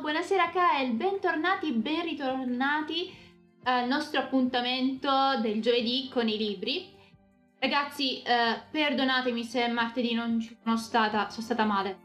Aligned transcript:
buonasera 0.00 0.50
Kael, 0.50 0.92
bentornati, 0.92 1.72
ben 1.72 2.02
ritornati 2.02 3.10
al 3.64 3.88
nostro 3.88 4.20
appuntamento 4.20 5.10
del 5.40 5.62
giovedì 5.62 6.10
con 6.12 6.28
i 6.28 6.36
libri. 6.36 6.94
Ragazzi, 7.58 8.20
eh, 8.22 8.60
perdonatemi 8.70 9.42
se 9.42 9.66
martedì 9.68 10.12
non 10.12 10.38
ci 10.38 10.54
sono 10.62 10.76
stata, 10.76 11.30
sono 11.30 11.42
stata 11.42 11.64
male. 11.64 11.98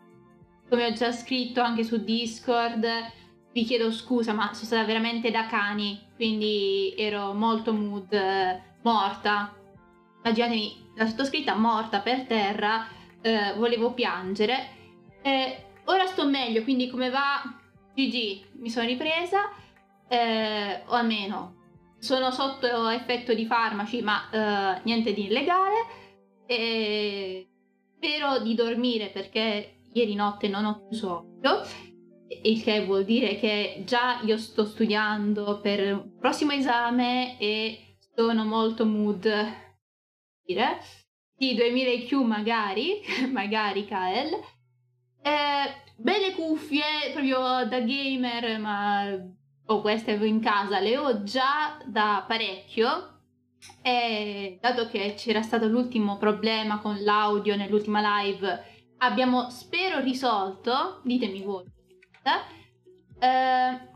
Come 0.69 0.86
ho 0.86 0.94
già 0.94 1.12
scritto 1.12 1.62
anche 1.62 1.84
su 1.84 2.02
Discord, 2.02 2.88
vi 3.52 3.66
chiedo 3.66 3.92
scusa, 3.92 4.31
ma 4.31 4.53
sono 4.53 4.66
stata 4.66 4.86
veramente 4.86 5.30
da 5.30 5.45
cani, 5.47 6.00
quindi 6.16 6.94
ero 6.97 7.34
molto 7.34 7.73
mood, 7.73 8.14
eh, 8.14 8.62
morta. 8.84 9.53
Immaginatevi 10.23 10.92
la 10.95 11.08
sottoscritta 11.08 11.56
morta 11.56 12.00
per 12.00 12.25
terra, 12.25 12.88
eh, 13.22 13.53
volevo 13.58 13.92
piangere. 13.94 14.80
Eh, 15.22 15.66
ora 15.86 16.06
sto 16.06 16.25
meglio, 16.25 16.64
quindi 16.64 16.89
come 16.89 17.09
va? 17.09 17.59
GG, 17.94 18.59
mi 18.59 18.69
sono 18.69 18.88
ripresa, 18.88 19.50
eh, 20.07 20.84
o 20.85 20.91
almeno 20.94 21.59
sono 22.00 22.31
sotto 22.31 22.90
effetto 22.90 23.34
di 23.34 23.46
farmaci, 23.46 24.02
ma 24.02 24.29
eh, 24.29 24.81
niente 24.84 25.13
di 25.13 25.25
illegale. 25.25 26.00
E 26.46 27.47
spero 27.96 28.40
di 28.40 28.56
dormire 28.56 29.09
perché 29.09 29.84
ieri 29.94 30.16
notte 30.16 30.47
non 30.47 30.66
ho 30.66 30.88
chiuso 30.88 31.38
occhio, 31.44 31.62
il 32.44 32.63
che 32.63 32.85
vuol 32.85 33.06
dire 33.06 33.38
che 33.38 33.84
già 33.85 34.22
io 34.24 34.38
sto 34.38 34.66
studiando 34.66 35.59
per 35.62 35.80
il 35.80 36.16
prossimo 36.19 36.53
esame 36.53 37.38
e 37.40 37.97
sono 38.16 38.46
molto 38.46 38.85
mood. 38.85 39.30
Dire. 40.44 40.80
Sì, 41.38 41.56
2000 41.56 41.90
IQ 41.91 42.12
magari, 42.24 43.01
magari 43.31 43.85
Kael. 43.85 44.30
Eh, 45.21 45.75
belle 45.95 46.33
cuffie, 46.33 47.11
proprio 47.13 47.65
da 47.67 47.79
gamer, 47.79 48.59
ma 48.59 49.17
ho 49.65 49.81
queste 49.81 50.11
in 50.11 50.41
casa, 50.41 50.79
le 50.79 50.97
ho 50.97 51.23
già 51.23 51.77
da 51.85 52.23
parecchio. 52.27 53.09
E 53.83 54.57
dato 54.59 54.87
che 54.87 55.13
c'era 55.15 55.43
stato 55.43 55.67
l'ultimo 55.67 56.17
problema 56.17 56.79
con 56.79 57.01
l'audio 57.03 57.55
nell'ultima 57.55 58.21
live, 58.21 58.63
abbiamo 58.97 59.49
spero 59.49 59.99
risolto. 59.99 61.01
Ditemi 61.03 61.41
voi. 61.43 61.65
Eh, 63.19 63.89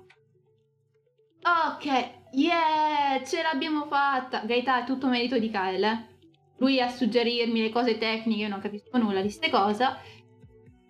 ok, 1.42 2.10
yeah, 2.34 3.24
ce 3.26 3.42
l'abbiamo 3.42 3.86
fatta. 3.86 4.42
Gaetà, 4.46 4.84
è 4.84 4.86
tutto 4.86 5.08
merito 5.08 5.40
di 5.40 5.50
Kyle. 5.50 5.92
Eh? 5.92 6.14
Lui 6.58 6.80
a 6.80 6.90
suggerirmi 6.90 7.62
le 7.62 7.70
cose 7.70 7.98
tecniche, 7.98 8.42
io 8.42 8.48
non 8.48 8.62
capisco 8.62 8.98
nulla 9.00 9.22
di 9.22 9.28
queste 9.28 9.50
cose. 9.50 9.84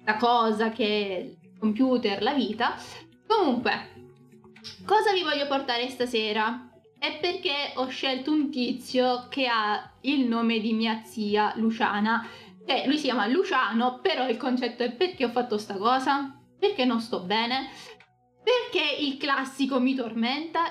La 0.06 0.18
cosa 0.18 0.70
che 0.70 1.38
il 1.42 1.60
computer, 1.60 2.22
la 2.22 2.34
vita. 2.34 2.76
Comunque, 3.28 3.96
Cosa 4.84 5.14
vi 5.14 5.22
voglio 5.22 5.48
portare 5.48 5.90
stasera? 5.90 6.70
È 6.98 7.20
perché 7.20 7.74
ho 7.76 7.88
scelto 7.88 8.32
un 8.32 8.50
tizio 8.50 9.28
che 9.30 9.48
ha 9.48 9.92
il 10.02 10.28
nome 10.28 10.60
di 10.60 10.74
mia 10.74 11.04
zia 11.04 11.54
Luciana. 11.58 12.28
Eh, 12.66 12.88
lui 12.88 12.98
si 12.98 13.06
chiama 13.06 13.28
Luciano, 13.28 14.00
però 14.02 14.28
il 14.28 14.38
concetto 14.38 14.84
è 14.84 14.92
perché 14.92 15.26
ho 15.26 15.30
fatto 15.30 15.58
sta 15.58 15.76
cosa? 15.76 16.40
Perché 16.60 16.84
non 16.84 17.00
sto 17.00 17.20
bene? 17.22 17.70
Perché 18.44 19.04
il 19.04 19.18
classico 19.18 19.80
mi 19.80 19.94
tormenta? 19.94 20.64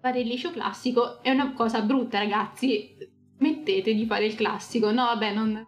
Fare 0.00 0.20
il 0.20 0.26
liceo 0.26 0.50
classico 0.50 1.22
è 1.22 1.30
una 1.30 1.52
cosa 1.52 1.82
brutta, 1.82 2.18
ragazzi. 2.18 2.96
Mettete 3.38 3.94
di 3.94 4.06
fare 4.06 4.26
il 4.26 4.34
classico. 4.34 4.90
No, 4.90 5.04
vabbè, 5.04 5.32
non, 5.32 5.66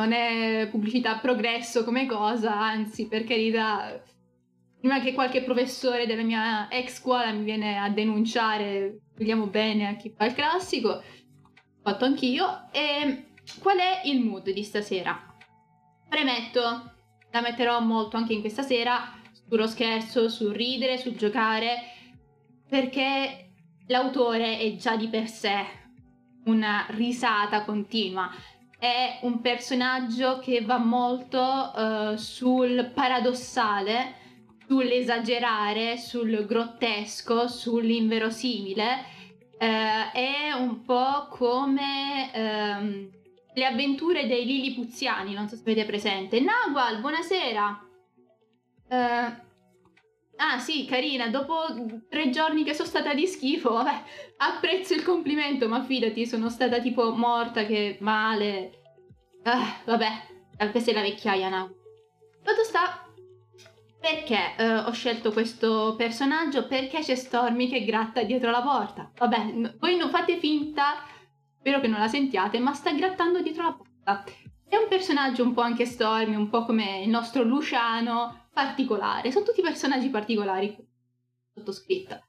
non 0.00 0.12
è 0.12 0.66
pubblicità 0.70 1.18
progresso 1.18 1.84
come 1.84 2.06
cosa, 2.06 2.58
anzi, 2.58 3.06
per 3.06 3.24
carità 3.24 4.02
prima 4.78 4.98
che 5.00 5.12
qualche 5.12 5.42
professore 5.42 6.06
della 6.06 6.22
mia 6.22 6.70
ex 6.70 7.00
scuola 7.00 7.30
mi 7.32 7.44
viene 7.44 7.78
a 7.78 7.90
denunciare, 7.90 9.00
vediamo 9.14 9.46
bene 9.46 9.88
a 9.88 9.96
chi 9.96 10.10
fa 10.16 10.24
il 10.24 10.32
classico, 10.32 11.02
fatto 11.82 12.04
anch'io. 12.06 12.70
E 12.72 13.32
qual 13.60 13.76
è 13.76 14.00
il 14.04 14.24
mood 14.24 14.50
di 14.50 14.62
stasera? 14.62 15.36
Premetto, 16.08 16.60
la 17.30 17.40
metterò 17.42 17.78
molto 17.80 18.16
anche 18.16 18.32
in 18.32 18.40
questa 18.40 18.62
sera 18.62 19.18
sullo 19.46 19.66
scherzo, 19.66 20.30
sul 20.30 20.54
ridere, 20.54 20.96
sul 20.96 21.14
giocare, 21.14 21.76
perché 22.66 23.52
l'autore 23.88 24.58
è 24.58 24.74
già 24.76 24.96
di 24.96 25.08
per 25.08 25.28
sé 25.28 25.78
una 26.46 26.86
risata 26.88 27.64
continua. 27.64 28.30
È 28.80 29.18
un 29.22 29.40
personaggio 29.40 30.40
che 30.40 30.62
va 30.62 30.78
molto 30.78 31.38
uh, 31.38 32.16
sul 32.16 32.90
paradossale 32.92 34.16
sull'esagerare, 34.70 35.98
sul 35.98 36.46
grottesco, 36.46 37.48
sull'inverosimile. 37.48 39.04
Eh, 39.58 40.12
è 40.12 40.52
un 40.52 40.84
po' 40.84 41.26
come 41.28 42.32
ehm, 42.32 43.10
le 43.52 43.66
avventure 43.66 44.28
dei 44.28 44.46
Lilipuziani, 44.46 45.34
non 45.34 45.48
so 45.48 45.56
se 45.56 45.62
avete 45.62 45.84
presente. 45.84 46.40
Nagual, 46.40 47.00
buonasera! 47.00 47.88
Eh, 48.88 49.48
Ah 50.42 50.58
sì, 50.58 50.86
carina, 50.86 51.28
dopo 51.28 51.66
tre 52.08 52.30
giorni 52.30 52.64
che 52.64 52.72
sono 52.72 52.88
stata 52.88 53.12
di 53.12 53.26
schifo, 53.26 53.72
vabbè, 53.72 54.02
apprezzo 54.38 54.94
il 54.94 55.02
complimento, 55.02 55.68
ma 55.68 55.82
fidati, 55.82 56.26
sono 56.26 56.48
stata 56.48 56.80
tipo 56.80 57.14
morta, 57.14 57.66
che 57.66 57.98
male. 58.00 58.70
Ah, 59.42 59.82
vabbè, 59.84 60.70
questa 60.70 60.92
è 60.92 60.94
la 60.94 61.02
vecchiaia, 61.02 61.50
no. 61.50 61.74
Fatto 62.42 62.64
sta, 62.64 63.06
perché 64.00 64.54
eh, 64.56 64.76
ho 64.78 64.92
scelto 64.92 65.30
questo 65.30 65.94
personaggio? 65.94 66.66
Perché 66.66 67.00
c'è 67.00 67.16
Stormy 67.16 67.68
che 67.68 67.84
gratta 67.84 68.22
dietro 68.22 68.50
la 68.50 68.62
porta. 68.62 69.10
Vabbè, 69.14 69.38
n- 69.44 69.76
voi 69.78 69.96
non 69.96 70.08
fate 70.08 70.38
finta, 70.38 71.04
spero 71.58 71.80
che 71.80 71.86
non 71.86 72.00
la 72.00 72.08
sentiate, 72.08 72.58
ma 72.60 72.72
sta 72.72 72.92
grattando 72.92 73.42
dietro 73.42 73.62
la 73.64 73.72
porta. 73.74 74.24
È 74.70 74.76
un 74.76 74.86
personaggio 74.88 75.42
un 75.42 75.52
po' 75.52 75.62
anche 75.62 75.84
Stormy, 75.84 76.36
un 76.36 76.48
po' 76.48 76.64
come 76.64 77.02
il 77.02 77.08
nostro 77.08 77.42
Luciano, 77.42 78.46
particolare. 78.52 79.32
Sono 79.32 79.44
tutti 79.44 79.62
personaggi 79.62 80.10
particolari, 80.10 80.76
sottoscritta. 81.52 82.24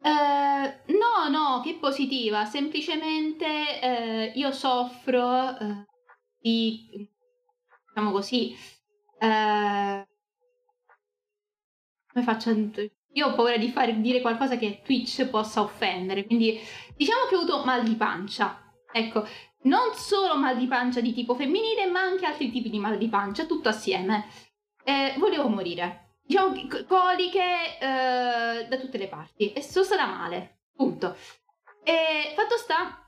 Eh, 0.00 0.82
no, 0.86 1.28
no, 1.28 1.60
che 1.62 1.76
positiva. 1.78 2.46
Semplicemente 2.46 3.82
eh, 3.82 4.32
io 4.34 4.50
soffro 4.50 5.58
eh, 5.58 5.84
di, 6.40 7.06
diciamo 7.88 8.12
così, 8.12 8.56
eh, 9.18 10.08
come 12.10 12.24
faccio 12.24 12.48
a... 12.48 12.54
Io 13.12 13.26
ho 13.26 13.34
paura 13.34 13.58
di 13.58 13.68
fare, 13.68 14.00
dire 14.00 14.22
qualcosa 14.22 14.56
che 14.56 14.80
Twitch 14.82 15.26
possa 15.26 15.60
offendere, 15.60 16.24
quindi 16.24 16.58
diciamo 16.96 17.26
che 17.28 17.34
ho 17.34 17.40
avuto 17.40 17.62
mal 17.66 17.82
di 17.82 17.94
pancia. 17.94 18.72
Ecco, 18.90 19.26
non 19.68 19.94
solo 19.94 20.36
mal 20.36 20.56
di 20.56 20.66
pancia 20.66 21.00
di 21.00 21.12
tipo 21.12 21.34
femminile, 21.34 21.86
ma 21.86 22.00
anche 22.00 22.26
altri 22.26 22.50
tipi 22.50 22.70
di 22.70 22.78
mal 22.78 22.96
di 22.96 23.08
pancia, 23.08 23.44
tutto 23.44 23.68
assieme. 23.68 24.26
Eh, 24.82 25.14
volevo 25.18 25.48
morire. 25.48 26.16
Diciamo 26.22 26.54
coliche 26.86 27.78
eh, 27.78 28.66
da 28.68 28.76
tutte 28.78 28.98
le 28.98 29.08
parti 29.08 29.52
e 29.52 29.62
sono 29.62 29.84
stata 29.84 30.06
male, 30.06 30.62
punto. 30.74 31.16
E 31.84 32.32
fatto 32.34 32.56
sta, 32.56 33.06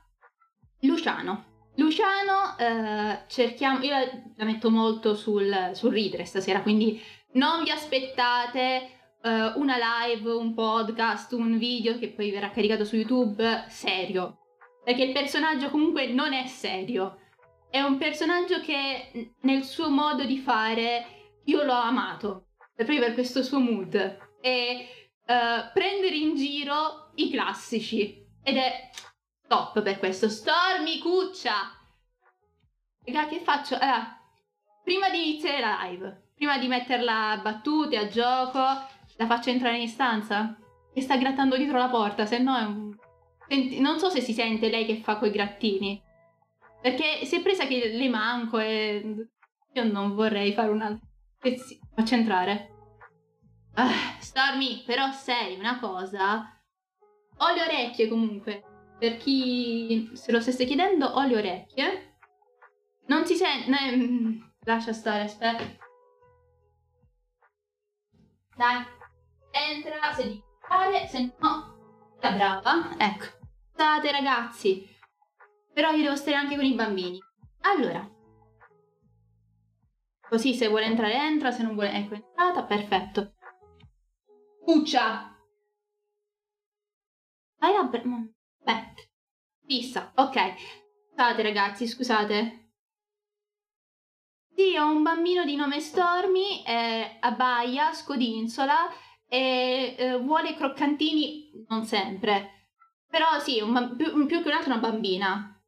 Luciano. 0.81 1.49
Luciano, 1.75 2.57
eh, 2.57 3.23
cerchiamo, 3.27 3.83
io 3.83 3.95
la 4.35 4.45
metto 4.45 4.69
molto 4.69 5.15
sul, 5.15 5.71
sul 5.73 5.91
ridere 5.91 6.25
stasera, 6.25 6.61
quindi 6.61 7.01
non 7.33 7.63
vi 7.63 7.71
aspettate 7.71 8.89
uh, 9.21 9.59
una 9.59 9.77
live, 9.77 10.29
un 10.31 10.53
podcast, 10.53 11.31
un 11.33 11.57
video 11.57 11.97
che 11.97 12.09
poi 12.09 12.31
verrà 12.31 12.49
caricato 12.49 12.83
su 12.83 12.95
YouTube 12.95 13.65
serio. 13.69 14.40
Perché 14.83 15.03
il 15.03 15.13
personaggio 15.13 15.69
comunque 15.69 16.07
non 16.07 16.33
è 16.33 16.45
serio. 16.47 17.19
È 17.69 17.79
un 17.81 17.97
personaggio 17.97 18.59
che 18.61 19.33
nel 19.41 19.63
suo 19.63 19.89
modo 19.89 20.25
di 20.25 20.37
fare 20.37 21.05
io 21.45 21.63
l'ho 21.63 21.73
amato. 21.73 22.47
Proprio 22.75 22.99
per 22.99 23.13
questo 23.13 23.43
suo 23.43 23.59
mood. 23.59 23.95
E 24.41 24.87
uh, 25.25 25.71
prendere 25.73 26.15
in 26.15 26.35
giro 26.35 27.11
i 27.15 27.29
classici. 27.29 28.25
Ed 28.43 28.57
è 28.57 28.89
top 29.47 29.81
per 29.81 29.99
questo. 29.99 30.29
Stormy 30.29 30.97
Cuccia! 30.97 31.77
Raga, 33.03 33.27
che 33.27 33.39
faccio? 33.39 33.77
Allora, 33.79 34.19
prima 34.83 35.09
di 35.09 35.29
iniziare 35.29 35.59
la 35.59 35.79
live, 35.83 36.29
prima 36.35 36.57
di 36.57 36.67
metterla 36.67 37.31
a 37.31 37.37
battute, 37.37 37.97
a 37.97 38.07
gioco, 38.07 38.59
la 38.59 39.25
faccio 39.25 39.49
entrare 39.49 39.77
in 39.77 39.87
stanza? 39.87 40.55
Che 40.93 41.01
sta 41.01 41.17
grattando 41.17 41.57
dietro 41.57 41.77
la 41.77 41.89
porta, 41.89 42.25
se 42.25 42.37
no 42.37 42.57
è 42.57 42.63
un... 42.63 42.95
Non 43.79 43.99
so 43.99 44.09
se 44.09 44.21
si 44.21 44.33
sente 44.33 44.69
lei 44.69 44.85
che 44.85 44.97
fa 44.97 45.17
quei 45.17 45.31
grattini. 45.31 46.01
Perché 46.81 47.25
si 47.25 47.35
è 47.35 47.41
presa 47.41 47.65
che 47.65 47.89
le 47.89 48.09
manco 48.09 48.59
e... 48.59 49.27
Io 49.73 49.83
non 49.83 50.15
vorrei 50.15 50.53
fare 50.53 50.69
una... 50.69 50.97
Sì, 51.41 51.79
faccio 51.93 52.15
entrare. 52.15 52.69
Ah, 53.73 54.17
Stormy, 54.19 54.83
però 54.85 55.11
sei 55.11 55.57
una 55.57 55.79
cosa... 55.79 56.59
Ho 57.37 57.53
le 57.53 57.61
orecchie 57.61 58.07
comunque. 58.07 58.63
Per 58.99 59.17
chi 59.17 60.09
se 60.13 60.31
lo 60.31 60.39
stesse 60.39 60.65
chiedendo, 60.65 61.05
ho 61.07 61.23
le 61.25 61.37
orecchie. 61.37 62.15
Non 63.07 63.25
si 63.25 63.35
sente... 63.35 64.49
lascia 64.63 64.93
stare, 64.93 65.23
aspetta. 65.23 65.79
dai, 68.61 68.85
entra 69.51 70.13
se 70.13 70.23
devi 70.23 70.43
fare, 70.59 71.07
se 71.07 71.33
no, 71.39 72.17
la 72.21 72.31
brava, 72.31 72.95
ecco. 72.97 73.40
State 73.81 74.11
ragazzi, 74.11 74.87
però 75.73 75.89
io 75.89 76.03
devo 76.03 76.15
stare 76.15 76.37
anche 76.37 76.55
con 76.55 76.63
i 76.63 76.75
bambini. 76.75 77.19
Allora, 77.61 78.07
così 80.29 80.53
se 80.53 80.67
vuole 80.67 80.85
entrare 80.85 81.15
entra, 81.15 81.49
se 81.49 81.63
non 81.63 81.73
vuole, 81.73 81.91
ecco, 81.91 82.13
è 82.13 82.17
entrata, 82.17 82.63
perfetto. 82.63 83.33
Cuccia! 84.63 85.35
Vai 87.57 87.75
a... 87.75 87.83
Beh, 87.85 88.93
fissa, 89.65 90.11
ok. 90.15 90.53
Scusate 91.09 91.41
ragazzi, 91.41 91.87
scusate. 91.87 92.73
Sì, 94.53 94.77
ho 94.77 94.91
un 94.91 95.01
bambino 95.01 95.43
di 95.43 95.55
nome 95.55 95.79
Stormy, 95.79 96.63
eh, 96.67 97.17
abbaia, 97.19 97.93
scodinzola 97.93 98.91
e 99.27 99.95
eh, 99.97 100.19
vuole 100.19 100.53
croccantini 100.53 101.65
non 101.67 101.83
sempre. 101.83 102.59
Però 103.11 103.39
sì, 103.39 103.59
un, 103.59 103.95
più, 103.97 104.25
più, 104.25 104.41
che 104.41 104.47
un 104.47 104.55
altro 104.55 104.71
una 104.71 104.79
bambina. 104.79 105.61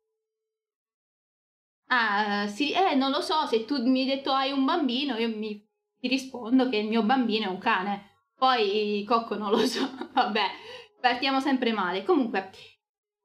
Ah, 1.88 2.48
sì, 2.48 2.72
eh, 2.72 2.96
non 2.96 3.12
lo 3.12 3.20
so, 3.20 3.46
se 3.46 3.66
tu 3.66 3.86
mi 3.86 4.00
hai 4.02 4.06
detto 4.08 4.32
hai 4.32 4.52
un 4.52 4.64
bambino, 4.64 5.18
io 5.18 5.28
mi, 5.28 5.62
ti 6.00 6.08
rispondo 6.08 6.70
che 6.70 6.78
il 6.78 6.88
mio 6.88 7.04
bambino 7.04 7.46
è 7.46 7.50
un 7.50 7.58
cane. 7.58 8.12
Poi 8.36 9.04
Cocco 9.06 9.36
non 9.36 9.52
lo 9.52 9.58
so, 9.68 9.88
vabbè, 10.14 10.46
partiamo 11.02 11.42
sempre 11.42 11.74
male. 11.74 12.04
Comunque, 12.04 12.50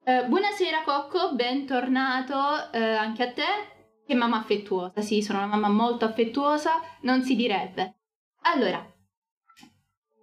eh, 0.03 0.25
buonasera 0.25 0.83
Cocco, 0.83 1.33
bentornato 1.33 2.71
eh, 2.73 2.95
anche 2.95 3.23
a 3.23 3.31
te. 3.31 3.77
Che 4.05 4.15
mamma 4.15 4.37
affettuosa, 4.37 5.01
sì, 5.01 5.21
sono 5.21 5.37
una 5.39 5.47
mamma 5.47 5.69
molto 5.69 6.03
affettuosa, 6.03 6.81
non 7.03 7.23
si 7.23 7.35
direbbe. 7.35 7.99
Allora, 8.41 8.85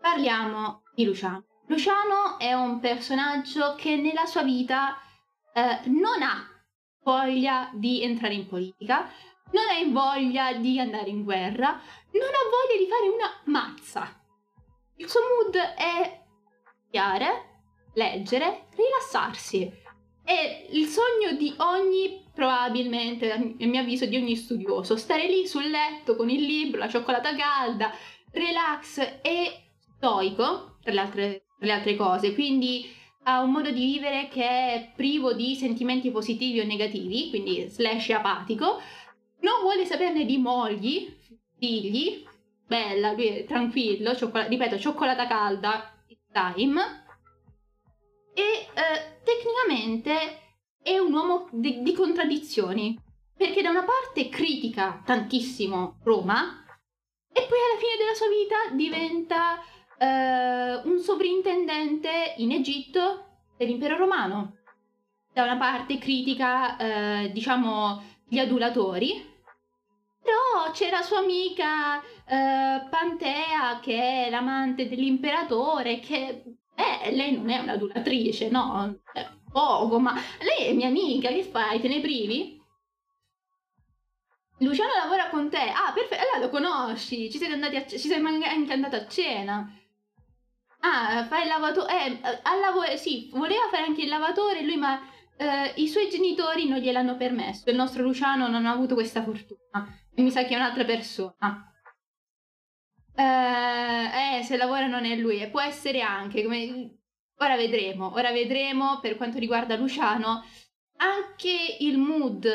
parliamo 0.00 0.82
di 0.94 1.04
Luciano. 1.04 1.45
Luciano 1.68 2.38
è 2.38 2.52
un 2.52 2.78
personaggio 2.78 3.74
che 3.74 3.96
nella 3.96 4.24
sua 4.24 4.42
vita 4.42 4.96
eh, 5.52 5.80
non 5.86 6.22
ha 6.22 6.48
voglia 7.02 7.70
di 7.74 8.02
entrare 8.02 8.34
in 8.34 8.46
politica, 8.46 9.10
non 9.50 9.64
ha 9.68 9.90
voglia 9.90 10.52
di 10.54 10.78
andare 10.78 11.10
in 11.10 11.24
guerra, 11.24 11.70
non 11.70 12.28
ha 12.28 12.44
voglia 12.50 12.78
di 12.78 12.88
fare 12.88 13.08
una 13.08 13.42
mazza. 13.46 14.24
Il 14.96 15.08
suo 15.08 15.20
mood 15.20 15.56
è 15.56 16.24
studiare, 16.82 17.60
leggere, 17.94 18.66
rilassarsi. 18.74 19.84
È 20.22 20.66
il 20.70 20.86
sogno 20.86 21.36
di 21.36 21.54
ogni 21.58 22.24
probabilmente, 22.32 23.32
a 23.32 23.38
mio 23.38 23.80
avviso, 23.80 24.06
di 24.06 24.16
ogni 24.16 24.36
studioso. 24.36 24.96
Stare 24.96 25.26
lì 25.26 25.46
sul 25.46 25.68
letto 25.68 26.16
con 26.16 26.28
il 26.28 26.42
libro, 26.42 26.78
la 26.78 26.88
cioccolata 26.88 27.34
calda, 27.34 27.92
relax 28.30 29.20
e 29.22 29.70
stoico, 29.96 30.76
tra 30.82 30.92
le 30.92 31.00
altre, 31.00 31.45
le 31.58 31.72
altre 31.72 31.96
cose. 31.96 32.34
Quindi 32.34 32.92
ha 33.24 33.40
un 33.40 33.50
modo 33.50 33.70
di 33.70 33.84
vivere 33.84 34.28
che 34.28 34.44
è 34.44 34.92
privo 34.94 35.32
di 35.32 35.54
sentimenti 35.56 36.10
positivi 36.10 36.60
o 36.60 36.64
negativi, 36.64 37.28
quindi 37.30 37.68
slash 37.68 38.10
apatico. 38.10 38.80
Non 39.40 39.60
vuole 39.62 39.84
saperne 39.84 40.24
di 40.24 40.38
mogli, 40.38 41.14
figli, 41.58 42.24
bella, 42.66 43.12
lui 43.12 43.26
è 43.26 43.44
tranquillo, 43.44 44.14
cioccola- 44.14 44.46
ripeto, 44.46 44.78
cioccolata 44.78 45.26
calda, 45.26 45.92
time. 46.32 47.04
E 48.32 48.42
eh, 48.42 49.20
tecnicamente 49.24 50.40
è 50.82 50.98
un 50.98 51.12
uomo 51.12 51.48
di, 51.50 51.82
di 51.82 51.92
contraddizioni, 51.92 52.96
perché 53.36 53.60
da 53.60 53.70
una 53.70 53.84
parte 53.84 54.28
critica 54.28 55.02
tantissimo 55.04 55.98
Roma 56.04 56.64
e 57.32 57.46
poi 57.46 57.58
alla 57.58 57.78
fine 57.78 57.96
della 57.98 58.14
sua 58.14 58.28
vita 58.28 58.74
diventa 58.74 59.62
uh, 59.98 60.88
un 60.88 60.98
sovrintendente 60.98 62.34
in 62.36 62.52
Egitto 62.52 63.42
dell'impero 63.56 63.96
romano. 63.96 64.56
Da 65.32 65.42
una 65.42 65.56
parte 65.56 65.98
critica, 65.98 66.76
uh, 66.78 67.32
diciamo, 67.32 68.02
gli 68.28 68.38
adulatori, 68.38 69.34
però 70.22 70.70
c'è 70.72 70.90
la 70.90 71.02
sua 71.02 71.18
amica 71.18 71.98
uh, 71.98 72.88
Pantea 72.88 73.78
che 73.80 74.26
è 74.26 74.30
l'amante 74.30 74.88
dell'imperatore, 74.88 76.00
che 76.00 76.42
eh, 76.74 77.14
lei 77.14 77.36
non 77.36 77.48
è 77.50 77.58
un'adulatrice, 77.58 78.48
no? 78.50 78.98
poco, 79.56 79.98
ma 79.98 80.14
lei 80.40 80.68
è 80.68 80.72
mia 80.74 80.88
amica, 80.88 81.28
che 81.30 81.42
fai? 81.42 81.80
Te 81.80 81.88
ne 81.88 82.00
privi? 82.00 82.60
Luciano 84.58 84.90
lavora 85.02 85.30
con 85.30 85.48
te. 85.48 85.56
Ah, 85.56 85.92
perfetto, 85.94 86.22
allora 86.22 86.38
lo 86.38 86.50
conosci. 86.50 87.30
Ci 87.30 87.42
a, 87.42 87.86
ci 87.86 87.98
sei 87.98 88.22
anche 88.22 88.72
andato 88.72 88.96
a 88.96 89.06
cena. 89.06 89.70
Ah, 90.88 91.24
fai 91.24 91.42
il 91.42 91.48
lavatore. 91.48 92.06
Eh, 92.06 92.40
al 92.42 92.60
lavoro, 92.60 92.96
sì, 92.96 93.28
voleva 93.32 93.68
fare 93.70 93.84
anche 93.84 94.02
il 94.02 94.08
lavatore, 94.08 94.62
lui, 94.62 94.76
ma 94.76 95.00
eh, 95.36 95.72
i 95.76 95.88
suoi 95.88 96.08
genitori 96.08 96.68
non 96.68 96.78
gliel'hanno 96.78 97.16
permesso. 97.16 97.68
Il 97.68 97.76
nostro 97.76 98.02
Luciano 98.02 98.46
non 98.46 98.66
ha 98.66 98.70
avuto 98.70 98.94
questa 98.94 99.22
fortuna. 99.22 99.86
E 100.14 100.22
mi 100.22 100.30
sa 100.30 100.44
che 100.44 100.54
è 100.54 100.56
un'altra 100.56 100.84
persona. 100.84 101.72
Eh, 103.14 104.38
eh, 104.38 104.42
se 104.44 104.56
lavora 104.56 104.86
non 104.86 105.04
è 105.04 105.16
lui, 105.16 105.40
e 105.40 105.48
può 105.48 105.60
essere 105.60 106.02
anche, 106.02 106.42
come 106.42 106.96
Ora 107.38 107.56
vedremo, 107.56 108.14
ora 108.14 108.32
vedremo 108.32 108.98
per 109.00 109.16
quanto 109.16 109.38
riguarda 109.38 109.76
Luciano, 109.76 110.42
anche 110.96 111.76
il 111.80 111.98
mood 111.98 112.48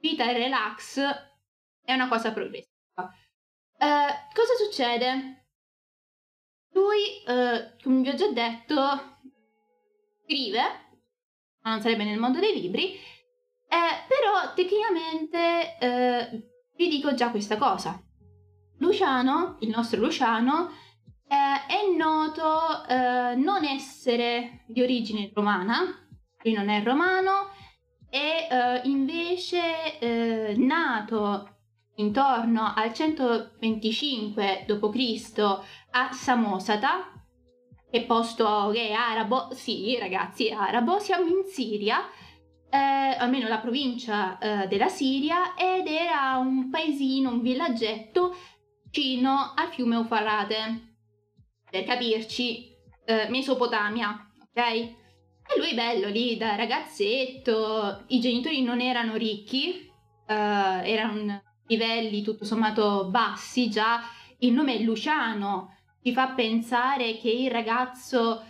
vita 0.00 0.28
e 0.28 0.32
relax 0.34 1.00
è 1.82 1.94
una 1.94 2.08
cosa 2.08 2.32
progressiva. 2.32 2.70
Uh, 2.94 4.12
cosa 4.34 4.54
succede? 4.62 5.41
Lui, 6.72 7.22
uh, 7.26 7.82
come 7.82 8.02
vi 8.02 8.08
ho 8.08 8.14
già 8.14 8.30
detto, 8.30 8.80
scrive, 10.24 10.60
ma 11.62 11.70
non 11.70 11.80
sarebbe 11.80 12.04
nel 12.04 12.18
mondo 12.18 12.38
dei 12.40 12.60
libri, 12.60 12.94
eh, 12.94 14.04
però 14.06 14.52
tecnicamente 14.54 15.78
eh, 15.78 16.50
vi 16.76 16.88
dico 16.88 17.14
già 17.14 17.30
questa 17.30 17.56
cosa. 17.56 18.00
Luciano, 18.78 19.56
il 19.60 19.68
nostro 19.68 20.00
Luciano, 20.00 20.70
eh, 21.28 21.66
è 21.66 21.96
noto 21.96 22.84
eh, 22.86 23.34
non 23.36 23.64
essere 23.64 24.64
di 24.66 24.82
origine 24.82 25.30
romana, 25.34 26.06
lui 26.42 26.52
non 26.52 26.68
è 26.68 26.82
romano, 26.82 27.50
è 28.10 28.48
eh, 28.50 28.88
invece 28.88 29.98
eh, 29.98 30.54
nato 30.56 31.51
intorno 31.96 32.72
al 32.74 32.92
125 32.92 34.64
d.C. 34.66 35.60
a 35.90 36.12
Samosata, 36.12 37.12
che 37.90 38.02
posto 38.04 38.70
che 38.72 38.88
è 38.88 38.92
arabo, 38.92 39.48
sì 39.52 39.98
ragazzi 39.98 40.46
è 40.46 40.54
arabo, 40.54 40.98
siamo 40.98 41.26
in 41.26 41.44
Siria, 41.46 42.00
eh, 42.70 42.76
almeno 42.76 43.48
la 43.48 43.58
provincia 43.58 44.38
eh, 44.38 44.66
della 44.68 44.88
Siria, 44.88 45.54
ed 45.54 45.86
era 45.86 46.36
un 46.38 46.70
paesino, 46.70 47.30
un 47.30 47.42
villaggetto 47.42 48.34
vicino 48.84 49.52
al 49.54 49.68
fiume 49.68 49.96
Eufarate 49.96 50.90
per 51.70 51.84
capirci, 51.84 52.70
eh, 53.04 53.28
Mesopotamia, 53.28 54.30
ok? 54.40 54.58
E 54.58 55.58
lui 55.58 55.74
bello 55.74 56.08
lì 56.08 56.36
da 56.36 56.54
ragazzetto, 56.54 58.04
i 58.08 58.20
genitori 58.20 58.62
non 58.62 58.80
erano 58.80 59.16
ricchi, 59.16 59.90
eh, 60.26 60.34
erano 60.34 61.42
livelli 61.72 62.22
tutto 62.22 62.44
sommato 62.44 63.08
bassi 63.08 63.70
già, 63.70 64.02
il 64.38 64.52
nome 64.52 64.76
è 64.76 64.82
Luciano, 64.82 65.76
ti 66.00 66.12
fa 66.12 66.28
pensare 66.28 67.16
che 67.18 67.30
il 67.30 67.50
ragazzo 67.50 68.44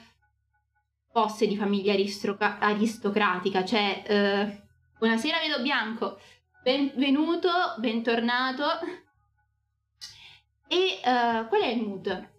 fosse 1.13 1.47
di 1.47 1.57
famiglia 1.57 1.93
aristocra- 1.93 2.59
aristocratica, 2.59 3.65
cioè 3.65 4.03
eh, 4.07 4.63
buonasera 4.99 5.39
vedo 5.39 5.63
bianco, 5.63 6.19
benvenuto, 6.63 7.51
bentornato. 7.79 8.65
E 10.67 11.01
uh, 11.05 11.49
qual 11.49 11.61
è 11.61 11.67
il 11.67 11.83
mood? 11.83 12.31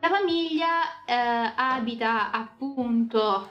La 0.00 0.08
famiglia 0.08 1.04
eh, 1.06 1.52
abita 1.56 2.30
appunto 2.30 3.50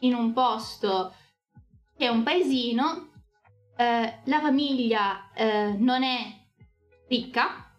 in 0.00 0.14
un 0.14 0.32
posto 0.32 1.14
che 1.96 2.06
è 2.06 2.08
un 2.08 2.22
paesino, 2.22 3.09
eh, 3.80 4.20
la 4.24 4.40
famiglia 4.40 5.32
eh, 5.32 5.74
non 5.78 6.02
è 6.02 6.18
ricca 7.08 7.72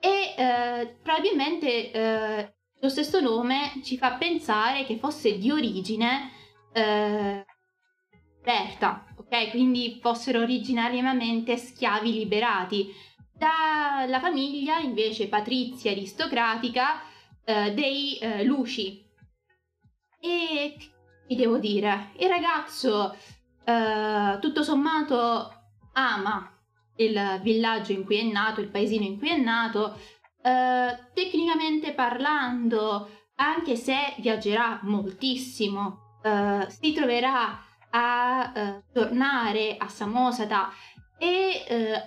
e 0.00 0.34
eh, 0.36 0.96
probabilmente 1.00 1.92
eh, 1.92 2.54
lo 2.80 2.88
stesso 2.88 3.20
nome 3.20 3.80
ci 3.84 3.96
fa 3.96 4.14
pensare 4.14 4.84
che 4.84 4.98
fosse 4.98 5.38
di 5.38 5.52
origine 5.52 6.32
eh, 6.72 7.46
Berta, 8.42 9.06
ok? 9.14 9.50
Quindi 9.50 10.00
fossero 10.02 10.40
originariamente 10.40 11.56
schiavi 11.56 12.12
liberati 12.12 12.92
dalla 13.32 14.18
famiglia 14.18 14.80
invece 14.80 15.28
patrizia 15.28 15.92
aristocratica 15.92 17.00
eh, 17.44 17.72
dei 17.72 18.18
eh, 18.18 18.42
Luci. 18.42 19.08
E 20.18 20.76
che 21.28 21.36
devo 21.36 21.58
dire? 21.58 22.10
Il 22.16 22.28
ragazzo 22.28 23.16
eh, 23.64 24.38
tutto 24.40 24.62
sommato 24.62 25.52
ama 25.94 26.52
il 26.96 27.40
villaggio 27.42 27.92
in 27.92 28.04
cui 28.04 28.18
è 28.18 28.22
nato, 28.22 28.60
il 28.60 28.68
paesino 28.68 29.04
in 29.04 29.18
cui 29.18 29.30
è 29.30 29.36
nato, 29.36 29.96
eh, 30.42 30.98
tecnicamente 31.14 31.92
parlando, 31.92 33.08
anche 33.36 33.76
se 33.76 34.14
viaggerà 34.18 34.80
moltissimo, 34.82 36.18
eh, 36.22 36.66
si 36.68 36.92
troverà 36.92 37.58
a 37.90 38.52
eh, 38.54 38.84
tornare 38.92 39.76
a 39.76 39.88
Samosata 39.88 40.70
e 41.18 41.64
eh, 41.66 42.02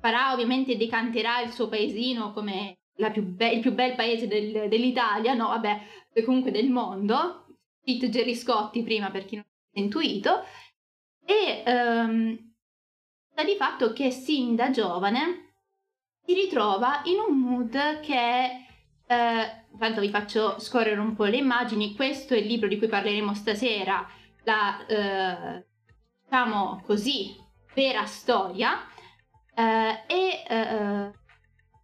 farà 0.00 0.32
ovviamente 0.32 0.76
decanterà 0.76 1.40
il 1.40 1.50
suo 1.50 1.68
paesino 1.68 2.32
come 2.32 2.78
più 3.12 3.22
be- 3.22 3.52
il 3.52 3.60
più 3.60 3.72
bel 3.72 3.94
paese 3.94 4.26
del- 4.26 4.68
dell'Italia, 4.68 5.34
no 5.34 5.48
vabbè, 5.48 5.80
comunque 6.24 6.50
del 6.50 6.68
mondo, 6.68 7.46
Pete 7.82 8.10
Gerry 8.10 8.34
Scotti 8.34 8.82
prima 8.82 9.10
per 9.10 9.24
chi 9.24 9.36
non 9.36 9.44
ha 9.44 9.80
intuito, 9.80 10.44
e 11.30 11.62
um, 11.64 12.36
sta 13.30 13.44
di 13.44 13.54
fatto 13.54 13.92
che 13.92 14.10
sin 14.10 14.56
da 14.56 14.70
giovane 14.70 15.52
si 16.24 16.34
ritrova 16.34 17.02
in 17.04 17.18
un 17.20 17.38
mood 17.38 18.00
che 18.00 18.66
eh, 19.06 19.64
intanto 19.70 20.00
vi 20.00 20.10
faccio 20.10 20.58
scorrere 20.58 20.98
un 20.98 21.14
po' 21.14 21.24
le 21.24 21.36
immagini 21.36 21.94
questo 21.94 22.34
è 22.34 22.38
il 22.38 22.46
libro 22.46 22.66
di 22.66 22.78
cui 22.78 22.88
parleremo 22.88 23.32
stasera 23.34 24.04
la 24.42 24.86
eh, 24.86 25.66
diciamo 26.24 26.82
così 26.84 27.36
vera 27.74 28.04
storia 28.06 28.84
eh, 29.54 30.02
e 30.08 30.44
eh, 30.48 31.12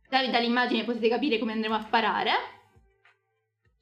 dall'immagine 0.09 0.83
potete 0.83 1.09
capire 1.09 1.39
come 1.39 1.53
andremo 1.53 1.75
a 1.75 1.83
sparare. 1.83 2.33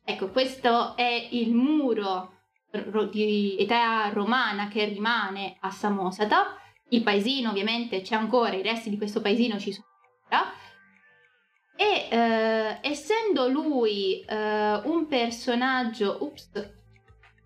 Ecco 0.05 0.31
questo 0.31 0.97
è 0.97 1.29
il 1.31 1.55
muro 1.55 2.33
di 3.11 3.57
età 3.59 4.09
romana 4.13 4.69
che 4.69 4.85
rimane 4.85 5.57
a 5.61 5.71
Samosata. 5.71 6.59
Il 6.89 7.03
paesino 7.03 7.51
ovviamente 7.51 8.03
c'è 8.03 8.15
ancora 8.15 8.55
i 8.55 8.63
resti 8.63 8.91
di 8.91 8.99
questo 8.99 9.21
paesino 9.21 9.59
ci 9.59 9.73
sono 9.73 9.87
e 11.77 12.09
eh, 12.09 12.79
essendo 12.83 13.49
lui 13.49 14.21
eh, 14.21 14.81
un 14.85 15.07
personaggio, 15.09 16.19
ups, 16.21 16.51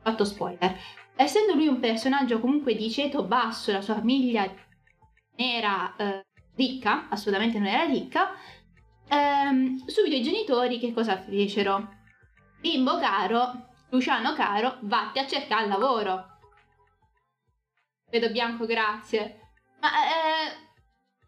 fatto 0.03 0.25
spoiler, 0.25 0.79
essendo 1.17 1.55
lui 1.55 1.67
un 1.67 1.81
personaggio 1.81 2.41
comunque 2.41 2.75
di 2.75 2.91
ceto 2.91 3.25
basso, 3.25 3.73
la 3.73 3.81
sua 3.81 3.95
famiglia 3.95 4.51
era 5.35 5.97
eh, 5.97 6.27
ricca, 6.57 7.09
assolutamente 7.09 7.59
non 7.59 7.69
era 7.69 7.85
ricca, 7.85 8.33
ehm, 9.09 9.87
subito 9.87 10.17
i 10.17 10.23
genitori 10.23 10.79
che 10.79 10.93
cosa 10.93 11.17
fecero? 11.17 11.97
Bimbo 12.61 12.99
caro, 12.99 13.68
Luciano 13.91 14.35
caro, 14.35 14.79
vatti 14.83 15.19
a 15.19 15.27
cercare 15.27 15.67
lavoro. 15.67 16.37
Vedo 18.11 18.31
bianco, 18.31 18.67
grazie. 18.67 19.41
Ma 19.81 19.89
eh, 19.89 20.57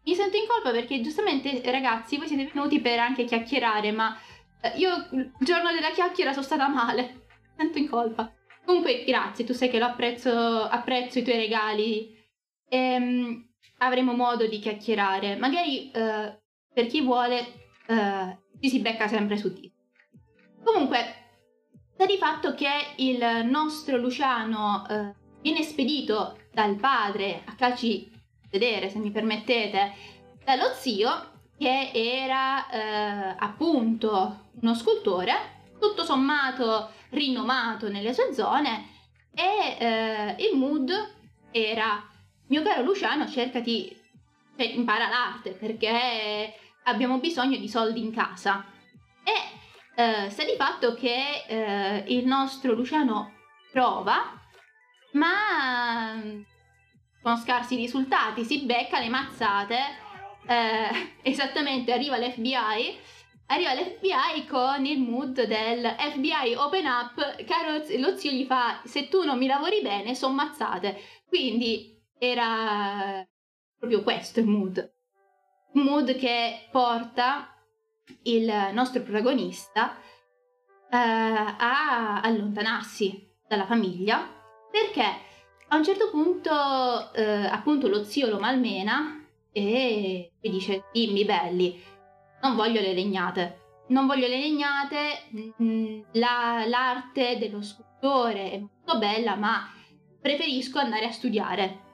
mi 0.03 0.15
sento 0.15 0.37
in 0.37 0.47
colpa 0.47 0.71
perché 0.71 1.01
giustamente 1.01 1.61
ragazzi 1.71 2.17
voi 2.17 2.27
siete 2.27 2.49
venuti 2.51 2.79
per 2.79 2.99
anche 2.99 3.23
chiacchierare 3.23 3.91
ma 3.91 4.17
eh, 4.61 4.73
io 4.77 5.07
il 5.11 5.31
giorno 5.39 5.71
della 5.71 5.91
chiacchiera 5.91 6.31
sono 6.31 6.45
stata 6.45 6.67
male. 6.67 7.27
Sento 7.57 7.77
in 7.77 7.89
colpa. 7.89 8.31
Comunque 8.65 9.03
grazie 9.05 9.45
tu 9.45 9.53
sai 9.53 9.69
che 9.69 9.79
lo 9.79 9.85
apprezzo 9.85 10.63
apprezzo 10.63 11.19
i 11.19 11.23
tuoi 11.23 11.37
regali. 11.37 12.17
Ehm, 12.69 13.49
avremo 13.77 14.13
modo 14.13 14.47
di 14.47 14.59
chiacchierare. 14.59 15.35
Magari 15.35 15.91
eh, 15.91 16.41
per 16.73 16.85
chi 16.87 17.01
vuole 17.01 17.39
eh, 17.87 18.37
ci 18.59 18.69
si 18.69 18.79
becca 18.79 19.07
sempre 19.07 19.37
su 19.37 19.49
Discord 19.49 19.79
comunque 20.63 21.30
sta 22.01 22.11
di 22.11 22.17
fatto 22.17 22.55
che 22.55 22.93
il 22.95 23.45
nostro 23.47 23.95
Luciano 23.97 24.87
eh, 24.89 25.13
viene 25.39 25.61
spedito 25.61 26.35
dal 26.51 26.75
padre 26.77 27.43
a 27.45 27.53
calci 27.53 28.09
vedere, 28.49 28.89
se 28.89 28.97
mi 28.97 29.11
permettete, 29.11 29.93
dallo 30.43 30.73
zio 30.73 31.09
che 31.59 31.91
era 31.93 32.67
eh, 32.71 33.35
appunto 33.37 34.49
uno 34.59 34.73
scultore, 34.73 35.69
tutto 35.79 36.03
sommato 36.03 36.89
rinomato 37.09 37.87
nelle 37.87 38.15
sue 38.15 38.33
zone 38.33 38.87
e 39.35 39.77
eh, 39.77 40.35
il 40.39 40.57
mood 40.57 40.91
era 41.51 42.03
mio 42.47 42.63
caro 42.63 42.81
Luciano 42.81 43.29
cercati, 43.29 43.95
cioè 44.57 44.65
impara 44.65 45.07
l'arte 45.07 45.51
perché 45.51 46.51
abbiamo 46.85 47.19
bisogno 47.19 47.57
di 47.57 47.69
soldi 47.69 48.01
in 48.01 48.11
casa. 48.11 48.65
E 49.23 49.59
eh, 50.01 50.29
sta 50.29 50.43
di 50.43 50.55
fatto 50.57 50.93
che 50.95 51.43
eh, 51.47 52.03
il 52.07 52.25
nostro 52.25 52.73
Luciano 52.73 53.33
prova 53.71 54.39
ma 55.13 56.21
con 57.21 57.37
scarsi 57.37 57.75
risultati, 57.75 58.43
si 58.43 58.65
becca 58.65 58.99
le 58.99 59.09
mazzate, 59.09 59.77
eh, 60.47 61.17
esattamente 61.21 61.93
arriva 61.93 62.17
l'FBI, 62.17 62.97
arriva 63.47 63.73
l'FBI 63.73 64.47
con 64.47 64.85
il 64.85 64.99
mood 64.99 65.43
del 65.43 65.95
FBI 65.97 66.55
open 66.55 66.85
up, 66.85 67.43
caro 67.43 67.83
lo 67.97 68.17
zio 68.17 68.31
gli 68.31 68.45
fa 68.45 68.81
se 68.83 69.07
tu 69.07 69.23
non 69.23 69.37
mi 69.37 69.45
lavori 69.45 69.81
bene 69.81 70.15
sono 70.15 70.33
mazzate, 70.33 70.99
quindi 71.27 72.01
era 72.17 73.23
proprio 73.77 74.01
questo 74.01 74.39
il 74.39 74.47
mood, 74.47 74.93
mood 75.73 76.15
che 76.15 76.67
porta 76.71 77.50
il 78.23 78.51
nostro 78.73 79.01
protagonista 79.01 79.95
eh, 80.89 80.97
a 80.97 82.21
allontanarsi 82.21 83.29
dalla 83.47 83.65
famiglia 83.65 84.27
perché 84.71 85.29
a 85.73 85.77
un 85.77 85.83
certo 85.85 86.09
punto, 86.09 87.13
eh, 87.13 87.45
appunto, 87.45 87.87
lo 87.87 88.03
zio 88.03 88.29
lo 88.29 88.39
malmena 88.39 89.25
e 89.51 90.31
gli 90.39 90.49
dice: 90.49 90.85
Dimmi 90.91 91.23
belli, 91.23 91.81
non 92.41 92.55
voglio 92.55 92.81
le 92.81 92.93
legnate. 92.93 93.59
Non 93.87 94.05
voglio 94.05 94.27
le 94.27 94.37
legnate, 94.37 95.23
mm, 95.61 96.01
la, 96.13 96.63
l'arte 96.65 97.37
dello 97.37 97.61
scultore 97.61 98.51
è 98.51 98.59
molto 98.59 98.97
bella, 98.97 99.35
ma 99.35 99.69
preferisco 100.21 100.79
andare 100.79 101.05
a 101.05 101.11
studiare. 101.11 101.90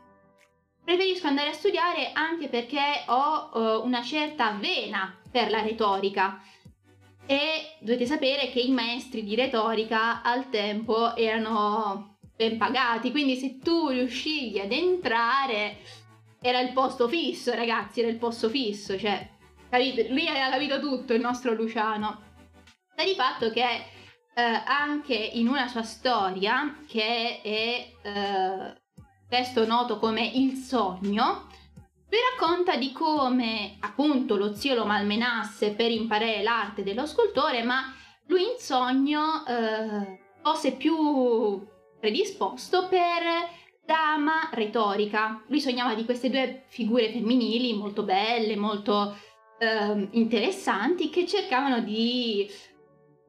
Preferisco 0.88 1.27
andare 1.27 1.50
a 1.50 1.53
studiare 1.53 2.12
anche 2.13 2.48
perché 2.48 3.03
ho 3.08 3.50
uh, 3.53 3.86
una 3.86 4.01
certa 4.01 4.51
vena 4.51 5.13
per 5.29 5.50
la 5.50 5.62
retorica. 5.62 6.41
E 7.25 7.75
dovete 7.82 8.06
sapere 8.06 8.50
che 8.51 8.62
i 8.62 8.72
maestri 8.72 9.25
di 9.25 9.36
retorica 9.36 10.22
al 10.22 10.50
tempo 10.50 11.13
erano 11.17 12.20
ben 12.34 12.58
pagati, 12.58 13.12
quindi 13.12 13.36
se 13.36 13.58
tu 13.58 13.89
riuscivi 13.89 14.62
ad 14.62 14.72
entrare 14.72 15.79
era 16.39 16.62
il 16.62 16.72
posto 16.72 17.10
fisso, 17.10 17.53
ragazzi, 17.53 18.00
era 18.00 18.08
il 18.08 18.17
posto 18.17 18.48
fisso, 18.48 18.98
cioè, 18.98 19.29
capite? 19.70 20.08
Lui 20.08 20.25
aveva 20.25 20.51
capito 20.51 20.79
tutto, 20.79 21.13
il 21.13 21.20
nostro 21.20 21.51
Luciano. 21.53 22.22
Sta 22.94 23.03
di 23.03 23.13
fatto 23.13 23.50
che 23.50 23.62
eh, 23.62 24.41
anche 24.65 25.15
in 25.15 25.50
una 25.50 25.67
sua 25.67 25.84
storia, 25.84 26.77
che 26.88 27.41
è 27.41 27.91
eh, 28.03 28.86
testo 29.27 29.65
noto 29.65 30.00
come 30.00 30.25
Il 30.25 30.55
sogno, 30.55 31.48
lui 32.10 32.19
racconta 32.31 32.77
di 32.77 32.91
come 32.93 33.75
appunto 33.81 34.38
lo 34.38 34.53
zio 34.53 34.75
lo 34.75 34.86
malmenasse 34.86 35.72
per 35.72 35.91
imparare 35.91 36.41
l'arte 36.41 36.84
dello 36.84 37.05
scultore, 37.05 37.63
ma 37.63 37.93
lui 38.27 38.43
in 38.43 38.57
sogno 38.57 39.46
eh, 39.46 40.19
fosse 40.41 40.74
più 40.74 41.65
predisposto 42.00 42.88
per 42.88 43.55
dama 43.86 44.50
retorica. 44.53 45.43
Lui 45.48 45.60
sognava 45.60 45.96
di 45.96 46.05
queste 46.05 46.29
due 46.29 46.63
figure 46.67 47.12
femminili 47.12 47.74
molto 47.74 48.03
belle, 48.03 48.55
molto 48.55 49.17
eh, 49.60 50.07
interessanti, 50.12 51.10
che 51.10 51.25
cercavano 51.25 51.81
di 51.81 52.50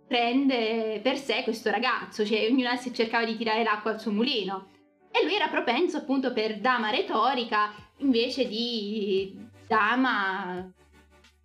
prendere 0.06 1.00
per 1.02 1.18
sé 1.18 1.42
questo 1.42 1.70
ragazzo, 1.70 2.24
cioè 2.24 2.48
ognuna 2.48 2.76
si 2.76 2.94
cercava 2.94 3.24
di 3.24 3.36
tirare 3.36 3.64
l'acqua 3.64 3.90
al 3.90 4.00
suo 4.00 4.12
mulino. 4.12 4.76
E 5.10 5.24
lui 5.24 5.34
era 5.34 5.48
propenso 5.48 5.98
appunto 5.98 6.32
per 6.32 6.60
dama 6.60 6.90
retorica 6.90 7.72
invece 7.98 8.46
di 8.46 9.36
dama 9.66 10.70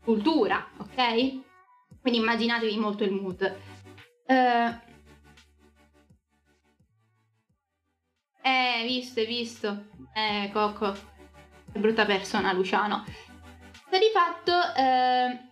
cultura, 0.03 0.67
ok? 0.77 1.39
Quindi 2.01 2.19
immaginatevi 2.19 2.77
molto 2.77 3.03
il 3.03 3.11
mood. 3.11 3.55
Uh, 4.25 4.91
Eh, 8.45 8.83
visto, 8.85 9.21
hai 9.21 9.25
visto. 9.25 9.85
Eh, 10.13 10.49
Cocco. 10.51 10.91
Che 11.71 11.79
brutta 11.79 12.05
persona, 12.05 12.51
Luciano. 12.51 13.05
Sta 13.71 13.97
di 13.97 14.11
fatto... 14.13 14.51
Eh... 14.75 15.51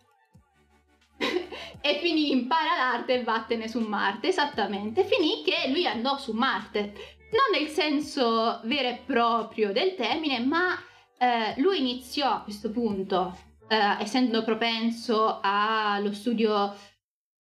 e 1.81 1.99
quindi 1.99 2.31
impara 2.31 2.75
l'arte 2.75 3.13
e 3.13 3.23
vattene 3.23 3.69
su 3.69 3.79
Marte, 3.79 4.27
esattamente. 4.27 5.05
Finì 5.05 5.41
che 5.43 5.69
lui 5.69 5.87
andò 5.87 6.17
su 6.17 6.33
Marte. 6.33 6.93
Non 7.31 7.59
nel 7.59 7.69
senso 7.69 8.59
vero 8.65 8.89
e 8.89 9.01
proprio 9.05 9.71
del 9.71 9.95
termine, 9.95 10.39
ma 10.39 10.77
eh, 11.17 11.59
lui 11.61 11.79
iniziò 11.79 12.31
a 12.31 12.41
questo 12.41 12.71
punto, 12.71 13.37
eh, 13.67 13.97
essendo 13.99 14.43
propenso 14.43 15.39
allo 15.41 16.13
studio 16.13 16.75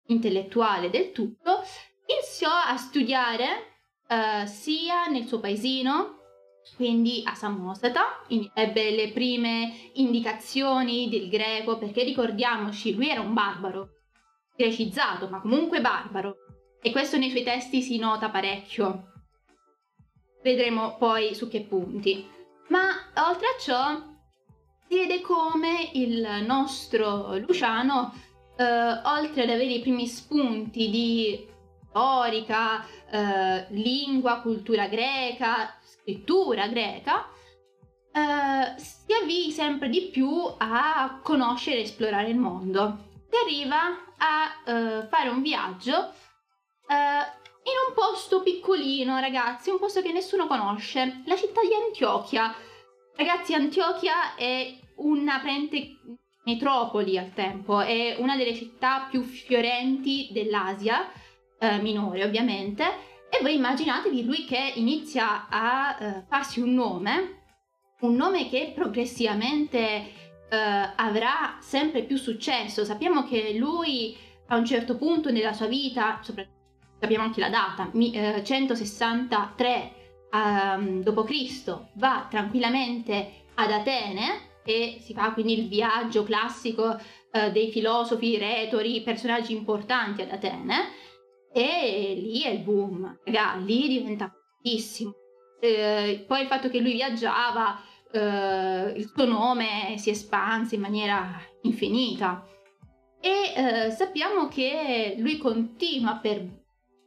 intellettuale 0.07 0.90
del 0.90 1.12
tutto, 1.12 1.62
iniziò 2.07 2.50
a 2.50 2.76
studiare 2.76 3.47
uh, 4.09 4.47
sia 4.47 5.07
nel 5.07 5.26
suo 5.26 5.40
paesino 5.40 6.19
quindi 6.76 7.23
a 7.25 7.35
Samosata, 7.35 8.23
ebbe 8.54 8.90
le 8.90 9.12
prime 9.12 9.90
indicazioni 9.95 11.09
del 11.09 11.28
greco, 11.28 11.76
perché 11.76 12.02
ricordiamoci, 12.02 12.95
lui 12.95 13.09
era 13.11 13.21
un 13.21 13.35
barbaro, 13.35 13.90
grecizzato, 14.57 15.28
ma 15.28 15.40
comunque 15.40 15.81
barbaro, 15.81 16.37
e 16.81 16.90
questo 16.90 17.16
nei 17.16 17.31
suoi 17.31 17.45
testi 17.45 17.83
si 17.83 17.99
nota 17.99 18.31
parecchio. 18.31 19.13
Vedremo 20.44 20.96
poi 20.98 21.34
su 21.34 21.48
che 21.48 21.62
punti. 21.62 22.28
Ma 22.68 22.90
oltre 23.28 23.46
a 23.46 23.58
ciò, 23.58 23.98
si 24.86 24.94
vede 24.94 25.22
come 25.22 25.88
il 25.94 26.44
nostro 26.46 27.38
Luciano, 27.38 28.12
eh, 28.54 28.62
oltre 28.62 29.44
ad 29.44 29.48
avere 29.48 29.72
i 29.72 29.80
primi 29.80 30.06
spunti 30.06 30.90
di 30.90 31.48
storica, 31.88 32.84
eh, 33.10 33.68
lingua, 33.70 34.42
cultura 34.42 34.86
greca, 34.86 35.78
scrittura 35.82 36.68
greca, 36.68 37.26
eh, 38.12 38.78
si 38.78 39.14
avvii 39.14 39.50
sempre 39.50 39.88
di 39.88 40.10
più 40.12 40.28
a 40.58 41.20
conoscere 41.22 41.78
e 41.78 41.83
esplorare 41.85 42.28
il 42.28 42.37
mondo. 42.37 42.98
Si 43.30 43.37
arriva 43.42 43.78
a 44.18 44.70
eh, 44.70 45.07
fare 45.09 45.30
un 45.30 45.40
viaggio 45.40 46.12
eh, 46.87 47.42
in 47.64 47.88
un 47.88 47.94
posto 47.94 48.42
piccolino, 48.42 49.18
ragazzi, 49.20 49.70
un 49.70 49.79
posto 49.79 50.03
che 50.03 50.12
nessuno 50.12 50.46
conosce, 50.46 51.22
la 51.27 51.37
città 51.37 51.61
di 51.61 51.74
Antiochia. 51.74 52.55
Ragazzi, 53.16 53.55
Antiochia 53.55 54.35
è 54.35 54.77
una 54.96 55.38
parente 55.38 55.98
metropoli 56.44 57.16
al 57.16 57.33
tempo, 57.33 57.81
è 57.81 58.16
una 58.18 58.37
delle 58.37 58.55
città 58.55 59.07
più 59.11 59.22
fiorenti 59.22 60.29
dell'Asia 60.33 61.11
eh, 61.59 61.79
minore, 61.79 62.24
ovviamente 62.24 63.12
e 63.35 63.42
voi 63.42 63.57
immaginatevi 63.57 64.24
lui 64.24 64.44
che 64.44 64.74
inizia 64.77 65.48
a 65.48 65.96
uh, 65.98 66.24
farsi 66.29 66.61
un 66.61 66.72
nome, 66.72 67.42
un 68.00 68.14
nome 68.14 68.48
che 68.48 68.70
progressivamente 68.72 70.12
uh, 70.50 70.92
avrà 70.94 71.57
sempre 71.61 72.05
più 72.05 72.16
successo. 72.16 72.85
Sappiamo 72.85 73.24
che 73.24 73.55
lui 73.55 74.16
a 74.48 74.57
un 74.57 74.64
certo 74.64 74.96
punto 74.96 75.33
nella 75.33 75.53
sua 75.53 75.66
vita, 75.66 76.20
sappiamo 76.98 77.24
anche 77.24 77.40
la 77.40 77.48
data, 77.48 77.88
mi, 77.92 78.12
uh, 78.16 78.42
163 78.42 79.92
um, 80.33 81.02
d.C., 81.02 81.78
va 81.94 82.26
tranquillamente 82.28 83.44
ad 83.54 83.70
Atene 83.70 84.52
e 84.64 84.98
si 85.00 85.12
fa 85.12 85.33
quindi 85.33 85.59
il 85.59 85.68
viaggio 85.68 86.24
classico 86.24 86.96
dei 87.50 87.72
filosofi, 87.72 88.38
retori, 88.38 89.02
personaggi 89.02 89.52
importanti 89.52 90.22
ad 90.22 90.30
Atene 90.30 90.92
e 91.57 92.14
lì 92.16 92.42
è 92.42 92.48
il 92.48 92.62
boom, 92.62 93.20
raga, 93.24 93.54
lì 93.64 93.87
diventa 93.87 94.28
fortissimo. 94.28 95.14
Eh, 95.61 96.24
poi 96.26 96.42
il 96.42 96.48
fatto 96.48 96.68
che 96.68 96.80
lui 96.80 96.94
viaggiava, 96.94 97.80
eh, 98.11 98.92
il 98.96 99.09
suo 99.14 99.24
nome 99.24 99.94
si 99.96 100.11
espanse 100.11 100.74
in 100.74 100.80
maniera 100.80 101.40
infinita. 101.62 102.44
E 103.20 103.52
eh, 103.54 103.90
sappiamo 103.92 104.48
che 104.48 105.14
lui 105.18 105.38
continua 105.38 106.16
per 106.16 106.44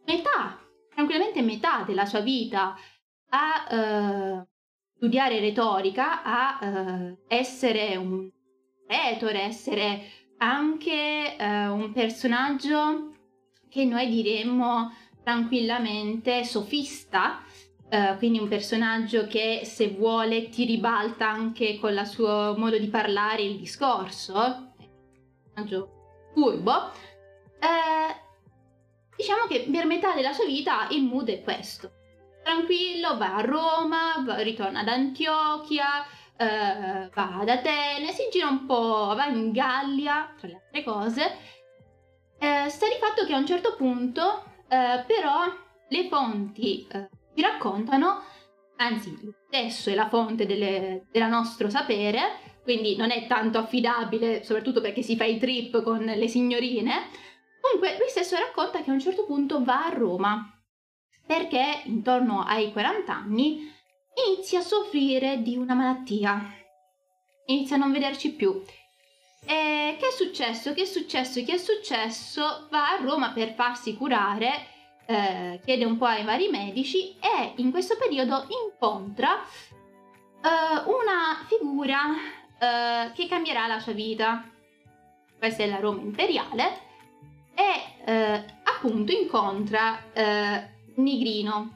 metà, 0.07 0.57
tranquillamente 0.93 1.41
metà 1.41 1.83
della 1.85 2.05
sua 2.05 2.21
vita 2.21 2.75
a 3.29 3.67
eh, 3.69 4.47
studiare 4.95 5.39
retorica, 5.39 6.23
a 6.23 6.59
eh, 6.61 7.17
essere 7.27 7.95
un 7.97 8.29
retore, 8.87 9.41
essere 9.41 10.01
anche 10.37 11.35
eh, 11.37 11.67
un 11.67 11.91
personaggio 11.91 13.11
che 13.69 13.83
noi 13.85 14.07
diremmo 14.09 14.91
tranquillamente 15.23 16.45
sofista, 16.45 17.43
eh, 17.89 18.15
quindi 18.17 18.39
un 18.39 18.47
personaggio 18.47 19.27
che 19.27 19.61
se 19.65 19.89
vuole 19.89 20.47
ti 20.47 20.63
ribalta 20.63 21.29
anche 21.29 21.77
con 21.79 21.93
il 21.93 22.05
suo 22.05 22.55
modo 22.57 22.77
di 22.77 22.87
parlare 22.87 23.41
il 23.41 23.57
discorso, 23.57 24.33
un 24.33 24.73
personaggio 25.43 26.29
furbo. 26.33 26.91
Eh, 27.59 28.26
diciamo 29.17 29.47
che 29.47 29.67
per 29.69 29.85
metà 29.85 30.13
della 30.13 30.31
sua 30.31 30.45
vita 30.45 30.87
il 30.91 31.03
mood 31.03 31.29
è 31.29 31.41
questo. 31.41 31.91
Tranquillo, 32.43 33.17
va 33.17 33.35
a 33.35 33.41
Roma, 33.41 34.23
va, 34.25 34.37
ritorna 34.37 34.79
ad 34.79 34.87
Antiochia, 34.87 36.05
eh, 36.37 37.09
va 37.13 37.39
ad 37.39 37.49
Atene, 37.49 38.11
si 38.13 38.29
gira 38.31 38.47
un 38.47 38.65
po', 38.65 39.13
va 39.15 39.25
in 39.25 39.51
Gallia, 39.51 40.33
tra 40.37 40.47
le 40.47 40.63
altre 40.63 40.83
cose, 40.83 41.37
eh, 42.39 42.69
sta 42.69 42.85
di 42.87 42.95
fatto 42.99 43.25
che 43.25 43.33
a 43.33 43.37
un 43.37 43.45
certo 43.45 43.75
punto, 43.75 44.43
eh, 44.69 45.03
però, 45.05 45.43
le 45.89 46.07
fonti 46.07 46.87
eh, 46.89 47.09
ci 47.35 47.41
raccontano, 47.41 48.21
anzi, 48.77 49.17
lo 49.23 49.33
stesso 49.47 49.89
è 49.89 49.95
la 49.95 50.07
fonte 50.07 50.45
delle, 50.45 51.07
del 51.11 51.27
nostro 51.27 51.69
sapere, 51.69 52.55
quindi 52.63 52.95
non 52.95 53.11
è 53.11 53.25
tanto 53.27 53.57
affidabile, 53.57 54.43
soprattutto 54.43 54.81
perché 54.81 55.01
si 55.01 55.15
fa 55.15 55.23
i 55.23 55.37
trip 55.37 55.81
con 55.83 56.03
le 56.03 56.27
signorine. 56.27 57.09
Comunque, 57.67 57.97
lui 57.99 58.09
stesso 58.09 58.37
racconta 58.37 58.81
che 58.81 58.89
a 58.89 58.93
un 58.93 58.99
certo 58.99 59.25
punto 59.25 59.61
va 59.61 59.85
a 59.85 59.89
Roma 59.89 60.53
perché 61.25 61.81
intorno 61.83 62.41
ai 62.41 62.71
40 62.71 63.13
anni 63.13 63.69
inizia 64.25 64.59
a 64.59 64.63
soffrire 64.63 65.41
di 65.41 65.57
una 65.57 65.73
malattia, 65.73 66.41
inizia 67.47 67.75
a 67.75 67.79
non 67.79 67.91
vederci 67.91 68.31
più 68.31 68.63
e 69.45 69.97
che 69.99 70.07
è 70.07 70.11
successo? 70.11 70.73
Che 70.73 70.83
è 70.83 70.85
successo? 70.85 71.43
Che 71.43 71.53
è 71.53 71.57
successo? 71.57 72.67
Va 72.71 72.91
a 72.91 73.01
Roma 73.01 73.31
per 73.31 73.53
farsi 73.53 73.95
curare, 73.95 74.67
eh, 75.05 75.59
chiede 75.65 75.83
un 75.83 75.97
po' 75.97 76.05
ai 76.05 76.23
vari 76.23 76.47
medici 76.47 77.17
e 77.19 77.53
in 77.57 77.71
questo 77.71 77.97
periodo 77.97 78.47
incontra 78.63 79.41
eh, 79.41 80.89
una 80.89 81.45
figura 81.47 81.99
eh, 82.59 83.11
che 83.11 83.27
cambierà 83.27 83.67
la 83.67 83.79
sua 83.79 83.93
vita. 83.93 84.49
Questa 85.37 85.63
è 85.63 85.67
la 85.67 85.79
Roma 85.79 86.01
imperiale 86.01 86.85
e 87.57 88.11
eh, 88.11 88.43
appunto 88.63 89.11
incontra 89.11 90.11
eh, 90.13 90.69
Nigrino 90.97 91.75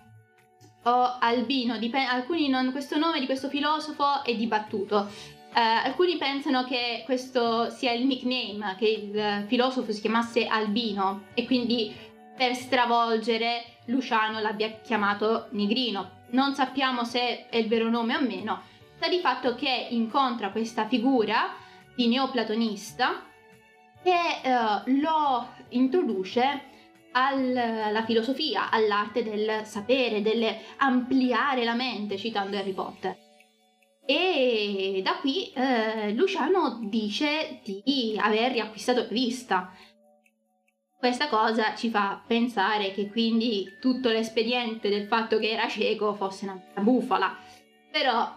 o 0.83 1.17
Albino, 1.19 1.77
dipende, 1.77 2.07
alcuni 2.07 2.49
non, 2.49 2.71
questo 2.71 2.97
nome 2.97 3.19
di 3.19 3.25
questo 3.25 3.49
filosofo 3.49 4.23
è 4.23 4.35
dibattuto. 4.35 5.09
Uh, 5.53 5.83
alcuni 5.83 6.17
pensano 6.17 6.63
che 6.63 7.01
questo 7.03 7.69
sia 7.69 7.91
il 7.91 8.05
nickname, 8.05 8.75
che 8.79 8.87
il 8.87 9.45
filosofo 9.47 9.91
si 9.91 9.99
chiamasse 9.99 10.47
Albino 10.47 11.25
e 11.33 11.45
quindi 11.45 11.93
per 12.37 12.55
stravolgere 12.55 13.79
Luciano 13.85 14.39
l'abbia 14.39 14.79
chiamato 14.81 15.47
Nigrino. 15.51 16.19
Non 16.29 16.55
sappiamo 16.55 17.03
se 17.03 17.49
è 17.49 17.57
il 17.57 17.67
vero 17.67 17.89
nome 17.89 18.15
o 18.15 18.21
meno, 18.21 18.61
sta 18.95 19.09
di 19.09 19.19
fatto 19.19 19.53
che 19.55 19.87
incontra 19.89 20.51
questa 20.51 20.87
figura 20.87 21.53
di 21.95 22.07
neoplatonista 22.07 23.25
che 24.03 24.47
uh, 24.49 24.99
lo 24.99 25.47
introduce 25.69 26.69
alla 27.13 28.03
filosofia, 28.05 28.69
all'arte 28.69 29.23
del 29.23 29.65
sapere, 29.65 30.21
dell'ampliare 30.21 31.63
la 31.63 31.73
mente, 31.73 32.17
citando 32.17 32.57
Harry 32.57 32.71
Potter. 32.71 33.17
E 34.05 35.01
da 35.03 35.17
qui 35.19 35.51
eh, 35.53 36.11
Luciano 36.13 36.79
dice 36.83 37.59
di 37.63 38.17
aver 38.19 38.51
riacquistato 38.51 39.01
la 39.01 39.07
vista. 39.07 39.71
Questa 40.97 41.29
cosa 41.29 41.75
ci 41.75 41.89
fa 41.89 42.21
pensare 42.25 42.91
che 42.91 43.09
quindi 43.09 43.77
tutto 43.79 44.09
l'espediente 44.09 44.89
del 44.89 45.07
fatto 45.07 45.37
che 45.39 45.49
era 45.49 45.67
cieco 45.67 46.13
fosse 46.13 46.45
una 46.45 46.61
bufala. 46.81 47.35
Però 47.91 48.35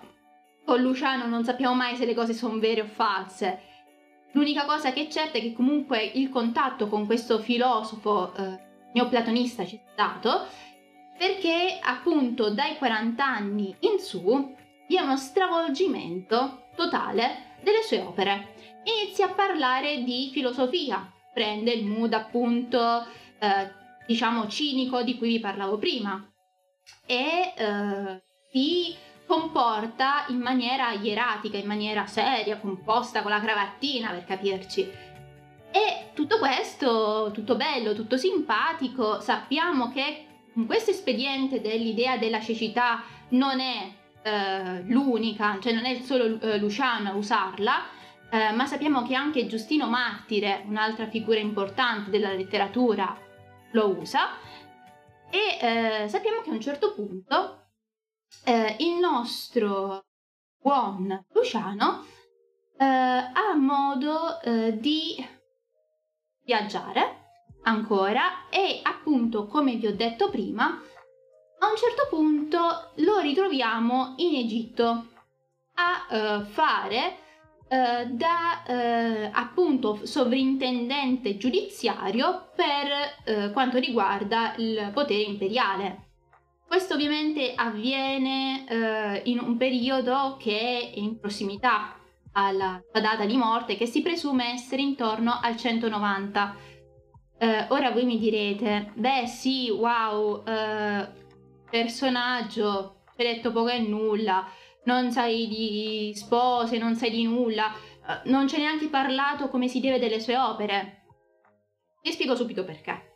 con 0.64 0.81
Luciano 0.81 1.27
non 1.27 1.44
sappiamo 1.44 1.74
mai 1.74 1.96
se 1.96 2.07
le 2.07 2.14
cose 2.14 2.33
sono 2.33 2.59
vere 2.59 2.83
o 2.83 2.87
false. 2.87 3.73
L'unica 4.35 4.64
cosa 4.64 4.92
che 4.92 5.07
è 5.07 5.09
certa 5.09 5.38
è 5.38 5.40
che 5.40 5.53
comunque 5.53 6.03
il 6.03 6.29
contatto 6.29 6.88
con 6.88 7.07
questo 7.07 7.38
filosofo 7.38 8.35
eh, 8.35 8.59
neoplatonista 8.92 9.64
c'è 9.64 9.81
stato, 9.92 10.47
perché 11.16 11.79
appunto 11.81 12.51
dai 12.51 12.77
40 12.77 13.25
anni 13.25 13.75
in 13.81 13.99
su 13.99 14.55
vi 14.88 14.97
è 14.97 15.01
uno 15.01 15.16
stravolgimento 15.16 16.66
totale 16.75 17.57
delle 17.62 17.83
sue 17.83 18.01
opere. 18.01 18.55
Inizia 18.85 19.27
a 19.27 19.35
parlare 19.35 20.03
di 20.03 20.31
filosofia, 20.33 21.11
prende 21.33 21.73
il 21.73 21.87
mood 21.87 22.12
appunto, 22.12 23.07
eh, 23.38 23.70
diciamo, 24.07 24.49
cinico 24.49 25.03
di 25.03 25.16
cui 25.16 25.29
vi 25.29 25.40
parlavo 25.40 25.79
prima 25.79 26.29
e 27.07 27.55
eh, 27.57 28.23
si 28.51 28.94
comporta 29.26 30.26
in 30.28 30.38
maniera 30.38 30.92
ieratica, 30.92 31.56
in 31.56 31.66
maniera 31.66 32.06
seria, 32.06 32.58
composta 32.58 33.22
con 33.22 33.30
la 33.30 33.40
cravattina 33.40 34.10
per 34.10 34.24
capirci. 34.24 34.90
E 35.70 36.10
tutto 36.14 36.38
questo, 36.38 37.30
tutto 37.32 37.56
bello, 37.56 37.94
tutto 37.94 38.16
simpatico, 38.16 39.20
sappiamo 39.20 39.90
che 39.90 40.26
questo 40.66 40.90
espediente 40.90 41.60
dell'idea 41.60 42.16
della 42.16 42.40
cecità 42.40 43.02
non 43.30 43.58
è 43.58 43.92
eh, 44.22 44.82
l'unica, 44.82 45.58
cioè 45.60 45.72
non 45.72 45.84
è 45.84 45.96
solo 45.96 46.40
eh, 46.40 46.58
Luciano 46.58 47.10
a 47.10 47.14
usarla, 47.14 47.82
eh, 48.30 48.52
ma 48.52 48.66
sappiamo 48.66 49.02
che 49.02 49.14
anche 49.14 49.46
Giustino 49.46 49.88
Martire, 49.88 50.62
un'altra 50.66 51.08
figura 51.08 51.38
importante 51.38 52.10
della 52.10 52.32
letteratura, 52.32 53.16
lo 53.72 53.88
usa. 53.98 54.30
E 55.30 55.58
eh, 55.60 56.08
sappiamo 56.08 56.40
che 56.40 56.50
a 56.50 56.52
un 56.52 56.60
certo 56.60 56.94
punto 56.94 57.63
eh, 58.44 58.77
il 58.81 58.99
nostro 58.99 60.05
buon 60.61 61.27
Luciano 61.33 62.05
eh, 62.79 62.85
ha 62.85 63.55
modo 63.57 64.40
eh, 64.40 64.79
di 64.79 65.25
viaggiare 66.44 67.23
ancora 67.62 68.49
e 68.51 68.81
appunto 68.83 69.47
come 69.47 69.77
vi 69.77 69.87
ho 69.87 69.94
detto 69.94 70.29
prima 70.31 70.66
a 71.64 71.70
un 71.70 71.77
certo 71.77 72.07
punto 72.11 72.90
lo 72.97 73.20
ritroviamo 73.20 74.14
in 74.18 74.35
Egitto 74.35 75.07
a 75.75 76.07
uh, 76.09 76.44
fare 76.44 77.16
uh, 77.68 78.11
da 78.11 78.62
uh, 78.66 79.31
appunto 79.33 80.05
sovrintendente 80.05 81.37
giudiziario 81.37 82.51
per 82.55 83.53
quanto 83.53 83.79
riguarda 83.79 84.55
il 84.59 84.90
potere 84.92 85.23
imperiale. 85.23 86.13
Questo 86.66 86.94
ovviamente 86.94 87.53
avviene 87.55 89.22
in 89.24 89.38
un 89.38 89.57
periodo 89.57 90.37
che 90.38 90.59
è 90.59 90.98
in 90.98 91.20
prossimità 91.20 91.96
alla 92.35 92.83
data 92.92 93.24
di 93.24 93.37
morte 93.37 93.77
che 93.77 93.87
si 93.87 94.03
presume 94.03 94.53
essere 94.53 94.83
intorno 94.83 95.38
al 95.40 95.57
190. 95.57 96.57
Eh, 97.38 97.66
ora 97.68 97.90
voi 97.90 98.05
mi 98.05 98.18
direte, 98.18 98.92
beh 98.94 99.27
sì, 99.27 99.70
wow, 99.70 100.42
eh, 100.46 101.09
personaggio, 101.68 103.03
hai 103.16 103.27
detto 103.27 103.53
poco 103.53 103.68
e 103.68 103.81
nulla, 103.81 104.48
non 104.85 105.11
sai 105.11 105.48
di 105.48 106.12
spose, 106.14 106.79
non 106.79 106.94
sai 106.94 107.11
di 107.11 107.24
nulla, 107.24 107.72
eh, 107.72 108.29
non 108.31 108.46
c'è 108.46 108.59
neanche 108.59 108.88
parlato 108.88 109.48
come 109.48 109.68
si 109.68 109.81
deve 109.81 109.98
delle 109.98 110.20
sue 110.20 110.37
opere. 110.37 111.03
Vi 112.03 112.12
spiego 112.12 112.37
subito 112.37 112.64
perché. 112.64 113.13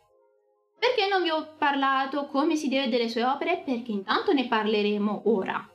Perché 0.79 1.07
non 1.09 1.21
vi 1.21 1.29
ho 1.29 1.55
parlato 1.57 2.27
come 2.27 2.55
si 2.55 2.69
deve 2.69 2.89
delle 2.89 3.09
sue 3.09 3.23
opere? 3.23 3.61
Perché 3.65 3.91
intanto 3.91 4.31
ne 4.31 4.47
parleremo 4.47 5.23
ora 5.25 5.69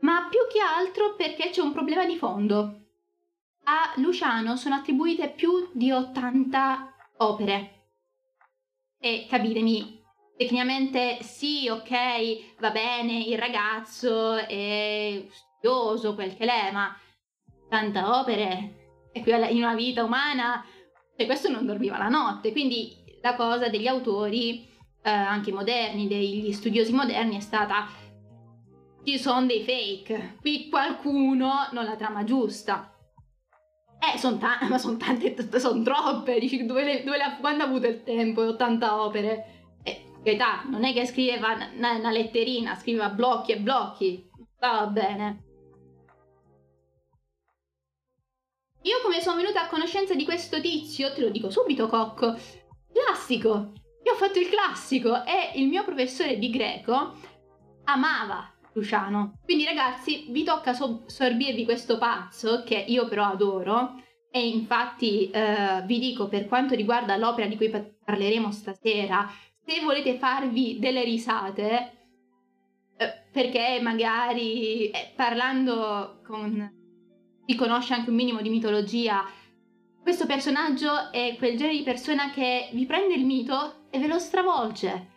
ma 0.00 0.28
più 0.28 0.40
che 0.50 0.60
altro 0.60 1.14
perché 1.16 1.50
c'è 1.50 1.60
un 1.60 1.72
problema 1.72 2.04
di 2.04 2.16
fondo. 2.16 2.82
A 3.64 3.92
Luciano 3.96 4.56
sono 4.56 4.76
attribuite 4.76 5.30
più 5.30 5.70
di 5.72 5.90
80 5.90 6.94
opere. 7.18 7.72
E 8.98 9.26
capitemi, 9.28 10.00
tecnicamente 10.36 11.18
sì, 11.22 11.68
ok, 11.68 12.60
va 12.60 12.70
bene, 12.70 13.18
il 13.24 13.36
ragazzo 13.36 14.36
è 14.36 15.26
studioso, 15.28 16.14
quel 16.14 16.36
che 16.36 16.44
l'è, 16.44 16.70
ma 16.72 16.96
80 17.66 18.20
opere 18.20 19.08
e 19.12 19.22
qui 19.22 19.32
in 19.32 19.62
una 19.62 19.74
vita 19.74 20.04
umana, 20.04 20.64
cioè 21.16 21.26
questo 21.26 21.50
non 21.50 21.66
dormiva 21.66 21.98
la 21.98 22.08
notte, 22.08 22.52
quindi 22.52 22.94
la 23.26 23.34
cosa 23.34 23.68
degli 23.68 23.86
autori, 23.86 24.68
eh, 25.02 25.10
anche 25.10 25.52
moderni, 25.52 26.06
degli 26.06 26.52
studiosi 26.52 26.92
moderni, 26.92 27.36
è 27.36 27.40
stata 27.40 27.88
ci 29.06 29.18
sono 29.20 29.46
dei 29.46 29.62
fake, 29.62 30.38
qui 30.40 30.68
qualcuno 30.68 31.68
non 31.70 31.84
la 31.84 31.94
trama 31.94 32.24
giusta. 32.24 32.92
Eh, 33.98 34.18
sono 34.18 34.36
tante, 34.38 34.66
ma 34.66 34.78
sono 34.78 34.96
tante, 34.96 35.60
sono 35.60 35.82
troppe, 35.82 36.40
dici 36.40 36.64
dove, 36.66 36.82
le, 36.82 37.04
dove 37.04 37.16
le, 37.16 37.36
quando 37.40 37.62
ha 37.62 37.66
avuto 37.66 37.86
il 37.86 38.02
tempo, 38.02 38.42
80 38.42 39.02
opere. 39.02 39.78
Eh, 39.84 40.06
età, 40.24 40.64
non 40.68 40.84
è 40.84 40.92
che 40.92 41.06
scriveva 41.06 41.52
una, 41.52 41.92
una 41.92 42.10
letterina, 42.10 42.74
scriveva 42.74 43.08
blocchi 43.10 43.52
e 43.52 43.58
blocchi, 43.58 44.28
va 44.58 44.86
bene. 44.86 45.44
Io 48.82 49.00
come 49.02 49.20
sono 49.20 49.36
venuta 49.36 49.62
a 49.62 49.68
conoscenza 49.68 50.14
di 50.14 50.24
questo 50.24 50.60
tizio, 50.60 51.12
te 51.12 51.20
lo 51.20 51.30
dico 51.30 51.50
subito, 51.50 51.88
Cocco, 51.88 52.36
classico. 52.96 53.72
Io 54.04 54.12
ho 54.12 54.16
fatto 54.16 54.38
il 54.38 54.48
classico 54.48 55.24
e 55.24 55.58
il 55.60 55.66
mio 55.66 55.84
professore 55.84 56.38
di 56.38 56.48
greco 56.50 57.14
amava 57.84 58.52
Luciano. 58.72 59.38
Quindi 59.44 59.64
ragazzi, 59.64 60.26
vi 60.30 60.44
tocca 60.44 60.72
so- 60.72 61.04
sorbirvi 61.06 61.64
questo 61.64 61.98
pazzo 61.98 62.62
che 62.64 62.76
io 62.76 63.08
però 63.08 63.24
adoro 63.24 64.02
e 64.30 64.46
infatti 64.46 65.30
eh, 65.30 65.82
vi 65.86 65.98
dico 65.98 66.28
per 66.28 66.46
quanto 66.46 66.74
riguarda 66.74 67.16
l'opera 67.16 67.48
di 67.48 67.56
cui 67.56 67.70
parleremo 67.70 68.50
stasera, 68.50 69.28
se 69.64 69.80
volete 69.82 70.18
farvi 70.18 70.78
delle 70.78 71.02
risate, 71.04 71.92
eh, 72.96 73.12
perché 73.32 73.80
magari 73.82 74.90
eh, 74.90 75.12
parlando 75.16 76.20
con 76.24 76.84
chi 77.46 77.54
conosce 77.54 77.94
anche 77.94 78.10
un 78.10 78.16
minimo 78.16 78.42
di 78.42 78.50
mitologia, 78.50 79.24
questo 80.06 80.26
personaggio 80.26 81.10
è 81.10 81.34
quel 81.36 81.56
genere 81.56 81.78
di 81.78 81.82
persona 81.82 82.30
che 82.30 82.68
vi 82.70 82.86
prende 82.86 83.14
il 83.14 83.26
mito 83.26 83.88
e 83.90 83.98
ve 83.98 84.06
lo 84.06 84.20
stravolge 84.20 85.14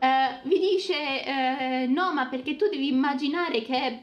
eh, 0.00 0.40
vi 0.42 0.58
dice 0.58 1.24
eh, 1.24 1.86
no, 1.86 2.12
ma 2.12 2.26
perché 2.26 2.56
tu 2.56 2.66
devi 2.68 2.88
immaginare 2.88 3.62
che 3.62 4.02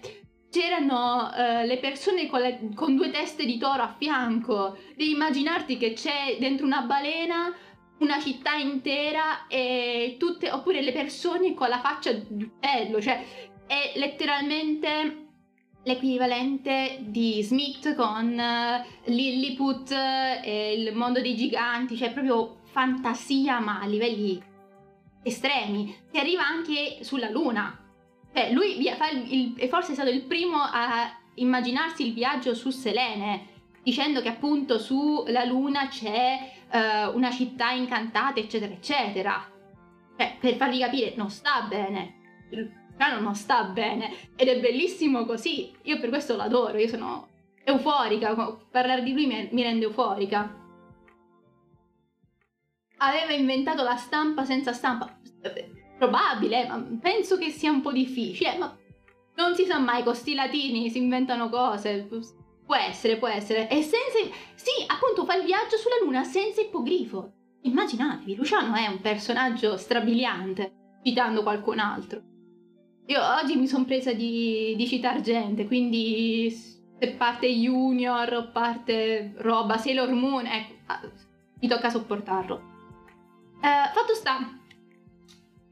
c'erano 0.50 1.30
uh, 1.30 1.66
le 1.66 1.78
persone 1.78 2.26
con, 2.28 2.40
le, 2.40 2.70
con, 2.74 2.96
due 2.96 3.12
teste 3.12 3.46
di 3.46 3.58
toro 3.58 3.84
a 3.84 3.96
fianco. 4.00 4.78
Devi 4.96 5.12
immaginarti 5.12 5.78
che 5.78 5.94
c'è 5.94 6.38
dentro 6.40 6.66
una 6.66 6.82
balena 6.82 7.54
una 8.00 8.20
città 8.20 8.54
intera 8.54 9.46
e 9.48 10.16
tutte, 10.18 10.50
oppure 10.50 10.82
le 10.82 10.94
persone 10.94 11.54
con 11.54 11.68
la 11.68 11.82
faccia 11.82 12.14
di 12.14 12.44
uccello. 12.44 13.02
Cioè, 13.02 13.26
è 13.68 13.92
letteralmente 13.98 15.29
l'equivalente 15.84 17.00
di 17.02 17.42
Smith 17.42 17.96
con 17.96 18.38
uh, 18.38 19.12
Lilliput 19.12 19.92
e 19.92 20.76
il 20.78 20.96
mondo 20.96 21.22
dei 21.22 21.36
giganti. 21.36 21.96
Cioè, 21.96 22.12
proprio 22.12 22.60
fantasia, 22.66 23.60
ma 23.60 23.80
a 23.82 23.86
livelli 23.86 24.42
estremi, 25.24 25.96
che 26.12 26.20
arriva 26.20 26.46
anche 26.46 27.04
sulla 27.04 27.30
Luna. 27.30 27.78
Cioè, 28.34 28.52
lui 28.52 28.80
il, 28.80 29.56
il, 29.58 29.68
forse 29.70 29.92
è 29.92 29.96
stato 29.96 30.10
il 30.10 30.24
primo 30.24 30.58
a 30.58 31.12
immaginarsi 31.36 32.06
il 32.06 32.14
viaggio 32.14 32.54
su 32.54 32.70
Selene, 32.70 33.48
dicendo 33.84 34.22
che 34.22 34.30
appunto 34.30 34.78
sulla 34.78 35.44
Luna 35.46 35.88
c'è 35.88 36.52
uh, 36.72 37.16
una 37.16 37.32
città 37.32 37.72
incantata, 37.72 38.40
eccetera, 38.40 38.74
eccetera. 38.74 39.52
Cioè, 40.18 40.38
per 40.40 40.56
farvi 40.56 40.80
capire, 40.80 41.14
non 41.16 41.30
sta 41.30 41.62
bene. 41.68 42.18
Il 43.00 43.06
piano 43.06 43.22
non 43.22 43.36
sta 43.36 43.64
bene. 43.64 44.12
Ed 44.36 44.50
è 44.50 44.60
bellissimo 44.60 45.26
così. 45.26 45.72
Io 45.84 46.00
per 46.00 46.10
questo 46.10 46.36
l'adoro, 46.36 46.78
io 46.78 46.88
sono 46.90 47.28
euforica. 47.64 48.36
Parlare 48.70 49.04
di 49.04 49.14
lui 49.14 49.26
mi 49.26 49.64
rende 49.64 49.86
euforica 49.86 50.60
aveva 53.00 53.34
inventato 53.34 53.84
la 53.84 53.96
stampa 53.96 54.46
senza 54.46 54.74
stampa. 54.74 55.18
Probabile, 55.98 56.68
ma 56.68 56.82
penso 57.02 57.38
che 57.38 57.50
sia 57.50 57.72
un 57.72 57.82
po' 57.82 57.92
difficile, 57.92 58.58
ma 58.58 58.76
non 59.36 59.56
si 59.56 59.66
sa 59.66 59.80
mai, 59.80 60.04
con 60.04 60.16
sti 60.16 60.34
latini 60.34 60.90
si 60.90 60.98
inventano 60.98 61.50
cose. 61.50 62.08
Può 62.66 62.76
essere, 62.76 63.18
può 63.18 63.28
essere. 63.28 63.70
E 63.70 63.82
senza... 63.82 64.36
Sì, 64.56 64.86
appunto 64.88 65.26
fa 65.26 65.36
il 65.36 65.46
viaggio 65.46 65.78
sulla 65.78 65.98
Luna 66.04 66.24
senza 66.24 66.62
ippogrifo. 66.62 67.34
Immaginatevi, 67.62 68.36
Luciano 68.36 68.76
è 68.76 68.88
un 68.88 69.02
personaggio 69.02 69.76
strabiliante, 69.76 71.00
citando 71.04 71.44
qualcun 71.44 71.80
altro. 71.80 72.22
Io 73.10 73.20
oggi 73.24 73.56
mi 73.56 73.68
sono 73.68 73.86
presa 73.86 74.14
di, 74.14 74.76
di 74.78 74.88
citar 74.88 75.22
gente, 75.22 75.66
quindi 75.66 76.48
se 76.52 77.12
parte 77.14 77.48
Junior 77.48 78.32
o 78.34 78.52
parte 78.52 79.34
roba, 79.38 79.78
Sailor 79.78 80.12
Moon, 80.12 80.46
ecco, 80.46 80.74
mi 81.60 81.68
tocca 81.68 81.90
sopportarlo. 81.90 82.62
Eh, 83.64 83.92
fatto 83.96 84.14
sta, 84.14 84.60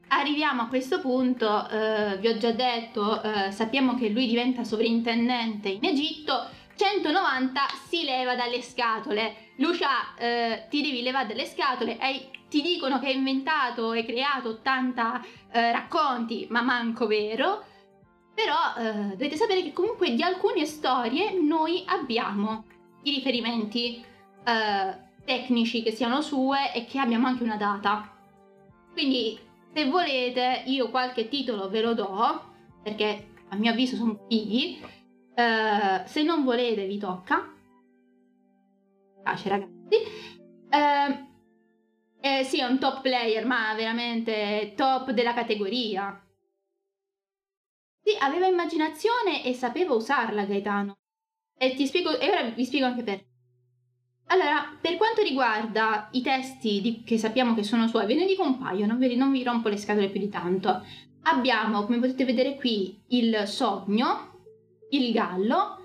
arriviamo 0.08 0.62
a 0.62 0.66
questo 0.66 1.00
punto, 1.00 1.68
eh, 1.68 2.18
vi 2.18 2.26
ho 2.26 2.36
già 2.38 2.50
detto, 2.50 3.22
eh, 3.22 3.52
sappiamo 3.52 3.94
che 3.94 4.08
lui 4.08 4.26
diventa 4.26 4.64
sovrintendente 4.64 5.68
in 5.68 5.84
Egitto, 5.84 6.48
190 6.74 7.60
si 7.86 8.02
leva 8.02 8.34
dalle 8.34 8.62
scatole. 8.62 9.52
Lucia, 9.58 10.16
eh, 10.16 10.66
ti 10.68 10.82
devi 10.82 11.02
levare 11.02 11.28
dalle 11.28 11.46
scatole, 11.46 11.98
hai, 11.98 12.20
ti 12.48 12.62
dicono 12.62 12.98
che 12.98 13.06
hai 13.06 13.16
inventato 13.16 13.92
e 13.92 14.04
creato 14.04 14.50
80 14.50 15.24
eh, 15.52 15.72
racconti, 15.72 16.46
ma 16.50 16.62
manco 16.62 17.06
vero. 17.06 17.64
Però 18.34 18.54
eh, 18.78 19.10
dovete 19.10 19.36
sapere 19.36 19.62
che 19.62 19.72
comunque 19.72 20.14
di 20.14 20.22
alcune 20.22 20.64
storie 20.64 21.32
noi 21.32 21.82
abbiamo 21.86 22.64
i 23.02 23.10
riferimenti 23.10 24.04
tecnici 25.24 25.82
che 25.82 25.90
siano 25.90 26.22
sue 26.22 26.72
e 26.72 26.86
che 26.86 26.98
abbiamo 26.98 27.26
anche 27.26 27.42
una 27.42 27.56
data. 27.56 28.16
Quindi 28.92 29.38
se 29.74 29.84
volete 29.84 30.62
io 30.66 30.88
qualche 30.90 31.28
titolo 31.28 31.68
ve 31.68 31.82
lo 31.82 31.94
do, 31.94 32.42
perché 32.82 33.28
a 33.50 33.56
mio 33.56 33.70
avviso 33.70 33.96
sono 33.96 34.24
fighi. 34.28 34.80
Uh, 35.38 36.04
se 36.04 36.22
non 36.24 36.42
volete 36.42 36.86
vi 36.86 36.98
tocca. 36.98 37.52
Piace 39.22 39.48
ragazzi. 39.48 41.27
Eh, 42.20 42.44
sì, 42.44 42.60
è 42.60 42.64
un 42.64 42.78
top 42.78 43.00
player, 43.02 43.46
ma 43.46 43.74
veramente 43.74 44.72
top 44.76 45.12
della 45.12 45.34
categoria. 45.34 46.20
Sì, 48.02 48.16
aveva 48.18 48.46
immaginazione 48.46 49.44
e 49.44 49.54
sapeva 49.54 49.94
usarla 49.94 50.44
Gaetano. 50.44 50.96
E 51.56 51.74
ti 51.74 51.86
spiego, 51.86 52.18
e 52.18 52.28
ora 52.28 52.42
vi 52.42 52.64
spiego 52.64 52.86
anche 52.86 53.02
perché. 53.02 53.26
Allora, 54.30 54.76
per 54.80 54.96
quanto 54.96 55.22
riguarda 55.22 56.08
i 56.12 56.20
testi 56.22 56.80
di, 56.80 57.02
che 57.02 57.18
sappiamo 57.18 57.54
che 57.54 57.62
sono 57.62 57.86
suoi, 57.88 58.06
ve 58.06 58.14
ne 58.14 58.26
dico 58.26 58.42
un 58.42 58.58
paio, 58.58 58.86
non 58.86 58.98
vi, 58.98 59.16
non 59.16 59.32
vi 59.32 59.42
rompo 59.42 59.68
le 59.68 59.76
scatole 59.78 60.10
più 60.10 60.20
di 60.20 60.28
tanto. 60.28 60.82
abbiamo, 61.22 61.84
come 61.84 61.98
potete 61.98 62.24
vedere 62.24 62.56
qui, 62.56 62.98
il 63.08 63.42
sogno, 63.46 64.40
il 64.90 65.12
gallo, 65.12 65.76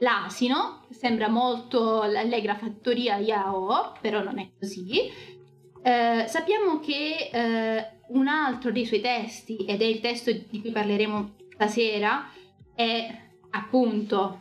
l'asino, 0.00 0.86
sembra 0.90 1.28
molto 1.28 2.04
l'allegra 2.04 2.54
fattoria 2.56 3.18
Yao, 3.18 3.92
però 4.00 4.22
non 4.22 4.38
è 4.38 4.50
così. 4.58 5.40
Eh, 5.82 6.24
sappiamo 6.28 6.78
che 6.78 7.30
eh, 7.32 7.90
un 8.08 8.28
altro 8.28 8.70
dei 8.70 8.86
suoi 8.86 9.00
testi, 9.00 9.64
ed 9.64 9.82
è 9.82 9.84
il 9.84 10.00
testo 10.00 10.30
di 10.30 10.60
cui 10.60 10.70
parleremo 10.70 11.34
stasera, 11.54 12.30
è 12.74 13.20
appunto 13.50 14.40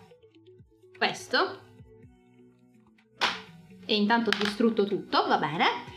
questo. 0.97 1.59
E 3.85 3.95
intanto 3.95 4.29
ho 4.29 4.37
distrutto 4.37 4.85
tutto, 4.85 5.27
va 5.27 5.37
bene. 5.37 5.89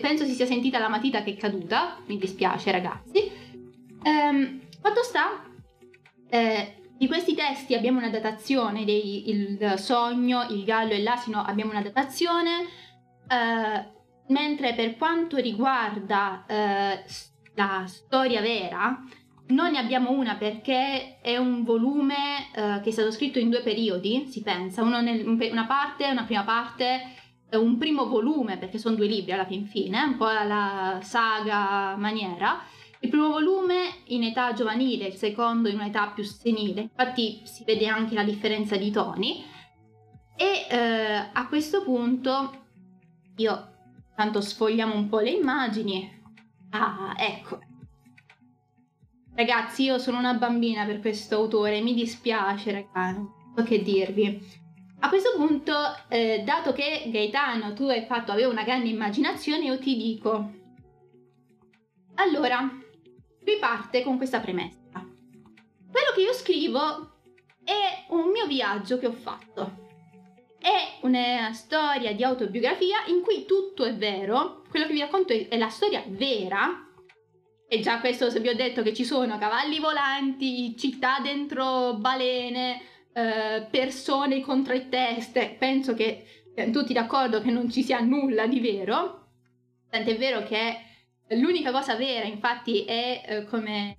Penso 0.00 0.24
si 0.24 0.34
sia 0.34 0.46
sentita 0.46 0.78
la 0.78 0.88
matita 0.88 1.22
che 1.22 1.32
è 1.32 1.36
caduta, 1.36 1.98
mi 2.06 2.18
dispiace 2.18 2.70
ragazzi. 2.70 3.30
Ehm, 4.02 4.60
fatto 4.80 5.02
sta, 5.02 5.44
eh, 6.28 6.82
di 6.96 7.06
questi 7.06 7.34
testi 7.34 7.74
abbiamo 7.74 7.98
una 7.98 8.10
datazione, 8.10 8.84
dei, 8.84 9.30
il 9.30 9.74
sogno, 9.78 10.46
il 10.50 10.64
gallo 10.64 10.92
e 10.92 11.02
l'asino 11.02 11.42
abbiamo 11.42 11.70
una 11.70 11.82
datazione, 11.82 12.66
eh, 13.28 13.96
mentre 14.28 14.74
per 14.74 14.96
quanto 14.96 15.36
riguarda 15.36 16.44
eh, 16.46 17.04
la 17.54 17.84
storia 17.86 18.40
vera, 18.40 19.02
non 19.48 19.72
ne 19.72 19.78
abbiamo 19.78 20.10
una 20.10 20.36
perché 20.36 21.20
è 21.20 21.36
un 21.36 21.64
volume 21.64 22.50
eh, 22.54 22.80
che 22.82 22.88
è 22.88 22.92
stato 22.92 23.10
scritto 23.10 23.38
in 23.38 23.50
due 23.50 23.62
periodi, 23.62 24.26
si 24.26 24.42
pensa, 24.42 24.82
nel, 24.82 25.26
una 25.26 25.66
parte, 25.66 26.10
una 26.10 26.24
prima 26.24 26.44
parte, 26.44 27.14
un 27.52 27.78
primo 27.78 28.06
volume, 28.06 28.58
perché 28.58 28.78
sono 28.78 28.96
due 28.96 29.06
libri 29.06 29.32
alla 29.32 29.46
fin 29.46 29.66
fine, 29.66 30.02
un 30.02 30.16
po' 30.16 30.26
alla 30.26 30.98
saga 31.02 31.96
maniera, 31.96 32.62
il 33.00 33.08
primo 33.08 33.28
volume 33.28 34.02
in 34.06 34.24
età 34.24 34.52
giovanile, 34.52 35.06
il 35.06 35.14
secondo 35.14 35.68
in 35.68 35.76
un'età 35.76 36.08
più 36.08 36.24
senile, 36.24 36.82
infatti 36.82 37.40
si 37.44 37.64
vede 37.64 37.86
anche 37.86 38.14
la 38.14 38.24
differenza 38.24 38.76
di 38.76 38.90
toni. 38.90 39.44
E 40.36 40.66
eh, 40.68 41.28
a 41.32 41.46
questo 41.48 41.82
punto 41.82 42.66
io 43.36 43.77
tanto 44.18 44.40
sfogliamo 44.40 44.96
un 44.96 45.08
po' 45.08 45.20
le 45.20 45.30
immagini. 45.30 46.20
Ah, 46.70 47.14
ecco. 47.16 47.60
Ragazzi, 49.32 49.84
io 49.84 49.98
sono 49.98 50.18
una 50.18 50.34
bambina 50.34 50.84
per 50.84 50.98
questo 50.98 51.36
autore, 51.36 51.80
mi 51.80 51.94
dispiace, 51.94 52.72
ragazzi, 52.72 53.16
non 53.16 53.52
so 53.56 53.62
che 53.62 53.80
dirvi. 53.80 54.44
A 54.98 55.08
questo 55.08 55.34
punto, 55.36 55.72
eh, 56.08 56.42
dato 56.44 56.72
che 56.72 57.04
Gaetano 57.12 57.74
tu 57.74 57.84
hai 57.84 58.06
fatto, 58.06 58.32
aveva 58.32 58.50
una 58.50 58.64
grande 58.64 58.88
immaginazione, 58.88 59.66
io 59.66 59.78
ti 59.78 59.96
dico. 59.96 60.50
Allora, 62.14 62.58
lui 62.58 63.58
parte 63.60 64.02
con 64.02 64.16
questa 64.16 64.40
premessa. 64.40 64.78
Quello 64.90 66.12
che 66.16 66.22
io 66.22 66.32
scrivo 66.32 67.20
è 67.62 68.04
un 68.08 68.30
mio 68.32 68.48
viaggio 68.48 68.98
che 68.98 69.06
ho 69.06 69.12
fatto. 69.12 69.86
È 70.58 70.98
una 71.02 71.52
storia 71.52 72.12
di 72.14 72.24
autobiografia 72.24 73.04
in 73.06 73.22
cui 73.22 73.44
tutto 73.46 73.84
è 73.84 73.94
vero. 73.94 74.62
Quello 74.68 74.86
che 74.86 74.92
vi 74.92 75.00
racconto 75.00 75.32
è 75.32 75.56
la 75.56 75.68
storia 75.68 76.02
vera. 76.06 76.86
E 77.68 77.80
già 77.80 78.00
questo 78.00 78.30
se 78.30 78.40
vi 78.40 78.48
ho 78.48 78.54
detto 78.54 78.82
che 78.82 78.94
ci 78.94 79.04
sono 79.04 79.38
cavalli 79.38 79.78
volanti, 79.78 80.76
città 80.76 81.20
dentro 81.20 81.94
balene, 81.94 82.80
eh, 83.12 83.66
persone 83.70 84.40
con 84.40 84.64
tre 84.64 84.88
teste, 84.88 85.54
penso 85.58 85.94
che 85.94 86.24
siamo 86.54 86.72
tutti 86.72 86.92
d'accordo 86.92 87.40
che 87.40 87.50
non 87.50 87.70
ci 87.70 87.82
sia 87.82 88.00
nulla 88.00 88.46
di 88.46 88.60
vero. 88.60 89.26
Tant'è 89.90 90.16
vero 90.16 90.42
che 90.42 90.86
L'unica 91.30 91.70
cosa 91.72 91.94
vera, 91.94 92.24
infatti, 92.24 92.84
è 92.84 93.22
eh, 93.26 93.44
come 93.44 93.98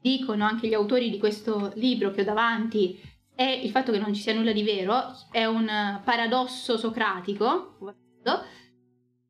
dicono 0.00 0.44
anche 0.44 0.66
gli 0.66 0.74
autori 0.74 1.08
di 1.08 1.18
questo 1.18 1.72
libro 1.76 2.10
che 2.10 2.22
ho 2.22 2.24
davanti, 2.24 3.00
è 3.38 3.44
il 3.44 3.70
fatto 3.70 3.92
che 3.92 4.00
non 4.00 4.12
ci 4.12 4.20
sia 4.20 4.34
nulla 4.34 4.50
di 4.50 4.64
vero, 4.64 5.14
è 5.30 5.44
un 5.44 6.00
paradosso 6.02 6.76
socratico, 6.76 7.78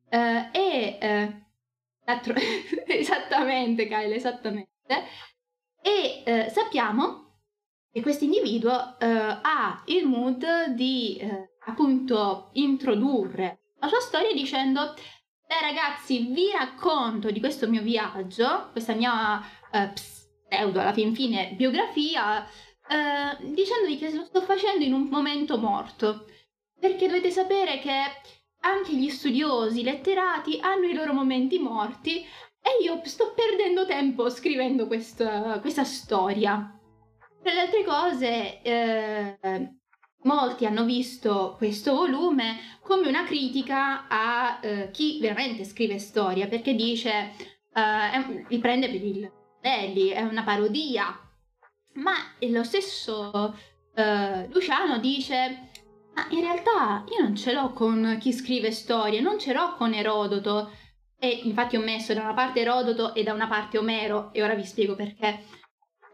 eh, 0.09 0.49
e 0.51 0.97
eh, 0.99 1.45
esattamente, 2.87 3.85
Kyle, 3.85 4.15
esattamente. 4.15 4.67
E 5.79 6.23
eh, 6.25 6.49
sappiamo 6.49 7.35
che 7.91 8.01
questo 8.01 8.23
individuo 8.23 8.97
eh, 8.97 9.05
ha 9.05 9.83
il 9.85 10.07
mood 10.07 10.69
di 10.69 11.17
eh, 11.17 11.57
appunto 11.67 12.49
introdurre 12.53 13.75
la 13.79 13.87
sua 13.87 13.99
storia 13.99 14.33
dicendo 14.33 14.95
Beh 15.45 15.61
ragazzi, 15.61 16.31
vi 16.31 16.49
racconto 16.51 17.29
di 17.29 17.39
questo 17.39 17.67
mio 17.69 17.83
viaggio, 17.83 18.69
questa 18.71 18.93
mia 18.93 19.39
eh, 19.71 19.91
pseudo 19.93 20.79
alla 20.79 20.93
fin 20.93 21.13
fine 21.13 21.53
biografia, 21.55 22.47
eh, 22.89 23.37
dicendovi 23.53 23.97
che 23.97 24.11
lo 24.11 24.25
sto 24.25 24.41
facendo 24.41 24.83
in 24.83 24.93
un 24.93 25.03
momento 25.03 25.57
morto. 25.57 26.25
Perché 26.79 27.07
dovete 27.07 27.29
sapere 27.29 27.79
che 27.79 27.91
anche 28.61 28.93
gli 28.93 29.09
studiosi, 29.09 29.83
letterati, 29.83 30.59
hanno 30.61 30.85
i 30.85 30.93
loro 30.93 31.13
momenti 31.13 31.59
morti 31.59 32.17
e 32.17 32.83
io 32.83 32.99
sto 33.03 33.33
perdendo 33.33 33.85
tempo 33.85 34.29
scrivendo 34.29 34.87
questa, 34.87 35.59
questa 35.59 35.83
storia. 35.83 36.73
Tra 37.41 37.53
le 37.53 37.59
altre 37.59 37.83
cose, 37.83 38.61
eh, 38.61 39.37
molti 40.23 40.65
hanno 40.65 40.83
visto 40.83 41.55
questo 41.57 41.93
volume 41.95 42.57
come 42.81 43.07
una 43.07 43.23
critica 43.23 44.07
a 44.07 44.59
uh, 44.61 44.91
chi 44.91 45.19
veramente 45.19 45.63
scrive 45.63 45.99
storia, 45.99 46.47
perché 46.47 46.73
dice, 46.73 47.31
uh, 47.73 48.45
li 48.47 48.57
prende 48.57 48.87
per 48.87 49.03
il 49.03 49.31
belli, 49.61 50.09
è 50.09 50.21
una 50.21 50.43
parodia. 50.43 51.28
Ma 52.01 52.15
lo 52.39 52.63
stesso 52.63 53.55
uh, 53.95 54.51
Luciano 54.51 54.97
dice, 54.99 55.69
ma 56.13 56.27
in 56.29 56.41
realtà 56.41 57.03
io 57.09 57.23
non 57.23 57.35
ce 57.35 57.53
l'ho 57.53 57.71
con 57.71 58.17
chi 58.19 58.31
scrive 58.33 58.71
storie, 58.71 59.21
non 59.21 59.39
ce 59.39 59.53
l'ho 59.53 59.75
con 59.75 59.93
Erodoto. 59.93 60.71
E 61.21 61.41
infatti 61.43 61.75
ho 61.75 61.81
messo 61.81 62.13
da 62.13 62.21
una 62.21 62.33
parte 62.33 62.61
Erodoto 62.61 63.13
e 63.13 63.23
da 63.23 63.33
una 63.33 63.47
parte 63.47 63.77
Omero, 63.77 64.29
e 64.31 64.41
ora 64.41 64.55
vi 64.55 64.63
spiego 64.63 64.95
perché 64.95 65.43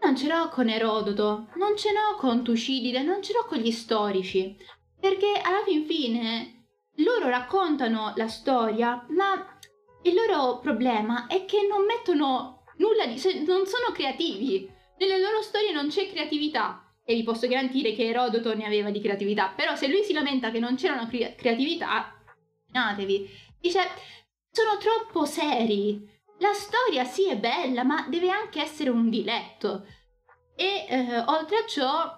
non 0.02 0.15
ce 0.15 0.28
l'ho 0.28 0.50
con 0.50 0.67
Erodoto, 0.67 1.50
non 1.56 1.78
ce 1.78 1.91
l'ho 1.91 2.15
con 2.17 2.43
Tucidide, 2.43 3.04
non 3.04 3.21
ce 3.21 3.34
l'ho 3.34 3.45
con 3.45 3.60
gli 3.60 3.71
storici, 3.71 4.58
perché 5.00 5.39
alla 5.43 5.63
fin 5.63 5.86
fine 5.86 6.65
loro 7.00 7.30
raccontano 7.30 8.13
la 8.15 8.28
storia, 8.28 9.06
ma 9.10 9.60
il 10.04 10.13
loro 10.13 10.60
problema 10.60 11.28
è 11.28 11.45
che 11.45 11.67
non 11.67 11.86
mettono 11.86 12.63
nulla 12.78 13.06
di... 13.06 13.21
non 13.45 13.65
sono 13.65 13.91
creativi. 13.93 14.71
Nelle 14.97 15.19
loro 15.19 15.41
storie 15.41 15.71
non 15.71 15.89
c'è 15.89 16.10
creatività. 16.10 16.81
E 17.03 17.13
vi 17.13 17.23
posso 17.23 17.47
garantire 17.47 17.93
che 17.93 18.08
Erodoto 18.08 18.55
ne 18.55 18.65
aveva 18.65 18.89
di 18.89 19.01
creatività. 19.01 19.53
Però 19.55 19.75
se 19.75 19.88
lui 19.88 20.03
si 20.03 20.13
lamenta 20.13 20.49
che 20.51 20.60
non 20.60 20.75
c'era 20.75 20.93
una 20.93 21.08
cre- 21.08 21.36
creatività, 21.36 22.15
immatevi. 22.71 23.29
Dice, 23.60 23.81
sono 24.49 24.77
troppo 24.77 25.25
seri. 25.25 26.13
La 26.39 26.53
storia 26.53 27.03
sì 27.03 27.29
è 27.29 27.38
bella, 27.38 27.84
ma 27.84 28.08
deve 28.10 28.29
anche 28.29 28.62
essere 28.62 28.89
un 28.89 29.10
diletto. 29.10 29.86
E 30.55 30.86
eh, 30.88 31.19
oltre 31.27 31.58
a 31.58 31.65
ciò, 31.67 32.12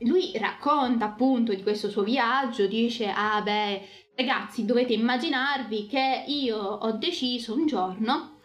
lui 0.00 0.32
racconta 0.38 1.06
appunto 1.06 1.52
di 1.52 1.62
questo 1.62 1.90
suo 1.90 2.02
viaggio, 2.02 2.66
dice, 2.66 3.12
ah 3.14 3.42
beh, 3.42 3.88
ragazzi, 4.16 4.64
dovete 4.64 4.94
immaginarvi 4.94 5.86
che 5.86 6.24
io 6.26 6.56
ho 6.56 6.92
deciso 6.92 7.54
un 7.54 7.66
giorno 7.66 8.38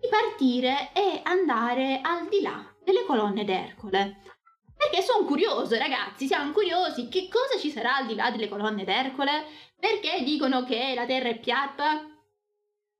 di 0.00 0.08
partire 0.08 0.90
e 0.94 1.20
andare 1.24 2.00
al 2.02 2.28
di 2.28 2.40
là 2.40 2.73
delle 2.84 3.04
colonne 3.04 3.44
d'Ercole. 3.44 4.22
Perché 4.76 5.02
sono 5.02 5.24
curioso, 5.24 5.76
ragazzi, 5.78 6.26
siamo 6.26 6.52
curiosi 6.52 7.08
che 7.08 7.28
cosa 7.28 7.58
ci 7.58 7.70
sarà 7.70 7.96
al 7.96 8.06
di 8.06 8.14
là 8.14 8.30
delle 8.30 8.48
colonne 8.48 8.84
d'Ercole? 8.84 9.46
Perché 9.78 10.22
dicono 10.22 10.64
che 10.64 10.92
la 10.94 11.06
Terra 11.06 11.28
è 11.28 11.38
piatta? 11.38 12.04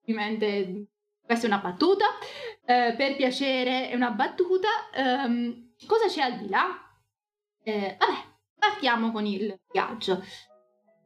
Ovviamente 0.03 0.88
questa 1.25 1.47
è 1.47 1.51
una 1.51 1.59
battuta, 1.59 2.05
eh, 2.64 2.94
per 2.97 3.16
piacere 3.16 3.88
è 3.88 3.94
una 3.94 4.11
battuta. 4.11 4.68
Um, 4.97 5.73
cosa 5.87 6.07
c'è 6.07 6.20
al 6.20 6.38
di 6.38 6.49
là? 6.49 6.79
Eh, 7.62 7.97
vabbè, 7.99 8.18
partiamo 8.59 9.11
con 9.11 9.25
il 9.25 9.59
viaggio. 9.70 10.23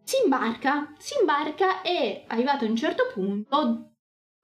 Si 0.02 0.16
imbarca, 0.22 0.92
si 0.98 1.18
imbarca 1.18 1.82
e 1.82 2.24
arrivato 2.28 2.64
a 2.64 2.68
un 2.68 2.76
certo 2.76 3.10
punto 3.12 3.92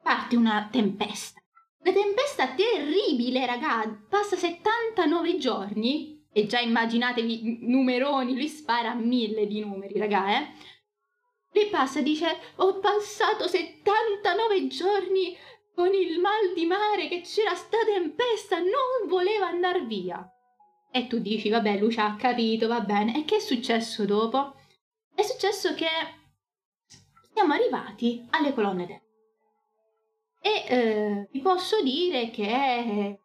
parte 0.02 0.36
una 0.36 0.68
tempesta. 0.70 1.40
Una 1.84 1.92
tempesta 1.92 2.54
terribile, 2.54 3.44
raga, 3.44 3.84
passa 4.08 4.36
79 4.36 5.36
giorni 5.36 6.24
e 6.32 6.46
già 6.46 6.58
immaginatevi 6.58 7.58
numeroni, 7.60 8.34
lui 8.34 8.48
spara 8.48 8.94
mille 8.94 9.46
di 9.46 9.60
numeri, 9.60 9.98
raga, 9.98 10.38
eh. 10.38 10.48
Lui 11.52 11.66
passa 11.66 12.00
dice, 12.00 12.38
ho 12.56 12.78
passato 12.78 13.46
79 13.46 14.66
giorni 14.68 15.36
con 15.74 15.92
il 15.92 16.18
mal 16.20 16.54
di 16.54 16.64
mare 16.64 17.06
che 17.08 17.20
c'era 17.20 17.54
sta 17.54 17.76
tempesta, 17.84 18.58
non 18.60 19.06
voleva 19.06 19.48
andare 19.48 19.84
via. 19.84 20.26
E 20.90 21.06
tu 21.06 21.18
dici, 21.18 21.50
vabbè, 21.50 21.76
Lucia 21.76 22.06
ha 22.06 22.16
capito, 22.16 22.66
va 22.66 22.80
bene. 22.80 23.18
E 23.18 23.24
che 23.26 23.36
è 23.36 23.40
successo 23.40 24.06
dopo? 24.06 24.54
È 25.14 25.22
successo 25.22 25.74
che 25.74 25.88
siamo 27.34 27.52
arrivati 27.52 28.26
alle 28.30 28.54
colonne 28.54 28.86
d'Ercole. 28.86 29.03
E 30.44 30.64
eh, 30.68 31.28
vi 31.32 31.40
posso 31.40 31.82
dire 31.82 32.28
che 32.28 33.18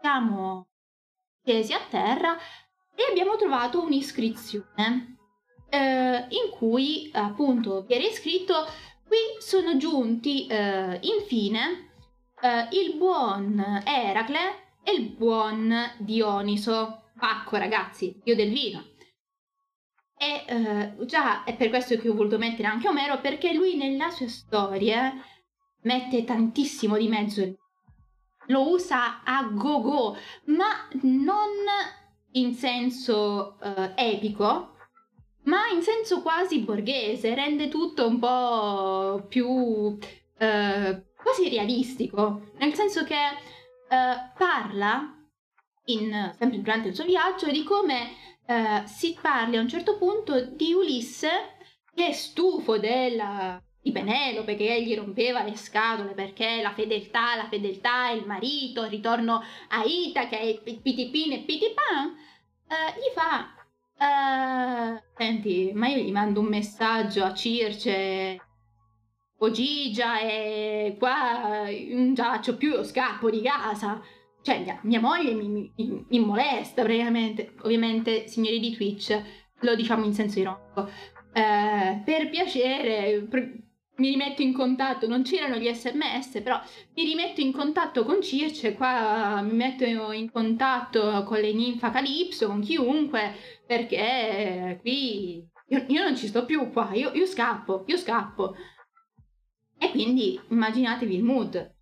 siamo 0.00 0.68
scesi 1.44 1.74
a 1.74 1.80
terra 1.90 2.38
e 2.94 3.02
abbiamo 3.10 3.36
trovato 3.36 3.82
un'iscrizione 3.82 5.18
eh, 5.68 6.26
in 6.30 6.50
cui 6.56 7.10
appunto 7.12 7.82
vi 7.82 7.92
era 7.92 8.10
scritto 8.10 8.54
qui 9.06 9.18
sono 9.40 9.76
giunti 9.76 10.46
eh, 10.46 11.00
infine 11.02 11.92
eh, 12.40 12.68
il 12.80 12.96
buon 12.96 13.82
Eracle 13.84 14.78
e 14.82 14.92
il 14.92 15.10
buon 15.10 15.74
Dioniso. 15.98 17.00
Pacco 17.18 17.56
ragazzi, 17.56 18.20
dio 18.24 18.34
del 18.34 18.50
vino. 18.50 18.84
E 20.16 20.44
eh, 20.46 21.06
già 21.06 21.44
è 21.44 21.54
per 21.56 21.68
questo 21.68 21.96
che 21.96 22.08
ho 22.08 22.14
voluto 22.14 22.38
mettere 22.38 22.68
anche 22.68 22.88
Omero, 22.88 23.20
perché 23.20 23.52
lui 23.52 23.76
nella 23.76 24.10
sua 24.10 24.28
storia 24.28 25.12
mette 25.84 26.24
tantissimo 26.24 26.96
di 26.96 27.08
mezzo. 27.08 27.56
Lo 28.48 28.68
usa 28.68 29.22
a 29.22 29.44
go-go, 29.44 30.16
ma 30.46 30.88
non 31.02 31.48
in 32.32 32.54
senso 32.54 33.56
uh, 33.60 33.92
epico, 33.94 34.76
ma 35.44 35.68
in 35.68 35.82
senso 35.82 36.20
quasi 36.20 36.60
borghese, 36.60 37.34
rende 37.34 37.68
tutto 37.68 38.06
un 38.06 38.18
po' 38.18 39.24
più 39.28 39.48
uh, 39.48 39.98
quasi 40.36 41.48
realistico, 41.48 42.50
nel 42.58 42.74
senso 42.74 43.04
che 43.04 43.14
uh, 43.14 44.32
parla, 44.36 45.10
in, 45.86 46.34
sempre 46.36 46.60
durante 46.60 46.88
il 46.88 46.94
suo 46.94 47.04
viaggio, 47.04 47.50
di 47.50 47.62
come 47.62 48.22
si 48.84 49.16
parli 49.18 49.56
a 49.56 49.60
un 49.62 49.68
certo 49.68 49.96
punto 49.96 50.44
di 50.44 50.74
Ulisse 50.74 51.56
che 51.94 52.08
è 52.08 52.12
stufo 52.12 52.76
della, 52.76 53.58
di 53.84 53.92
Penelope 53.92 54.56
che 54.56 54.82
gli 54.82 54.94
rompeva 54.96 55.42
le 55.42 55.56
scatole 55.56 56.14
perché 56.14 56.62
la 56.62 56.72
fedeltà, 56.72 57.36
la 57.36 57.48
fedeltà, 57.48 58.08
il 58.12 58.24
marito, 58.24 58.82
il 58.82 58.88
ritorno 58.88 59.42
a 59.68 59.84
Itaca 59.84 60.38
e 60.38 60.58
pitipine 60.64 61.34
e 61.34 61.44
pitipan, 61.44 62.06
uh, 62.06 62.98
gli 62.98 63.12
fa, 63.12 63.54
uh, 63.98 65.02
senti, 65.14 65.70
ma 65.74 65.88
io 65.88 66.02
gli 66.02 66.10
mando 66.12 66.40
un 66.40 66.46
messaggio 66.46 67.24
a 67.24 67.34
Circe 67.34 68.40
o 69.36 69.50
Gigia 69.50 70.18
e 70.20 70.96
qua 70.98 71.68
non 71.90 72.14
faccio 72.16 72.56
più, 72.56 72.70
io 72.70 72.84
scappo 72.84 73.28
di 73.28 73.42
casa. 73.42 74.00
Cioè, 74.40 74.60
mia, 74.60 74.78
mia 74.82 75.00
moglie 75.00 75.34
mi, 75.34 75.48
mi, 75.76 76.06
mi, 76.08 76.18
molesta 76.20 76.82
praticamente. 76.82 77.54
Ovviamente, 77.62 78.28
signori 78.28 78.60
di 78.60 78.74
Twitch, 78.74 79.22
lo 79.60 79.74
diciamo 79.74 80.04
in 80.04 80.14
senso 80.14 80.38
ironico. 80.38 80.88
Eh, 81.32 82.02
per 82.04 82.30
piacere, 82.30 83.26
mi 83.96 84.10
rimetto 84.10 84.42
in 84.42 84.52
contatto, 84.52 85.06
non 85.06 85.22
c'erano 85.22 85.56
gli 85.56 85.72
sms, 85.72 86.40
però 86.42 86.60
mi 86.94 87.04
rimetto 87.04 87.40
in 87.40 87.52
contatto 87.52 88.04
con 88.04 88.22
Circe, 88.22 88.74
qua 88.74 89.40
mi 89.42 89.52
metto 89.52 89.84
in 89.84 90.30
contatto 90.30 91.22
con 91.24 91.38
le 91.38 91.52
ninfa 91.52 91.90
Calipso, 91.90 92.48
con 92.48 92.60
chiunque, 92.60 93.34
perché 93.66 94.78
qui 94.80 95.46
io, 95.68 95.84
io 95.88 96.02
non 96.02 96.16
ci 96.16 96.26
sto 96.26 96.44
più 96.44 96.70
qua, 96.70 96.92
io, 96.92 97.12
io 97.12 97.26
scappo, 97.26 97.84
io 97.86 97.96
scappo. 97.96 98.54
E 99.78 99.90
quindi 99.90 100.40
immaginatevi 100.48 101.14
il 101.14 101.22
mood. 101.22 101.72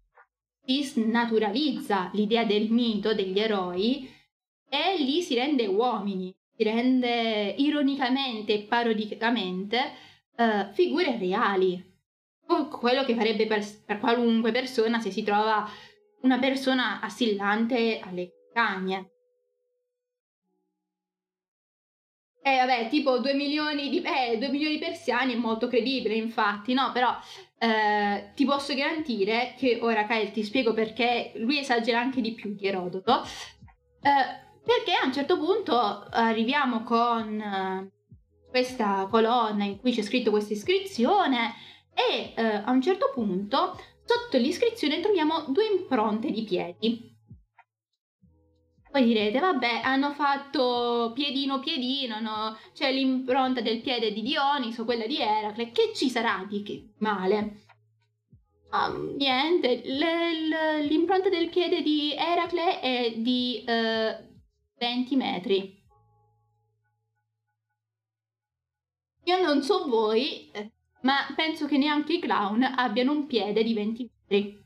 Si 0.64 0.82
snaturalizza 0.84 2.10
l'idea 2.12 2.44
del 2.44 2.70
mito, 2.70 3.14
degli 3.14 3.38
eroi, 3.38 4.08
e 4.68 4.96
lì 4.98 5.22
si 5.22 5.34
rende 5.34 5.66
uomini, 5.66 6.34
si 6.56 6.62
rende 6.62 7.54
ironicamente 7.58 8.54
e 8.54 8.62
parodicamente 8.62 9.92
uh, 10.36 10.72
figure 10.72 11.18
reali, 11.18 11.91
quello 12.68 13.04
che 13.04 13.14
farebbe 13.14 13.46
per, 13.46 13.64
per 13.84 13.98
qualunque 13.98 14.52
persona 14.52 15.00
se 15.00 15.10
si 15.10 15.22
trova 15.22 15.68
una 16.22 16.38
persona 16.38 17.00
assillante 17.00 18.00
alle 18.02 18.30
cagne. 18.52 19.10
Eh 22.44 22.56
vabbè, 22.56 22.88
tipo 22.88 23.18
2 23.18 23.34
milioni 23.34 23.88
di, 23.88 24.02
eh, 24.02 24.36
2 24.36 24.48
milioni 24.48 24.74
di 24.74 24.80
persiani 24.80 25.34
è 25.34 25.36
molto 25.36 25.68
credibile, 25.68 26.16
infatti, 26.16 26.74
no? 26.74 26.90
Però 26.90 27.16
eh, 27.58 28.32
ti 28.34 28.44
posso 28.44 28.74
garantire 28.74 29.54
che 29.56 29.78
ora 29.80 30.06
Kyle 30.06 30.32
ti 30.32 30.42
spiego 30.42 30.74
perché 30.74 31.32
lui 31.36 31.60
esagera 31.60 32.00
anche 32.00 32.20
di 32.20 32.32
più 32.32 32.54
di 32.54 32.66
Erodoto. 32.66 33.22
Eh, 33.22 34.50
perché 34.64 34.92
a 35.00 35.06
un 35.06 35.12
certo 35.12 35.38
punto 35.38 35.74
arriviamo 36.10 36.82
con 36.82 37.40
eh, 37.40 37.92
questa 38.50 39.06
colonna 39.08 39.62
in 39.62 39.78
cui 39.78 39.92
c'è 39.92 40.02
scritto 40.02 40.30
questa 40.30 40.52
iscrizione 40.52 41.54
e 41.94 42.32
eh, 42.36 42.42
a 42.42 42.70
un 42.70 42.80
certo 42.80 43.10
punto 43.12 43.78
sotto 44.04 44.36
l'iscrizione 44.38 45.00
troviamo 45.00 45.44
due 45.48 45.66
impronte 45.66 46.30
di 46.30 46.42
piedi. 46.42 47.10
Voi 48.92 49.04
direte, 49.04 49.38
vabbè, 49.38 49.80
hanno 49.82 50.12
fatto 50.12 51.12
piedino 51.14 51.60
piedino, 51.60 52.20
no? 52.20 52.58
C'è 52.74 52.92
l'impronta 52.92 53.62
del 53.62 53.80
piede 53.80 54.12
di 54.12 54.20
Dioniso, 54.20 54.84
quella 54.84 55.06
di 55.06 55.18
Eracle, 55.18 55.72
che 55.72 55.92
ci 55.94 56.10
sarà 56.10 56.44
di 56.46 56.62
che 56.62 56.90
male? 56.98 57.62
Um, 58.70 59.14
niente, 59.16 59.80
le, 59.84 60.46
le, 60.46 60.82
l'impronta 60.82 61.30
del 61.30 61.48
piede 61.48 61.80
di 61.80 62.14
Eracle 62.14 62.80
è 62.80 63.14
di 63.16 63.64
uh, 63.66 63.70
eh, 63.70 64.28
20 64.78 65.16
metri. 65.16 65.82
Io 69.24 69.42
non 69.42 69.62
so 69.62 69.88
voi, 69.88 70.50
eh, 70.50 70.70
ma 71.02 71.26
penso 71.34 71.66
che 71.66 71.78
neanche 71.78 72.14
i 72.14 72.18
clown 72.18 72.62
abbiano 72.62 73.12
un 73.12 73.26
piede 73.26 73.62
di 73.62 73.74
20 73.74 74.10
metri. 74.28 74.60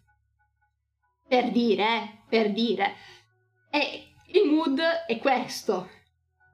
Per 1.29 1.51
dire, 1.51 1.85
eh, 1.85 2.19
per 2.29 2.53
dire. 2.53 2.95
E 3.71 4.13
il 4.33 4.49
mood 4.49 4.81
è 4.81 5.19
questo. 5.19 5.89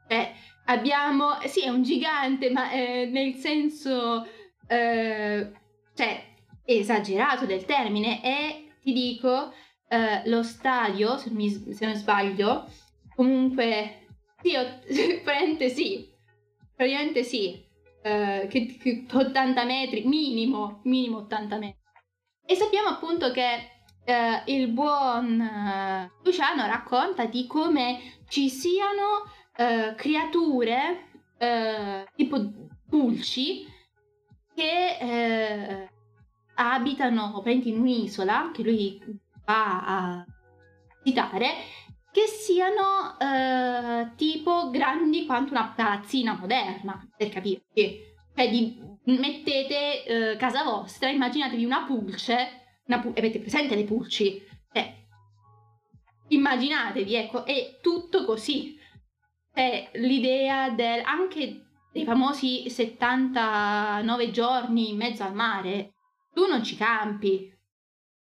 Eh, 0.09 0.33
abbiamo, 0.67 1.39
sì, 1.47 1.65
è 1.65 1.69
un 1.69 1.83
gigante, 1.83 2.51
ma 2.51 2.71
eh, 2.71 3.07
nel 3.07 3.35
senso, 3.35 4.27
eh, 4.67 5.53
cioè, 5.95 6.25
esagerato 6.65 7.45
del 7.45 7.65
termine. 7.65 8.23
E 8.23 8.75
ti 8.83 8.93
dico, 8.93 9.53
eh, 9.89 10.23
lo 10.29 10.43
stadio, 10.43 11.19
se, 11.19 11.31
mi, 11.31 11.51
se, 11.51 11.85
non 11.85 11.95
sbaglio, 11.95 12.67
comunque, 13.15 14.07
sì, 14.41 14.53
praticamente 15.23 15.69
sì, 15.69 16.11
praticamente 16.75 17.23
sì 17.25 17.71
eh, 18.03 18.47
che, 18.51 18.77
che 18.79 19.07
80 19.11 19.65
metri, 19.65 20.05
minimo, 20.05 20.81
minimo 20.85 21.19
80 21.19 21.59
metri. 21.59 21.81
E 22.45 22.55
sappiamo 22.55 22.89
appunto 22.89 23.31
che 23.31 23.71
eh, 24.05 24.43
il 24.47 24.69
buon 24.69 25.41
eh, 25.41 26.11
Luciano 26.25 26.67
racconta 26.67 27.25
di 27.27 27.47
come 27.47 28.19
ci 28.29 28.49
siano 28.49 29.31
eh, 29.57 29.95
creature 29.97 31.11
eh, 31.39 32.07
tipo 32.17 32.51
pulci 32.89 33.67
che 34.55 34.97
eh, 35.01 35.89
abitano 36.55 37.43
in 37.47 37.79
un'isola 37.79 38.51
che 38.53 38.63
lui 38.63 39.01
va 39.45 39.85
a 39.85 40.27
visitare 41.03 41.55
che 42.13 42.27
siano 42.27 43.19
eh, 43.19 44.11
tipo 44.17 44.69
grandi 44.71 45.25
quanto 45.25 45.53
una 45.53 45.73
palazzina 45.75 46.37
moderna, 46.39 47.09
per 47.17 47.31
capirci. 47.31 48.01
Cioè, 48.35 48.51
di, 48.51 48.79
mettete 49.05 50.05
eh, 50.05 50.37
casa 50.37 50.63
vostra, 50.63 51.09
immaginatevi 51.09 51.65
una 51.65 51.85
pulce, 51.85 52.81
una 52.87 53.01
pu- 53.01 53.15
avete 53.17 53.41
presente 53.41 53.75
le 53.75 53.85
pulci? 53.85 54.45
Cioè, 54.73 54.95
immaginatevi, 56.29 57.15
ecco, 57.15 57.47
è 57.47 57.79
tutto 57.81 58.25
così. 58.27 58.79
Cioè, 59.55 59.91
l'idea 59.95 60.69
del, 60.69 61.03
anche 61.05 61.63
dei 61.93 62.05
famosi 62.05 62.69
79 62.69 64.31
giorni 64.31 64.91
in 64.91 64.97
mezzo 64.97 65.25
al 65.25 65.35
mare, 65.35 65.95
tu 66.35 66.47
non 66.47 66.63
ci 66.63 66.77
campi. 66.77 67.51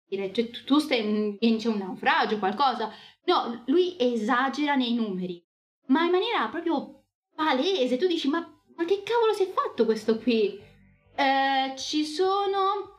Cioè, 0.08 0.30
tu 0.64 0.78
stai 0.78 1.36
in, 1.40 1.58
un 1.64 1.78
naufragio, 1.78 2.38
qualcosa, 2.38 2.92
No, 3.26 3.62
lui 3.66 3.96
esagera 3.98 4.74
nei 4.74 4.94
numeri, 4.94 5.42
ma 5.86 6.04
in 6.04 6.10
maniera 6.10 6.48
proprio 6.48 7.04
palese. 7.34 7.96
Tu 7.96 8.06
dici, 8.06 8.28
ma, 8.28 8.38
ma 8.76 8.84
che 8.84 9.02
cavolo 9.02 9.32
si 9.32 9.44
è 9.44 9.52
fatto 9.52 9.84
questo 9.84 10.18
qui? 10.18 10.60
Eh, 11.16 11.74
ci 11.76 12.04
sono 12.04 12.98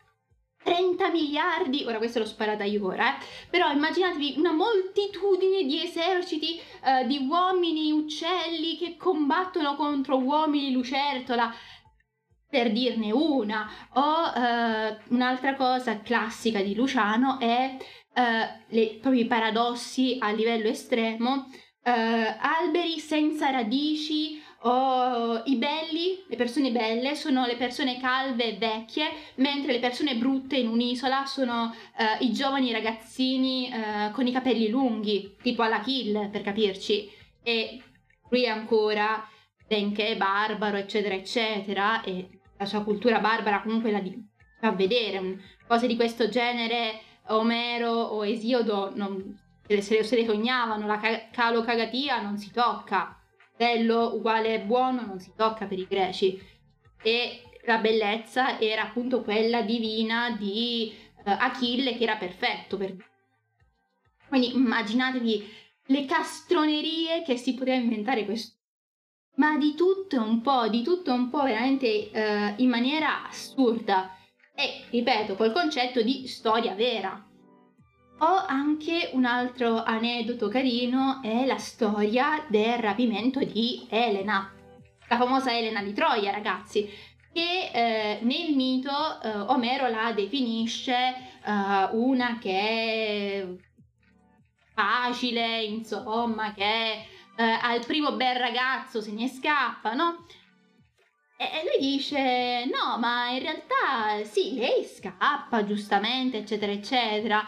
30 0.63 1.09
miliardi, 1.09 1.83
ora 1.85 1.97
questo 1.97 2.19
l'ho 2.19 2.25
sparata 2.25 2.63
io 2.63 2.85
ora, 2.85 3.15
eh, 3.15 3.23
però 3.49 3.71
immaginatevi 3.71 4.35
una 4.37 4.51
moltitudine 4.51 5.63
di 5.63 5.83
eserciti 5.83 6.59
eh, 6.83 7.05
di 7.05 7.27
uomini 7.29 7.91
uccelli 7.91 8.77
che 8.77 8.97
combattono 8.97 9.75
contro 9.75 10.17
uomini 10.17 10.71
lucertola, 10.71 11.53
per 12.49 12.71
dirne 12.71 13.11
una. 13.11 13.69
O 13.93 14.27
eh, 14.33 14.97
un'altra 15.09 15.55
cosa 15.55 15.99
classica 15.99 16.61
di 16.61 16.73
Luciano 16.73 17.37
è 17.39 17.77
uh, 18.15 18.63
le, 18.69 18.97
proprio 19.01 19.21
i 19.21 19.27
paradossi 19.27 20.17
a 20.19 20.31
livello 20.31 20.67
estremo, 20.67 21.31
uh, 21.33 21.91
alberi 22.39 22.99
senza 22.99 23.49
radici 23.51 24.41
oh, 24.65 25.41
i 25.45 25.55
belli, 25.55 26.23
le 26.27 26.35
persone 26.35 26.71
belle, 26.71 27.15
sono 27.15 27.45
le 27.45 27.55
persone 27.55 27.99
calve 27.99 28.45
e 28.45 28.57
vecchie, 28.57 29.11
mentre 29.35 29.71
le 29.73 29.79
persone 29.79 30.15
brutte 30.15 30.57
in 30.57 30.67
un'isola 30.67 31.25
sono 31.25 31.73
uh, 31.97 32.23
i 32.23 32.31
giovani 32.31 32.71
ragazzini 32.71 33.71
uh, 33.71 34.11
con 34.11 34.27
i 34.27 34.31
capelli 34.31 34.69
lunghi, 34.69 35.35
tipo 35.41 35.61
alla 35.61 35.79
kill, 35.79 36.29
per 36.29 36.41
capirci. 36.41 37.09
E 37.43 37.81
lui 38.29 38.47
ancora, 38.47 39.27
benché 39.67 40.15
barbaro, 40.17 40.77
eccetera, 40.77 41.13
eccetera, 41.13 42.01
e 42.03 42.27
la 42.57 42.65
sua 42.65 42.83
cultura 42.83 43.19
barbara 43.19 43.61
comunque 43.61 43.91
la 43.91 43.99
di- 43.99 44.17
fa 44.59 44.71
vedere, 44.71 45.39
cose 45.67 45.85
di 45.85 45.95
questo 45.95 46.27
genere, 46.27 47.01
Omero 47.27 47.91
o 47.91 48.25
Esiodo 48.25 48.91
non, 48.95 49.39
se, 49.67 50.03
se 50.03 50.15
le 50.15 50.25
sognavano, 50.25 50.85
la 50.85 50.97
ca- 50.97 51.29
calocagatia 51.31 52.21
non 52.21 52.37
si 52.37 52.51
tocca 52.51 53.19
bello 53.57 54.15
uguale 54.15 54.59
buono 54.61 55.05
non 55.05 55.19
si 55.19 55.31
tocca 55.35 55.65
per 55.65 55.79
i 55.79 55.87
greci. 55.87 56.39
E 57.01 57.41
la 57.65 57.77
bellezza 57.77 58.59
era 58.59 58.83
appunto 58.83 59.21
quella 59.21 59.61
divina 59.61 60.35
di 60.37 60.93
uh, 61.23 61.29
Achille 61.29 61.95
che 61.95 62.03
era 62.03 62.15
perfetto 62.15 62.77
per 62.77 62.95
quindi 64.27 64.55
immaginatevi 64.55 65.53
le 65.85 66.05
castronerie 66.05 67.21
che 67.21 67.37
si 67.37 67.53
poteva 67.53 67.77
inventare 67.77 68.25
questo. 68.25 68.55
Ma 69.35 69.55
di 69.57 69.75
tutto 69.75 70.19
un 70.19 70.41
po', 70.41 70.67
di 70.67 70.81
tutto 70.81 71.13
un 71.13 71.29
po' 71.29 71.43
veramente 71.43 72.09
uh, 72.11 72.61
in 72.61 72.69
maniera 72.69 73.27
assurda 73.27 74.14
e 74.55 74.85
ripeto 74.89 75.35
col 75.35 75.51
concetto 75.51 76.01
di 76.01 76.27
storia 76.27 76.73
vera 76.73 77.25
ho 78.19 78.45
anche 78.47 79.09
un 79.13 79.25
altro 79.25 79.83
aneddoto 79.83 80.47
carino, 80.47 81.19
è 81.21 81.45
la 81.45 81.57
storia 81.57 82.45
del 82.47 82.77
rapimento 82.77 83.39
di 83.39 83.85
Elena, 83.89 84.53
la 85.09 85.17
famosa 85.17 85.55
Elena 85.55 85.83
di 85.83 85.91
Troia, 85.91 86.31
ragazzi, 86.31 86.89
che 87.33 87.71
eh, 87.73 88.19
nel 88.21 88.55
mito 88.55 88.89
eh, 89.21 89.29
Omero 89.29 89.89
la 89.89 90.13
definisce 90.13 90.93
eh, 90.93 91.89
una 91.91 92.37
che 92.39 92.57
è 92.57 93.47
facile, 94.73 95.63
insomma, 95.63 96.53
che 96.53 97.05
eh, 97.35 97.43
al 97.43 97.85
primo 97.85 98.13
bel 98.13 98.37
ragazzo 98.37 99.01
se 99.01 99.11
ne 99.11 99.27
scappa, 99.27 99.93
no? 99.93 100.25
E 101.37 101.63
lui 101.63 101.85
dice: 101.91 102.65
No, 102.65 102.97
ma 102.97 103.29
in 103.29 103.39
realtà 103.39 104.23
sì, 104.23 104.55
lei 104.55 104.83
scappa 104.85 105.65
giustamente, 105.65 106.37
eccetera, 106.37 106.71
eccetera. 106.71 107.43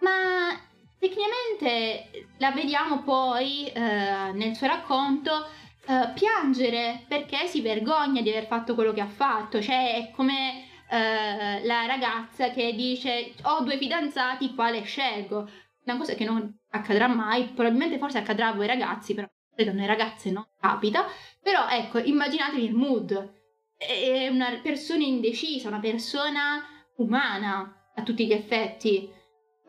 Ma 0.00 0.58
tecnicamente 0.98 2.28
la 2.38 2.50
vediamo 2.50 3.02
poi 3.02 3.66
eh, 3.66 4.32
nel 4.32 4.54
suo 4.54 4.66
racconto 4.66 5.46
eh, 5.86 6.10
piangere 6.14 7.04
perché 7.08 7.46
si 7.46 7.62
vergogna 7.62 8.20
di 8.20 8.30
aver 8.30 8.46
fatto 8.46 8.74
quello 8.74 8.92
che 8.92 9.00
ha 9.00 9.08
fatto, 9.08 9.60
cioè 9.62 9.96
è 9.96 10.10
come 10.10 10.64
eh, 10.90 11.64
la 11.64 11.86
ragazza 11.86 12.50
che 12.50 12.74
dice 12.74 13.32
ho 13.42 13.62
due 13.62 13.78
fidanzati, 13.78 14.54
quale 14.54 14.82
scelgo? 14.82 15.48
Una 15.84 15.96
cosa 15.96 16.14
che 16.14 16.24
non 16.24 16.58
accadrà 16.70 17.08
mai, 17.08 17.44
probabilmente 17.46 17.98
forse 17.98 18.18
accadrà 18.18 18.48
a 18.48 18.52
voi 18.52 18.66
ragazzi, 18.66 19.14
però 19.14 19.26
credo 19.54 19.70
a 19.70 19.74
noi 19.74 19.86
ragazze 19.86 20.30
non 20.30 20.46
capita, 20.60 21.06
però 21.42 21.68
ecco, 21.68 21.98
immaginatevi 21.98 22.64
il 22.64 22.74
mood, 22.74 23.38
è 23.76 24.28
una 24.28 24.60
persona 24.62 25.04
indecisa, 25.04 25.68
una 25.68 25.80
persona 25.80 26.64
umana 26.96 27.90
a 27.94 28.02
tutti 28.02 28.26
gli 28.26 28.32
effetti 28.32 29.18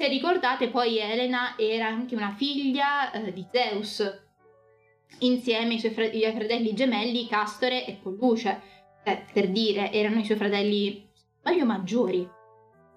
se 0.02 0.08
ricordate, 0.08 0.70
poi 0.70 0.98
Elena 0.98 1.56
era 1.60 1.86
anche 1.86 2.16
una 2.16 2.34
figlia 2.36 3.12
eh, 3.12 3.32
di 3.32 3.46
Zeus, 3.52 4.04
insieme 5.20 5.74
ai 5.74 5.80
suoi 5.80 5.92
fre- 5.92 6.10
ai 6.10 6.34
fratelli 6.34 6.74
gemelli 6.74 7.28
Castore 7.28 7.86
e 7.86 8.00
Polluce. 8.02 8.62
Eh, 9.04 9.26
per 9.32 9.50
dire, 9.50 9.92
erano 9.92 10.18
i 10.18 10.26
suoi 10.26 10.38
fratelli 10.38 11.08
meglio 11.44 11.66
maggiori. 11.66 12.28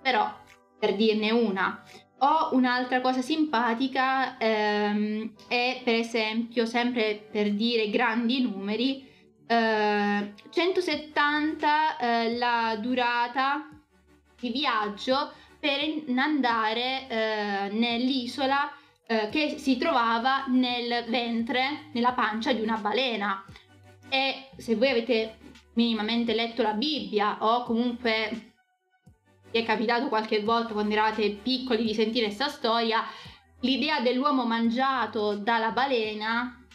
Però, 0.01 0.35
per 0.79 0.97
dirne 0.97 1.31
una, 1.31 1.83
ho 2.25 2.55
un'altra 2.55 3.01
cosa 3.01 3.21
simpatica, 3.21 4.39
ehm, 4.39 5.35
è 5.47 5.81
per 5.85 5.95
esempio, 5.95 6.65
sempre 6.65 7.29
per 7.31 7.53
dire 7.53 7.91
grandi 7.91 8.41
numeri, 8.41 9.07
eh, 9.47 10.33
170 10.51 11.99
eh, 11.99 12.37
la 12.37 12.77
durata 12.81 13.69
di 14.41 14.51
viaggio 14.51 15.33
per 15.61 15.81
andare 16.17 17.09
eh, 17.09 17.69
nell'isola 17.73 18.73
eh, 19.07 19.29
che 19.31 19.57
si 19.59 19.77
trovava 19.77 20.47
nel 20.49 21.05
ventre, 21.09 21.91
nella 21.93 22.13
pancia 22.13 22.53
di 22.53 22.63
una 22.63 22.77
balena. 22.79 23.45
E 24.09 24.49
se 24.57 24.77
voi 24.77 24.91
avete 24.91 25.37
minimamente 25.75 26.35
letto 26.35 26.63
la 26.63 26.73
Bibbia 26.73 27.37
o 27.41 27.65
comunque 27.65 28.54
vi 29.55 29.61
è 29.61 29.65
capitato 29.65 30.09
qualche 30.09 30.43
volta 30.43 30.73
quando 30.73 30.93
eravate 30.93 31.31
piccoli 31.31 31.85
di 31.85 31.95
sentire 31.95 32.27
questa 32.27 32.49
storia, 32.49 33.05
l'idea 33.61 34.01
dell'uomo 34.01 34.45
mangiato 34.45 35.37
dalla 35.37 35.71
balena 35.71 36.67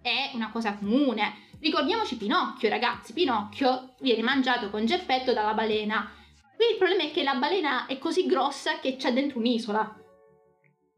è 0.00 0.30
una 0.32 0.50
cosa 0.50 0.74
comune. 0.74 1.42
Ricordiamoci 1.60 2.16
Pinocchio, 2.16 2.70
ragazzi. 2.70 3.12
Pinocchio 3.12 3.94
viene 4.00 4.22
mangiato 4.22 4.70
con 4.70 4.86
Geppetto 4.86 5.34
dalla 5.34 5.52
balena 5.52 6.10
Qui 6.56 6.66
il 6.70 6.76
problema 6.78 7.02
è 7.02 7.10
che 7.10 7.22
la 7.24 7.34
balena 7.34 7.86
è 7.86 7.98
così 7.98 8.26
grossa 8.26 8.78
che 8.78 8.96
c'è 8.96 9.12
dentro 9.12 9.38
un'isola. 9.38 10.00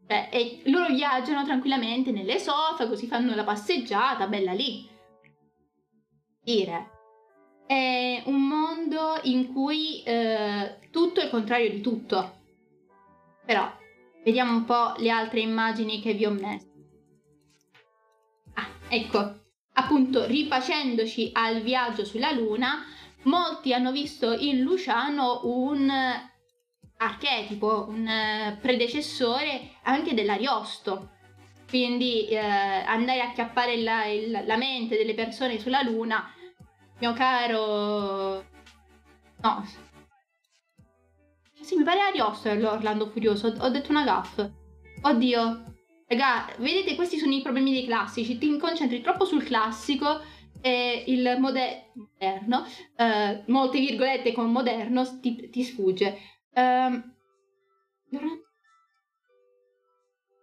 Cioè, 0.06 0.28
e 0.30 0.62
loro 0.66 0.92
viaggiano 0.92 1.44
tranquillamente 1.44 2.12
nell'esofago, 2.12 2.94
si 2.94 3.06
fanno 3.06 3.34
la 3.34 3.42
passeggiata, 3.42 4.28
bella 4.28 4.52
lì. 4.52 4.86
Dire. 6.42 6.95
È 7.66 8.22
un 8.26 8.46
mondo 8.46 9.18
in 9.24 9.52
cui 9.52 10.02
eh, 10.04 10.78
tutto 10.90 11.20
è 11.20 11.24
il 11.24 11.30
contrario 11.30 11.70
di 11.70 11.80
tutto. 11.80 12.34
Però, 13.44 13.70
vediamo 14.24 14.52
un 14.52 14.64
po' 14.64 14.94
le 14.98 15.10
altre 15.10 15.40
immagini 15.40 16.00
che 16.00 16.14
vi 16.14 16.26
ho 16.26 16.30
messo. 16.30 16.66
Ah, 18.54 18.68
ecco. 18.88 19.44
Appunto, 19.72 20.26
rifacendoci 20.26 21.30
al 21.32 21.60
viaggio 21.60 22.04
sulla 22.04 22.30
Luna, 22.30 22.84
molti 23.24 23.74
hanno 23.74 23.92
visto 23.92 24.32
in 24.32 24.60
Luciano 24.60 25.40
un 25.44 25.90
archetipo, 26.98 27.86
un 27.88 28.56
predecessore 28.60 29.72
anche 29.82 30.14
dell'Ariosto. 30.14 31.10
Quindi 31.68 32.28
eh, 32.28 32.38
andare 32.38 33.20
a 33.20 33.32
chiappare 33.32 33.76
la, 33.78 34.06
il, 34.06 34.42
la 34.44 34.56
mente 34.56 34.96
delle 34.96 35.14
persone 35.14 35.58
sulla 35.58 35.82
Luna, 35.82 36.32
mio 36.98 37.12
caro... 37.12 38.44
No. 39.42 39.64
Sì, 41.60 41.76
mi 41.76 41.84
pare 41.84 42.00
Ariosto 42.00 42.52
l'Orlando 42.54 43.06
Furioso, 43.08 43.54
ho 43.58 43.68
detto 43.68 43.90
una 43.90 44.04
gaff. 44.04 44.44
Oddio. 45.02 45.74
Raga, 46.08 46.54
vedete, 46.58 46.94
questi 46.94 47.18
sono 47.18 47.32
i 47.34 47.42
problemi 47.42 47.72
dei 47.72 47.84
classici. 47.84 48.38
Ti 48.38 48.58
concentri 48.58 49.00
troppo 49.00 49.24
sul 49.24 49.42
classico 49.42 50.20
e 50.60 51.04
il 51.08 51.36
mode- 51.38 51.90
moderno, 51.94 52.64
eh, 52.96 53.42
molte 53.46 53.78
virgolette 53.78 54.32
con 54.32 54.50
moderno, 54.50 55.20
ti, 55.20 55.48
ti 55.50 55.62
sfugge. 55.62 56.18
Um, 56.54 57.14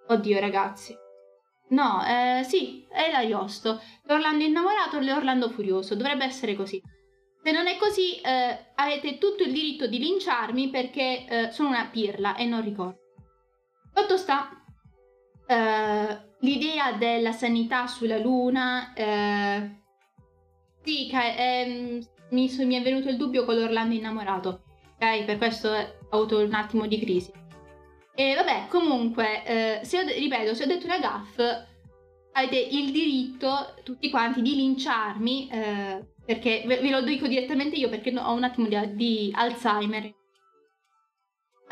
Oddio 0.08 0.40
ragazzi. 0.40 1.03
No, 1.74 2.06
eh, 2.06 2.44
sì, 2.44 2.86
è 2.90 3.10
l'Ariosto. 3.12 3.82
L'Orlando 4.04 4.44
innamorato 4.44 5.00
e 5.00 5.04
l'Orlando 5.04 5.50
furioso. 5.50 5.96
Dovrebbe 5.96 6.24
essere 6.24 6.56
così. 6.56 6.82
Se 7.42 7.52
non 7.52 7.68
è 7.68 7.78
così, 7.78 8.22
eh, 8.22 8.72
avete 8.76 9.18
tutto 9.18 9.44
il 9.44 9.52
diritto 9.52 9.88
di 9.88 9.98
linciarmi 9.98 10.70
perché 10.70 11.26
eh, 11.26 11.52
sono 11.52 11.70
una 11.70 11.90
pirla 11.92 12.36
e 12.36 12.46
non 12.46 12.64
ricordo. 12.64 13.00
Sotto 13.94 14.18
sta 14.18 14.64
eh, 15.48 16.18
l'idea 16.40 16.94
della 16.94 17.32
sanità 17.32 17.88
sulla 17.88 18.18
Luna, 18.18 18.94
eh, 18.94 19.82
sì, 20.84 21.10
ehm, 21.12 22.00
mi, 22.30 22.56
mi, 22.66 22.76
è 22.76 22.82
venuto 22.82 23.10
il 23.10 23.18
dubbio 23.18 23.46
con 23.46 23.56
l'Orlando 23.56 23.96
innamorato. 23.96 24.64
Ok, 24.96 25.26
per 25.26 25.38
questo 25.38 25.70
ho 25.70 26.18
avuto 26.18 26.38
un 26.38 26.54
attimo 26.54 26.88
di 26.88 27.00
crisi. 27.00 27.43
E 28.16 28.36
vabbè, 28.36 28.68
comunque, 28.70 29.44
eh, 29.46 29.80
se 29.84 30.00
ho, 30.00 30.04
ripeto, 30.06 30.54
se 30.54 30.64
ho 30.64 30.68
detto 30.68 30.86
una 30.86 31.00
gaff, 31.00 31.40
avete 32.34 32.58
il 32.58 32.92
diritto, 32.92 33.74
tutti 33.84 34.10
quanti, 34.10 34.42
di 34.42 34.56
linciarmi, 34.56 35.50
eh, 35.50 36.06
perché 36.26 36.64
ve, 36.66 36.78
ve, 36.78 36.90
lo 36.90 37.02
dico 37.02 37.28
direttamente 37.28 37.76
io 37.76 37.90
perché 37.90 38.14
ho 38.18 38.34
un 38.34 38.44
attimo 38.44 38.68
di, 38.68 38.96
di 38.96 39.32
Alzheimer. 39.34 40.14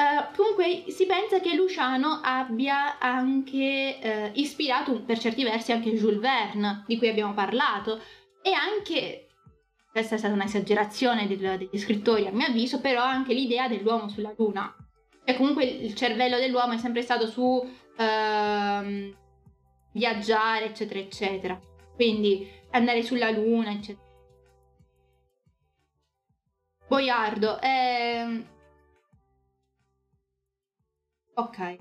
Uh, 0.01 0.35
comunque 0.35 0.85
si 0.87 1.05
pensa 1.05 1.39
che 1.39 1.53
Luciano 1.53 2.21
abbia 2.23 2.97
anche 2.97 3.99
uh, 4.33 4.39
ispirato 4.39 5.03
per 5.03 5.19
certi 5.19 5.43
versi 5.43 5.73
anche 5.73 5.93
Jules 5.93 6.19
Verne, 6.19 6.83
di 6.87 6.97
cui 6.97 7.07
abbiamo 7.07 7.35
parlato, 7.35 8.01
e 8.41 8.51
anche, 8.51 9.27
questa 9.91 10.15
è 10.15 10.17
stata 10.17 10.33
un'esagerazione 10.33 11.27
degli 11.27 11.77
scrittori 11.77 12.25
a 12.25 12.31
mio 12.31 12.47
avviso, 12.47 12.81
però 12.81 13.03
anche 13.03 13.33
l'idea 13.33 13.67
dell'uomo 13.67 14.09
sulla 14.09 14.33
Luna. 14.35 14.75
Cioè 15.31 15.39
comunque 15.39 15.63
il 15.63 15.95
cervello 15.95 16.37
dell'uomo 16.37 16.73
è 16.73 16.77
sempre 16.77 17.01
stato 17.01 17.25
su 17.25 17.41
uh, 17.41 19.15
viaggiare, 19.93 20.65
eccetera, 20.65 20.99
eccetera. 20.99 21.59
quindi 21.95 22.49
andare 22.71 23.01
sulla 23.01 23.29
luna, 23.29 23.71
eccetera. 23.71 24.09
Boiardo, 26.87 27.61
ehm... 27.61 28.45
ok. 31.35 31.75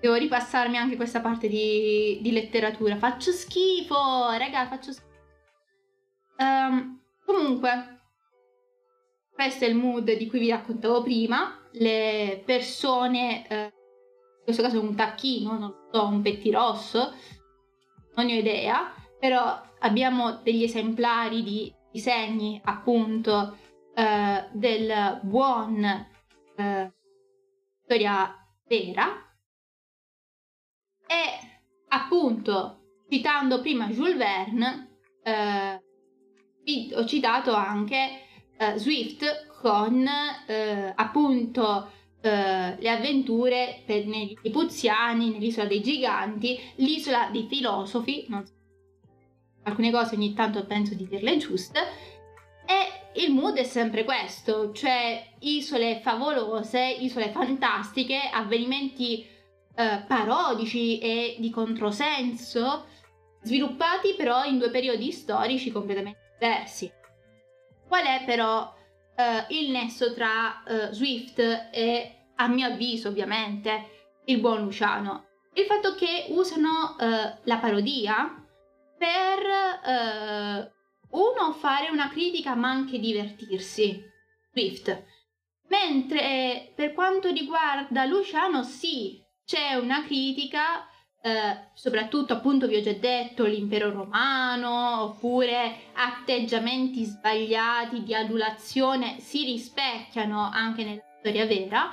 Devo 0.00 0.14
ripassarmi 0.16 0.76
anche 0.76 0.96
questa 0.96 1.20
parte 1.20 1.48
di, 1.48 2.18
di 2.20 2.30
letteratura. 2.30 2.96
Faccio 2.96 3.32
schifo, 3.32 4.30
raga, 4.36 4.66
faccio 4.66 4.92
schifo. 4.92 5.14
Um, 6.38 7.00
comunque, 7.24 7.95
questo 9.36 9.66
è 9.66 9.68
il 9.68 9.74
mood 9.76 10.10
di 10.10 10.26
cui 10.28 10.38
vi 10.38 10.48
raccontavo 10.48 11.02
prima. 11.02 11.60
Le 11.72 12.42
persone, 12.46 13.46
eh, 13.46 13.64
in 13.64 14.42
questo 14.42 14.62
caso 14.62 14.80
un 14.80 14.94
tacchino, 14.94 15.58
non 15.58 15.74
so, 15.92 16.06
un 16.06 16.22
pettirosso, 16.22 17.12
non 18.14 18.24
ne 18.24 18.36
ho 18.36 18.38
idea, 18.38 18.94
però 19.20 19.60
abbiamo 19.80 20.40
degli 20.42 20.62
esemplari 20.62 21.42
di 21.42 21.70
disegni 21.92 22.58
appunto 22.64 23.58
eh, 23.94 24.48
del 24.52 25.20
buon 25.22 25.84
eh, 25.84 26.94
storia 27.82 28.34
vera 28.66 29.06
e 31.06 31.60
appunto 31.88 33.02
citando 33.08 33.60
prima 33.60 33.86
Jules 33.88 34.16
Verne 34.16 34.98
eh, 35.22 35.80
ho 36.94 37.04
citato 37.04 37.54
anche 37.54 38.25
eh, 38.56 38.78
Swift 38.78 39.46
con 39.60 40.06
eh, 40.46 40.92
appunto 40.94 41.90
eh, 42.20 42.76
le 42.78 42.90
avventure 42.90 43.82
per, 43.84 44.06
nei 44.06 44.36
Lipuziani, 44.42 45.30
nell'isola 45.30 45.66
dei 45.66 45.80
giganti, 45.80 46.58
l'isola 46.76 47.28
dei 47.30 47.46
filosofi, 47.48 48.26
so, 48.28 48.44
alcune 49.62 49.90
cose 49.90 50.14
ogni 50.14 50.34
tanto 50.34 50.64
penso 50.66 50.94
di 50.94 51.06
dirle 51.06 51.36
giuste, 51.36 51.80
e 52.66 53.22
il 53.22 53.32
mood 53.32 53.56
è 53.56 53.64
sempre 53.64 54.04
questo, 54.04 54.72
cioè 54.72 55.24
isole 55.40 56.00
favolose, 56.00 56.96
isole 57.00 57.30
fantastiche, 57.30 58.28
avvenimenti 58.32 59.24
eh, 59.74 60.04
parodici 60.06 60.98
e 60.98 61.36
di 61.38 61.50
controsenso, 61.50 62.86
sviluppati 63.42 64.14
però 64.16 64.44
in 64.44 64.58
due 64.58 64.70
periodi 64.70 65.12
storici 65.12 65.70
completamente 65.70 66.36
diversi. 66.38 66.90
Qual 67.86 68.04
è 68.04 68.22
però 68.24 68.74
eh, 69.16 69.44
il 69.48 69.70
nesso 69.70 70.12
tra 70.14 70.62
eh, 70.64 70.92
Swift 70.92 71.38
e, 71.38 72.30
a 72.36 72.48
mio 72.48 72.66
avviso 72.66 73.08
ovviamente, 73.08 74.10
il 74.26 74.40
buon 74.40 74.62
Luciano? 74.62 75.24
Il 75.54 75.64
fatto 75.64 75.94
che 75.94 76.26
usano 76.28 76.96
eh, 76.98 77.38
la 77.44 77.56
parodia 77.58 78.44
per 78.98 79.46
eh, 79.84 80.72
uno 81.10 81.52
fare 81.52 81.88
una 81.90 82.10
critica 82.10 82.54
ma 82.54 82.68
anche 82.68 82.98
divertirsi. 82.98 84.02
Swift. 84.52 85.04
Mentre 85.68 86.72
per 86.74 86.92
quanto 86.92 87.30
riguarda 87.30 88.04
Luciano, 88.04 88.62
sì, 88.62 89.22
c'è 89.44 89.74
una 89.74 90.04
critica 90.04 90.88
eh, 91.26 91.70
soprattutto 91.74 92.34
appunto 92.34 92.68
vi 92.68 92.76
ho 92.76 92.80
già 92.80 92.92
detto 92.92 93.46
l'impero 93.46 93.90
romano 93.90 95.02
oppure 95.02 95.74
atteggiamenti 95.94 97.02
sbagliati 97.02 98.04
di 98.04 98.14
adulazione 98.14 99.18
si 99.18 99.42
rispecchiano 99.42 100.48
anche 100.48 100.84
nella 100.84 101.02
storia 101.18 101.44
vera 101.44 101.92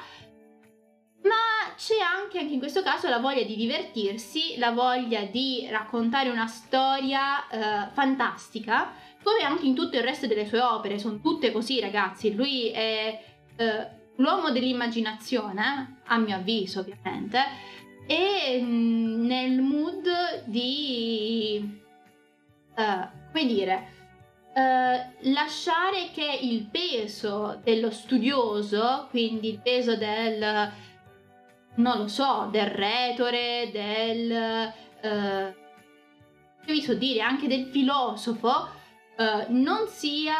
ma 1.24 1.74
c'è 1.76 1.96
anche, 1.98 2.38
anche 2.38 2.54
in 2.54 2.60
questo 2.60 2.84
caso 2.84 3.10
la 3.10 3.18
voglia 3.18 3.42
di 3.42 3.56
divertirsi, 3.56 4.58
la 4.60 4.70
voglia 4.70 5.24
di 5.24 5.66
raccontare 5.68 6.30
una 6.30 6.46
storia 6.46 7.48
eh, 7.48 7.90
fantastica, 7.92 8.92
come 9.24 9.42
anche 9.42 9.66
in 9.66 9.74
tutto 9.74 9.98
il 9.98 10.04
resto 10.04 10.28
delle 10.28 10.46
sue 10.46 10.60
opere, 10.60 11.00
sono 11.00 11.20
tutte 11.22 11.52
così 11.52 11.80
ragazzi, 11.80 12.36
lui 12.36 12.70
è 12.70 13.24
eh, 13.56 13.88
l'uomo 14.18 14.52
dell'immaginazione, 14.52 16.02
a 16.06 16.18
mio 16.18 16.36
avviso 16.36 16.82
ovviamente, 16.82 17.40
e 18.06 18.60
mm, 18.62 19.26
nel 19.26 19.62
mood 19.62 20.44
di, 20.46 21.82
uh, 22.76 23.08
come 23.32 23.46
dire, 23.46 23.88
uh, 24.54 25.32
lasciare 25.32 26.10
che 26.14 26.40
il 26.42 26.66
peso 26.66 27.60
dello 27.64 27.92
studioso, 27.92 29.08
quindi 29.10 29.50
il 29.50 29.60
peso 29.62 29.96
del, 29.96 30.72
non 31.76 31.98
lo 31.98 32.08
so, 32.08 32.50
del 32.52 32.68
retore, 32.68 33.70
del, 33.72 34.74
uh, 35.02 35.54
vi 36.66 36.82
so 36.82 36.94
dire, 36.94 37.22
anche 37.22 37.48
del 37.48 37.66
filosofo, 37.66 38.70
uh, 39.18 39.46
non 39.50 39.88
sia 39.88 40.36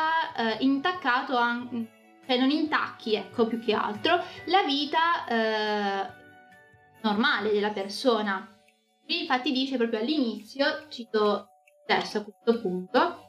intaccato, 0.60 1.38
an- 1.38 1.88
cioè 2.26 2.38
non 2.38 2.50
intacchi, 2.50 3.16
ecco, 3.16 3.46
più 3.46 3.60
che 3.60 3.74
altro, 3.74 4.22
la 4.46 4.64
vita 4.64 6.22
normale 7.04 7.52
della 7.52 7.72
persona. 7.72 8.48
Qui 9.06 9.22
infatti 9.22 9.52
dice 9.52 9.78
proprio 9.78 10.00
all'inizio, 10.00 10.88
cito 10.90 11.48
adesso 11.88 12.20
a 12.20 12.24
questo 12.24 12.62
punto, 12.62 13.24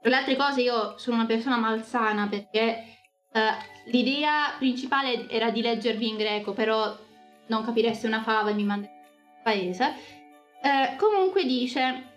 tra 0.00 0.10
le 0.10 0.16
altre 0.16 0.36
cose 0.36 0.62
io 0.62 0.96
sono 0.96 1.16
una 1.16 1.26
persona 1.26 1.58
malsana 1.58 2.26
perché 2.26 2.84
uh, 3.32 3.90
l'idea 3.90 4.54
principale 4.58 5.28
era 5.28 5.50
di 5.50 5.60
leggervi 5.60 6.08
in 6.08 6.16
greco, 6.16 6.52
però 6.52 6.96
non 7.48 7.64
capireste 7.64 8.06
una 8.06 8.22
fava 8.22 8.50
e 8.50 8.54
mi 8.54 8.64
mandate 8.64 8.92
in 8.92 9.42
paese. 9.42 9.94
Uh, 10.62 10.96
comunque 10.96 11.44
dice 11.44 12.09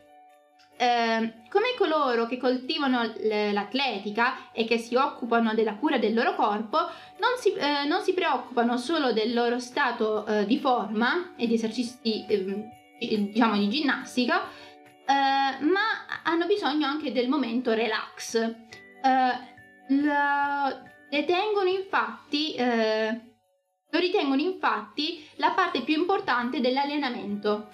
eh, 0.83 1.33
come 1.47 1.75
coloro 1.77 2.25
che 2.25 2.35
coltivano 2.35 3.13
l'atletica 3.21 4.51
e 4.51 4.65
che 4.65 4.77
si 4.77 4.95
occupano 4.95 5.53
della 5.53 5.75
cura 5.75 5.97
del 5.97 6.13
loro 6.13 6.35
corpo 6.35 6.77
non 7.19 7.37
si, 7.39 7.53
eh, 7.53 7.85
non 7.85 8.01
si 8.01 8.13
preoccupano 8.13 8.75
solo 8.75 9.13
del 9.13 9.33
loro 9.33 9.59
stato 9.59 10.25
eh, 10.25 10.45
di 10.45 10.59
forma 10.59 11.35
e 11.37 11.47
di 11.47 11.53
esercizi 11.53 12.25
ehm, 12.27 12.69
diciamo 12.99 13.57
di 13.57 13.69
ginnastica, 13.69 14.41
eh, 14.41 15.63
ma 15.63 16.05
hanno 16.23 16.45
bisogno 16.47 16.85
anche 16.85 17.13
del 17.13 17.29
momento 17.29 17.71
relax. 17.71 18.35
Eh, 18.35 19.51
la, 19.87 20.81
detengono 21.09 21.69
infatti, 21.69 22.55
lo 22.57 23.99
ritengono 23.99 24.41
infatti 24.41 25.25
la 25.35 25.51
parte 25.51 25.81
più 25.81 25.97
importante 25.97 26.59
dell'allenamento 26.59 27.69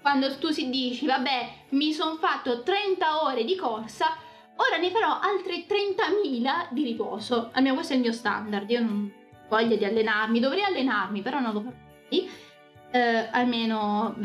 quando 0.00 0.36
tu 0.38 0.50
si 0.50 0.70
dici, 0.70 1.06
vabbè, 1.06 1.48
mi 1.70 1.92
sono 1.92 2.16
fatto 2.16 2.62
30 2.62 3.24
ore 3.24 3.44
di 3.44 3.56
corsa, 3.56 4.16
ora 4.56 4.76
ne 4.78 4.90
farò 4.90 5.18
altre 5.20 5.66
30.000 5.66 6.68
di 6.70 6.84
riposo. 6.84 7.50
Almeno 7.52 7.74
questo 7.74 7.92
è 7.92 7.96
il 7.96 8.02
mio 8.02 8.12
standard, 8.12 8.70
io 8.70 8.80
non 8.80 9.12
voglio 9.48 9.76
di 9.76 9.84
allenarmi, 9.84 10.40
dovrei 10.40 10.62
allenarmi, 10.62 11.22
però 11.22 11.40
non 11.40 11.52
lo 11.52 11.60
farò. 11.60 11.76
Eh, 12.90 13.28
almeno 13.32 14.16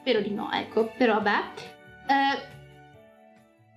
spero 0.00 0.20
di 0.20 0.30
no, 0.30 0.50
ecco, 0.52 0.92
però 0.96 1.20
vabbè. 1.20 1.42
Eh, 2.06 2.60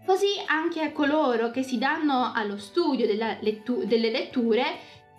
così 0.05 0.41
anche 0.47 0.81
a 0.81 0.91
coloro 0.91 1.51
che 1.51 1.63
si 1.63 1.77
danno 1.77 2.31
allo 2.33 2.57
studio 2.57 3.05
lettu- 3.05 3.83
delle 3.83 4.09
letture, 4.09 4.63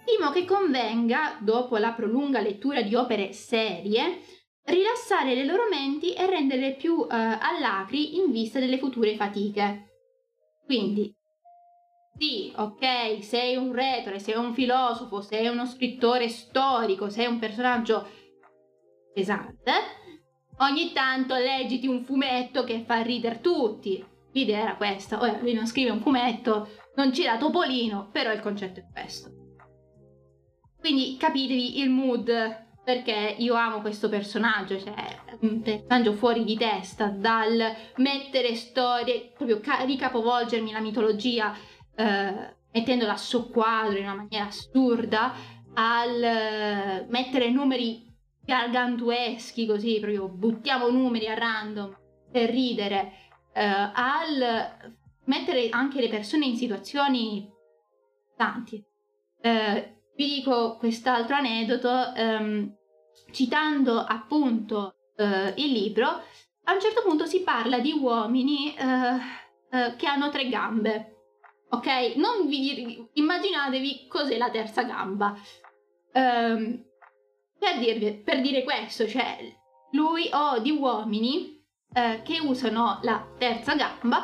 stimo 0.02 0.30
che 0.30 0.44
convenga, 0.44 1.36
dopo 1.40 1.76
la 1.76 1.92
prolunga 1.92 2.40
lettura 2.40 2.82
di 2.82 2.94
opere 2.94 3.32
serie, 3.32 4.20
rilassare 4.66 5.34
le 5.34 5.44
loro 5.44 5.68
menti 5.68 6.12
e 6.12 6.26
renderle 6.26 6.74
più 6.74 7.06
eh, 7.10 7.14
allacri 7.14 8.16
in 8.16 8.30
vista 8.30 8.58
delle 8.58 8.78
future 8.78 9.14
fatiche. 9.16 9.90
Quindi, 10.64 11.14
sì, 12.18 12.52
ok, 12.54 13.22
sei 13.22 13.56
un 13.56 13.72
retore, 13.72 14.18
sei 14.18 14.36
un 14.36 14.52
filosofo, 14.54 15.20
sei 15.20 15.46
uno 15.46 15.66
scrittore 15.66 16.28
storico, 16.28 17.08
sei 17.08 17.26
un 17.26 17.38
personaggio 17.38 18.08
pesante, 19.12 19.72
ogni 20.58 20.92
tanto 20.92 21.36
leggiti 21.36 21.86
un 21.86 22.02
fumetto 22.02 22.64
che 22.64 22.82
fa 22.84 23.02
ridere 23.02 23.40
tutti. 23.40 24.04
L'idea 24.32 24.60
era 24.60 24.76
questa, 24.76 25.20
ora 25.20 25.38
lui 25.40 25.54
non 25.54 25.66
scrive 25.66 25.90
un 25.90 26.00
fumetto, 26.00 26.68
non 26.96 27.10
c'era 27.10 27.38
Topolino, 27.38 28.08
però 28.10 28.32
il 28.32 28.40
concetto 28.40 28.80
è 28.80 28.86
questo. 28.92 29.30
Quindi 30.78 31.16
capitevi 31.16 31.80
il 31.80 31.90
mood 31.90 32.65
perché 32.86 33.34
io 33.38 33.54
amo 33.54 33.80
questo 33.80 34.08
personaggio, 34.08 34.78
cioè 34.78 34.94
un 35.40 35.60
personaggio 35.60 36.12
fuori 36.12 36.44
di 36.44 36.56
testa, 36.56 37.08
dal 37.08 37.60
mettere 37.96 38.54
storie, 38.54 39.32
proprio 39.36 39.58
ca- 39.58 39.82
ricapovolgermi 39.82 40.70
la 40.70 40.78
mitologia 40.78 41.52
eh, 41.96 42.54
mettendola 42.70 43.14
a 43.14 43.16
soqquadro 43.16 43.98
in 43.98 44.04
una 44.04 44.14
maniera 44.14 44.46
assurda, 44.46 45.34
al 45.74 46.22
eh, 46.22 47.06
mettere 47.08 47.50
numeri 47.50 48.06
gargantueschi 48.44 49.66
così, 49.66 49.98
proprio 49.98 50.28
buttiamo 50.28 50.88
numeri 50.88 51.26
a 51.26 51.34
random 51.34 51.98
per 52.30 52.50
ridere, 52.50 53.14
eh, 53.52 53.64
al 53.64 54.94
mettere 55.24 55.70
anche 55.70 56.00
le 56.00 56.08
persone 56.08 56.46
in 56.46 56.54
situazioni 56.54 57.50
tanti. 58.36 58.80
Eh, 59.40 59.95
vi 60.16 60.26
dico 60.36 60.76
quest'altro 60.78 61.36
aneddoto, 61.36 62.14
ehm, 62.14 62.74
citando 63.30 63.98
appunto 63.98 64.94
uh, 65.16 65.52
il 65.56 65.72
libro, 65.72 66.06
a 66.64 66.72
un 66.72 66.80
certo 66.80 67.02
punto 67.02 67.26
si 67.26 67.42
parla 67.42 67.78
di 67.78 67.92
uomini 67.92 68.74
uh, 68.78 69.96
che 69.96 70.06
hanno 70.06 70.30
tre 70.30 70.48
gambe. 70.48 71.12
Ok? 71.70 72.14
Non 72.16 72.46
vi 72.46 73.06
immaginatevi 73.12 74.06
cos'è 74.08 74.38
la 74.38 74.50
terza 74.50 74.82
gamba. 74.84 75.36
Um, 76.14 76.82
per, 77.58 77.78
dirvi, 77.78 78.14
per 78.14 78.40
dire 78.40 78.64
questo, 78.64 79.06
cioè 79.06 79.36
lui 79.92 80.30
o 80.32 80.58
di 80.58 80.70
uomini 80.70 81.54
che 82.24 82.40
usano 82.40 82.98
la 83.02 83.26
terza 83.38 83.74
gamba, 83.74 84.22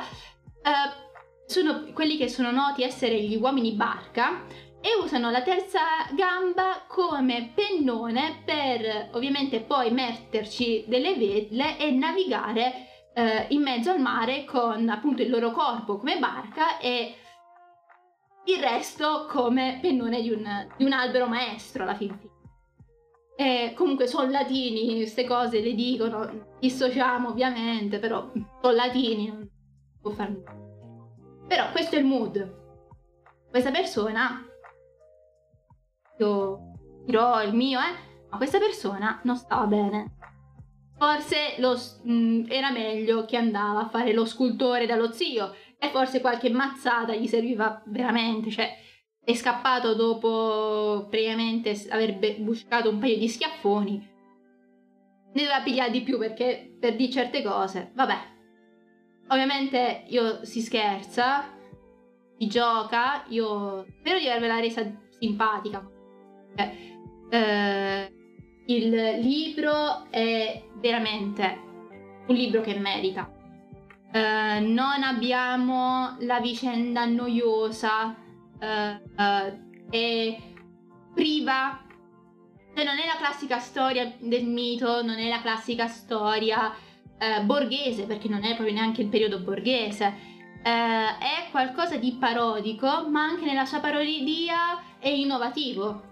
sono 1.46 1.86
quelli 1.94 2.18
che 2.18 2.28
sono 2.28 2.50
noti 2.50 2.82
essere 2.82 3.18
gli 3.22 3.36
uomini 3.36 3.72
barca 3.72 4.44
e 4.82 5.00
usano 5.00 5.30
la 5.30 5.42
terza 5.42 5.80
gamba 6.10 6.82
come 6.88 7.52
pennone 7.54 8.42
per 8.44 9.10
ovviamente 9.12 9.60
poi 9.60 9.92
metterci 9.92 10.84
delle 10.88 11.14
vele 11.14 11.78
e 11.78 11.92
navigare 11.92 12.88
eh, 13.14 13.46
in 13.50 13.62
mezzo 13.62 13.92
al 13.92 14.00
mare 14.00 14.44
con 14.44 14.88
appunto 14.88 15.22
il 15.22 15.30
loro 15.30 15.52
corpo 15.52 15.98
come 15.98 16.18
barca 16.18 16.78
e 16.78 17.14
il 18.46 18.58
resto 18.60 19.26
come 19.30 19.78
pennone 19.80 20.20
di 20.20 20.30
un, 20.30 20.66
di 20.76 20.84
un 20.84 20.92
albero 20.92 21.26
maestro 21.26 21.84
alla 21.84 21.94
fin 21.94 22.18
fine. 22.18 22.30
E 23.36 23.72
comunque 23.74 24.08
sono 24.08 24.30
latini, 24.30 24.96
queste 24.96 25.24
cose 25.24 25.60
le 25.60 25.74
dicono, 25.74 26.56
dissociamo 26.58 27.28
ovviamente, 27.28 27.98
però 27.98 28.30
sono 28.60 28.74
latini, 28.74 29.28
non 29.28 29.48
può 30.00 30.10
fare 30.10 30.30
nulla. 30.30 31.46
Però 31.46 31.70
questo 31.70 31.94
è 31.94 31.98
il 31.98 32.04
mood. 32.04 32.60
Questa 33.48 33.70
persona 33.70 34.46
io 36.22 36.72
dirò 37.04 37.42
il 37.42 37.54
mio, 37.54 37.80
eh, 37.80 37.94
ma 38.30 38.36
questa 38.36 38.58
persona 38.58 39.20
non 39.24 39.36
stava 39.36 39.66
bene. 39.66 40.16
Forse 40.96 41.56
lo, 41.58 41.76
mh, 42.04 42.12
mm, 42.12 42.44
era 42.48 42.70
meglio 42.70 43.24
che 43.24 43.36
andava 43.36 43.80
a 43.80 43.88
fare 43.88 44.12
lo 44.12 44.24
scultore 44.24 44.86
dallo 44.86 45.12
zio 45.12 45.52
e 45.78 45.88
forse 45.88 46.20
qualche 46.20 46.48
mazzata 46.50 47.14
gli 47.14 47.26
serviva 47.26 47.82
veramente, 47.86 48.50
cioè 48.50 48.72
è 49.24 49.34
scappato 49.34 49.94
dopo 49.94 51.06
previamente 51.10 51.76
aver 51.90 52.18
buscato 52.40 52.90
un 52.90 52.98
paio 52.98 53.18
di 53.18 53.28
schiaffoni. 53.28 54.10
Ne 55.34 55.42
doveva 55.42 55.62
pigliare 55.62 55.90
di 55.90 56.02
più 56.02 56.18
perché 56.18 56.76
per 56.78 56.94
di 56.94 57.10
certe 57.10 57.42
cose, 57.42 57.90
vabbè. 57.94 58.30
Ovviamente 59.28 60.04
io 60.08 60.44
si 60.44 60.60
scherza, 60.60 61.52
si 62.38 62.46
gioca, 62.48 63.24
io 63.28 63.86
spero 63.98 64.18
di 64.18 64.28
avervela 64.28 64.60
resa 64.60 64.84
simpatica, 65.18 65.88
eh, 66.54 68.12
il 68.66 68.90
libro 69.20 70.10
è 70.10 70.62
veramente 70.76 71.60
un 72.26 72.34
libro 72.34 72.60
che 72.60 72.78
merita. 72.78 73.30
Eh, 74.12 74.60
non 74.60 75.02
abbiamo 75.02 76.16
la 76.20 76.40
vicenda 76.40 77.04
noiosa 77.06 78.14
eh, 78.58 79.00
e 79.90 80.36
priva 81.14 81.82
cioè 82.74 82.84
non 82.84 82.98
è 82.98 83.06
la 83.06 83.16
classica 83.18 83.58
storia 83.58 84.10
del 84.18 84.46
mito, 84.46 85.02
non 85.02 85.18
è 85.18 85.28
la 85.28 85.42
classica 85.42 85.88
storia 85.88 86.74
eh, 87.18 87.42
borghese, 87.42 88.04
perché 88.04 88.28
non 88.28 88.44
è 88.44 88.54
proprio 88.54 88.74
neanche 88.74 89.02
il 89.02 89.08
periodo 89.08 89.40
borghese. 89.40 90.30
Eh, 90.64 90.70
è 90.70 91.50
qualcosa 91.50 91.96
di 91.96 92.16
parodico, 92.18 93.08
ma 93.10 93.24
anche 93.24 93.44
nella 93.44 93.66
sua 93.66 93.80
parodia 93.80 94.98
è 94.98 95.08
innovativo 95.08 96.11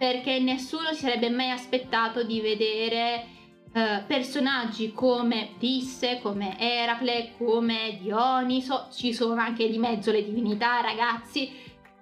perché 0.00 0.38
nessuno 0.38 0.94
si 0.94 1.00
sarebbe 1.00 1.28
mai 1.28 1.50
aspettato 1.50 2.22
di 2.22 2.40
vedere 2.40 3.26
eh, 3.70 4.02
personaggi 4.06 4.92
come 4.92 5.56
Tisse, 5.58 6.20
come 6.22 6.58
Eracle, 6.58 7.32
come 7.36 7.98
Dioniso, 8.00 8.88
ci 8.90 9.12
sono 9.12 9.38
anche 9.38 9.68
di 9.68 9.76
mezzo 9.76 10.10
le 10.10 10.24
divinità, 10.24 10.80
ragazzi, 10.80 11.52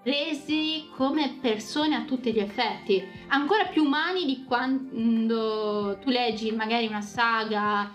resi 0.05 0.87
come 0.95 1.39
persone 1.41 1.97
a 1.97 2.05
tutti 2.05 2.33
gli 2.33 2.39
effetti, 2.39 3.05
ancora 3.31 3.65
più 3.65 3.83
umani 3.83 4.25
di 4.27 4.45
quando 4.45 5.99
tu 6.01 6.11
leggi 6.11 6.53
magari 6.53 6.87
una 6.87 7.01
saga, 7.01 7.93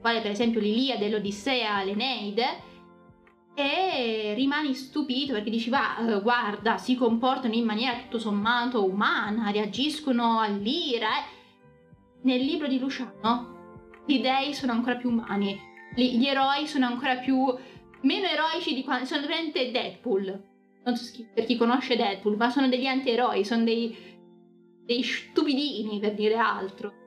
quale 0.00 0.20
per 0.20 0.30
esempio 0.30 0.60
l'Iliade, 0.60 1.10
l'Odissea, 1.10 1.82
l'Eneide, 1.82 2.70
e 3.54 4.32
rimani 4.34 4.74
stupito 4.74 5.34
perché 5.34 5.50
dici 5.50 5.68
va 5.68 5.96
uh, 5.98 6.22
guarda 6.22 6.78
si 6.78 6.94
comportano 6.94 7.54
in 7.54 7.64
maniera 7.64 7.98
tutto 7.98 8.18
sommato 8.18 8.84
umana 8.84 9.50
reagiscono 9.50 10.40
all'ira 10.40 11.18
eh. 11.18 11.24
nel 12.22 12.40
libro 12.40 12.66
di 12.66 12.78
Luciano 12.78 13.50
gli 14.06 14.20
dei 14.20 14.54
sono 14.54 14.72
ancora 14.72 14.96
più 14.96 15.10
umani 15.10 15.60
gli, 15.94 16.24
eroi 16.24 16.66
sono 16.66 16.86
ancora 16.86 17.16
più 17.16 17.54
meno 18.02 18.26
eroici 18.26 18.74
di 18.74 18.82
quando 18.82 19.04
sono 19.04 19.20
veramente 19.20 19.70
Deadpool 19.70 20.50
non 20.84 20.96
so 20.96 21.22
per 21.34 21.44
chi 21.44 21.56
conosce 21.56 21.96
Deadpool 21.96 22.36
ma 22.36 22.48
sono 22.48 22.68
degli 22.68 22.86
anti-eroi 22.86 23.44
sono 23.44 23.64
dei, 23.64 23.94
dei 24.86 25.02
stupidini 25.02 26.00
per 26.00 26.14
dire 26.14 26.36
altro 26.36 27.00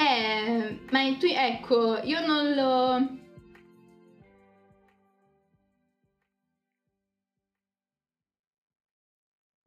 Eh, 0.00 0.80
ma 0.92 1.14
tu, 1.18 1.26
ecco, 1.26 1.98
io 2.02 2.26
non 2.26 2.54
lo... 2.54 3.18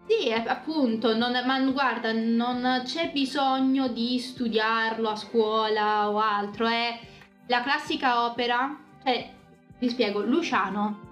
Sì, 0.07 0.31
appunto, 0.31 1.15
non, 1.15 1.39
ma 1.45 1.59
guarda, 1.71 2.11
non 2.13 2.81
c'è 2.83 3.11
bisogno 3.11 3.87
di 3.89 4.17
studiarlo 4.17 5.09
a 5.09 5.15
scuola 5.15 6.09
o 6.09 6.19
altro, 6.19 6.65
è 6.65 6.99
la 7.47 7.61
classica 7.61 8.25
opera, 8.25 8.75
cioè, 9.03 9.31
vi 9.77 9.89
spiego, 9.89 10.21
Luciano, 10.21 11.11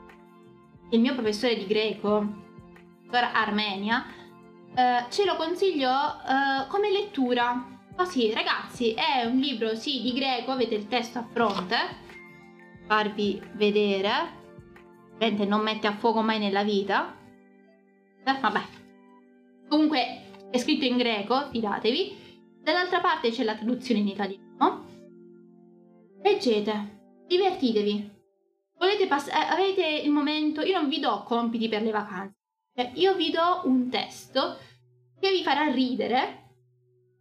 il 0.90 1.00
mio 1.00 1.14
professore 1.14 1.58
di 1.58 1.68
greco, 1.68 2.26
per 3.10 3.30
Armenia, 3.34 4.04
eh, 4.74 5.06
ce 5.10 5.26
lo 5.26 5.36
consigliò 5.36 6.16
eh, 6.28 6.68
come 6.68 6.92
lettura 6.92 7.80
Così, 8.04 8.34
ragazzi, 8.34 8.96
è 8.96 9.26
un 9.26 9.38
libro, 9.38 9.76
sì, 9.76 10.02
di 10.02 10.12
greco, 10.14 10.50
avete 10.50 10.74
il 10.74 10.88
testo 10.88 11.20
a 11.20 11.28
fronte, 11.32 11.76
farvi 12.88 13.40
vedere. 13.54 14.10
Ovviamente 15.14 15.46
non 15.46 15.62
mette 15.62 15.86
a 15.86 15.94
fuoco 15.94 16.24
mai 16.24 16.40
nella 16.40 16.64
vita. 16.64 17.16
Eh, 18.26 18.40
vabbè. 18.40 18.62
Comunque 19.70 20.50
è 20.50 20.58
scritto 20.58 20.84
in 20.84 20.98
greco, 20.98 21.48
fidatevi. 21.52 22.60
Dall'altra 22.64 23.02
parte 23.02 23.30
c'è 23.30 23.44
la 23.44 23.54
traduzione 23.54 24.00
in 24.00 24.08
italiano. 24.08 24.86
Leggete, 26.24 27.24
divertitevi. 27.28 28.10
Volete 28.80 29.06
passare, 29.06 29.46
eh, 29.46 29.52
avete 29.52 29.88
il 30.04 30.10
momento, 30.10 30.62
io 30.62 30.80
non 30.80 30.90
vi 30.90 31.00
do 31.00 31.22
compiti 31.24 31.70
per 31.70 31.84
le 31.84 31.92
vacanze. 31.92 32.36
Cioè, 32.76 32.94
io 32.96 33.14
vi 33.14 33.30
do 33.30 33.62
un 33.66 33.90
testo 33.92 34.58
che 35.20 35.30
vi 35.30 35.44
farà 35.44 35.66
ridere, 35.72 36.50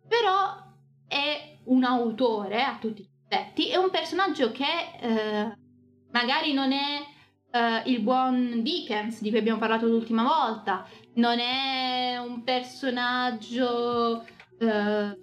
però 0.08 0.59
è 1.10 1.58
un 1.64 1.82
autore 1.82 2.62
a 2.62 2.78
tutti 2.80 3.02
gli 3.02 3.08
effetti, 3.28 3.68
è 3.68 3.74
un 3.74 3.90
personaggio 3.90 4.52
che 4.52 4.64
eh, 5.00 5.52
magari 6.12 6.52
non 6.52 6.70
è 6.70 7.02
eh, 7.50 7.90
il 7.90 8.00
buon 8.00 8.62
Dickens 8.62 9.20
di 9.20 9.30
cui 9.30 9.40
abbiamo 9.40 9.58
parlato 9.58 9.86
l'ultima 9.86 10.22
volta, 10.22 10.86
non 11.14 11.40
è 11.40 12.16
un 12.18 12.44
personaggio... 12.44 14.24
Eh, 14.60 15.18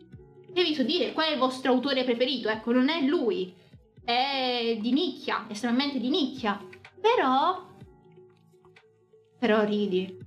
che 0.53 0.63
vi 0.63 0.75
so 0.75 0.83
dire? 0.83 1.13
Qual 1.13 1.27
è 1.27 1.31
il 1.31 1.37
vostro 1.37 1.71
autore 1.71 2.03
preferito? 2.03 2.49
Ecco, 2.49 2.73
non 2.73 2.89
è 2.89 3.01
lui, 3.01 3.53
è 4.03 4.77
di 4.81 4.91
nicchia, 4.91 5.45
estremamente 5.47 5.99
di 5.99 6.09
nicchia, 6.09 6.59
però... 6.99 7.65
Però 9.39 9.63
ridi. 9.63 10.17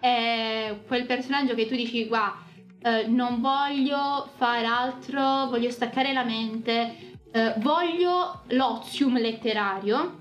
È 0.00 0.78
quel 0.86 1.04
personaggio 1.04 1.54
che 1.54 1.66
tu 1.66 1.74
dici, 1.74 2.06
guarda 2.06 2.50
eh, 2.82 3.06
non 3.06 3.40
voglio 3.40 4.28
fare 4.36 4.66
altro, 4.66 5.46
voglio 5.48 5.70
staccare 5.70 6.12
la 6.12 6.24
mente, 6.24 7.18
eh, 7.30 7.54
voglio 7.58 8.42
l'ozium 8.48 9.18
letterario, 9.18 10.20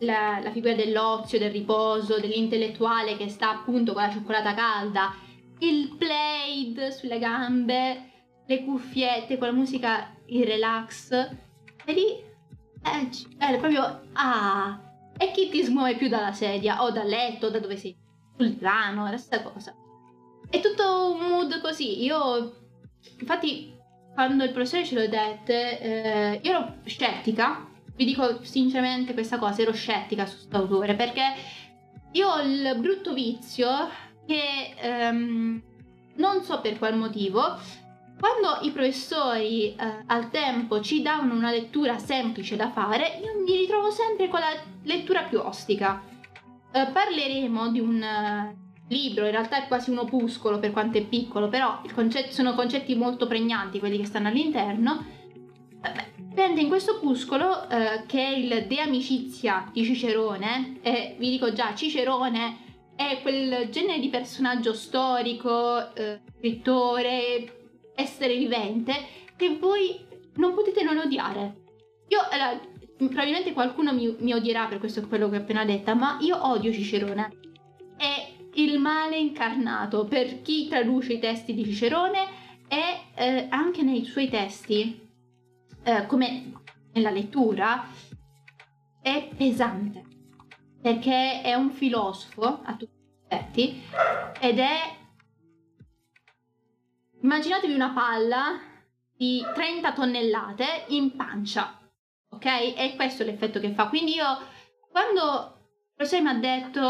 la, 0.00 0.40
la, 0.42 0.50
figura 0.50 0.74
dell'ozio, 0.74 1.38
del 1.38 1.50
riposo, 1.50 2.20
dell'intellettuale 2.20 3.16
che 3.16 3.28
sta 3.28 3.50
appunto 3.50 3.92
con 3.92 4.02
la 4.02 4.10
cioccolata 4.10 4.54
calda, 4.54 5.14
il 5.60 5.94
plaid 5.96 6.88
sulle 6.88 7.18
gambe, 7.18 8.10
le 8.46 8.64
cuffiette 8.64 9.38
con 9.38 9.48
la 9.48 9.54
musica 9.54 10.14
in 10.26 10.44
relax, 10.44 11.10
e 11.86 11.92
lì 11.92 12.06
eh, 12.06 13.08
è 13.38 13.58
proprio 13.58 14.02
ah, 14.12 14.78
e 15.16 15.30
chi 15.30 15.48
ti 15.48 15.62
smuove 15.62 15.96
più 15.96 16.08
dalla 16.08 16.32
sedia? 16.32 16.82
O 16.82 16.90
dal 16.90 17.06
letto, 17.06 17.48
da 17.48 17.60
dove 17.60 17.76
sei, 17.76 17.96
sul 18.36 18.54
divano, 18.54 19.08
la 19.08 19.16
stessa 19.16 19.42
cosa. 19.42 19.74
È 20.54 20.60
tutto 20.60 21.10
un 21.10 21.30
mood 21.30 21.60
così. 21.60 22.04
Io, 22.04 22.54
infatti, 23.18 23.74
quando 24.14 24.44
il 24.44 24.52
professore 24.52 24.84
ce 24.84 24.94
l'ho 24.94 25.08
dette, 25.08 25.80
eh, 25.80 26.40
io 26.44 26.50
ero 26.52 26.74
scettica. 26.84 27.66
Vi 27.96 28.04
dico 28.04 28.38
sinceramente 28.44 29.14
questa 29.14 29.38
cosa, 29.38 29.62
ero 29.62 29.72
scettica 29.72 30.26
su 30.26 30.36
questo 30.36 30.56
autore 30.56 30.94
perché 30.94 31.22
io 32.12 32.28
ho 32.28 32.40
il 32.40 32.76
brutto 32.78 33.12
vizio 33.12 33.68
che 34.24 34.76
um, 34.80 35.60
non 36.14 36.42
so 36.44 36.60
per 36.60 36.78
qual 36.78 36.96
motivo, 36.96 37.58
quando 38.20 38.60
i 38.62 38.70
professori 38.70 39.74
eh, 39.74 40.04
al 40.06 40.30
tempo 40.30 40.80
ci 40.80 41.02
davano 41.02 41.34
una 41.34 41.50
lettura 41.50 41.98
semplice 41.98 42.54
da 42.54 42.70
fare, 42.70 43.20
io 43.20 43.42
mi 43.44 43.56
ritrovo 43.56 43.90
sempre 43.90 44.28
con 44.28 44.38
la 44.38 44.54
lettura 44.84 45.24
più 45.24 45.40
ostica. 45.40 46.00
Eh, 46.70 46.86
parleremo 46.92 47.70
di 47.70 47.80
un 47.80 48.62
libro, 48.88 49.24
in 49.24 49.30
realtà 49.30 49.64
è 49.64 49.66
quasi 49.66 49.90
un 49.90 49.98
opuscolo 49.98 50.58
per 50.58 50.70
quanto 50.70 50.98
è 50.98 51.04
piccolo, 51.04 51.48
però 51.48 51.80
concetto, 51.94 52.32
sono 52.32 52.54
concetti 52.54 52.94
molto 52.94 53.26
pregnanti 53.26 53.78
quelli 53.78 53.98
che 53.98 54.04
stanno 54.04 54.28
all'interno. 54.28 55.04
Eh, 55.82 56.12
prende 56.34 56.60
in 56.60 56.68
questo 56.68 56.96
opuscolo, 56.96 57.68
eh, 57.68 58.04
che 58.06 58.24
è 58.24 58.36
il 58.36 58.66
De 58.66 58.80
Amicizia 58.80 59.70
di 59.72 59.84
Cicerone, 59.84 60.78
e 60.82 61.16
vi 61.18 61.30
dico 61.30 61.52
già, 61.52 61.74
Cicerone 61.74 62.58
è 62.96 63.20
quel 63.22 63.68
genere 63.70 63.98
di 63.98 64.08
personaggio 64.08 64.72
storico, 64.72 65.94
eh, 65.94 66.20
scrittore, 66.38 67.92
essere 67.94 68.36
vivente 68.36 68.92
che 69.36 69.56
voi 69.58 69.98
non 70.36 70.54
potete 70.54 70.82
non 70.82 70.98
odiare. 70.98 71.62
Io, 72.08 72.18
allora, 72.30 72.60
probabilmente 72.96 73.52
qualcuno 73.52 73.92
mi, 73.92 74.14
mi 74.18 74.32
odierà 74.32 74.66
per 74.66 74.78
questo 74.78 75.06
quello 75.06 75.28
che 75.28 75.36
ho 75.36 75.40
appena 75.40 75.64
detto, 75.64 75.94
ma 75.94 76.18
io 76.20 76.38
odio 76.46 76.72
Cicerone. 76.72 77.38
È 77.96 78.33
il 78.54 78.78
male 78.78 79.16
incarnato 79.16 80.04
per 80.04 80.42
chi 80.42 80.68
traduce 80.68 81.14
i 81.14 81.18
testi 81.18 81.54
di 81.54 81.64
Cicerone 81.64 82.42
e 82.68 83.00
eh, 83.14 83.46
anche 83.50 83.82
nei 83.82 84.04
suoi 84.04 84.28
testi, 84.28 85.08
eh, 85.82 86.06
come 86.06 86.52
nella 86.92 87.10
lettura, 87.10 87.86
è 89.00 89.28
pesante 89.36 90.04
perché 90.80 91.42
è 91.42 91.54
un 91.54 91.70
filosofo 91.70 92.60
a 92.62 92.74
tutti 92.76 92.92
gli 92.92 93.24
effetti 93.26 93.82
ed 94.40 94.58
è 94.58 95.02
Immaginatevi 97.24 97.72
una 97.72 97.94
palla 97.94 98.60
di 99.16 99.42
30 99.54 99.94
tonnellate 99.94 100.84
in 100.88 101.16
pancia, 101.16 101.80
ok? 102.28 102.44
E 102.44 102.92
questo 102.96 103.22
è 103.22 103.24
l'effetto 103.26 103.60
che 103.60 103.72
fa. 103.72 103.88
Quindi 103.88 104.12
io, 104.12 104.26
quando 104.90 105.56
il 105.56 105.92
professore 105.94 106.20
mi 106.20 106.28
ha 106.28 106.34
detto, 106.34 106.82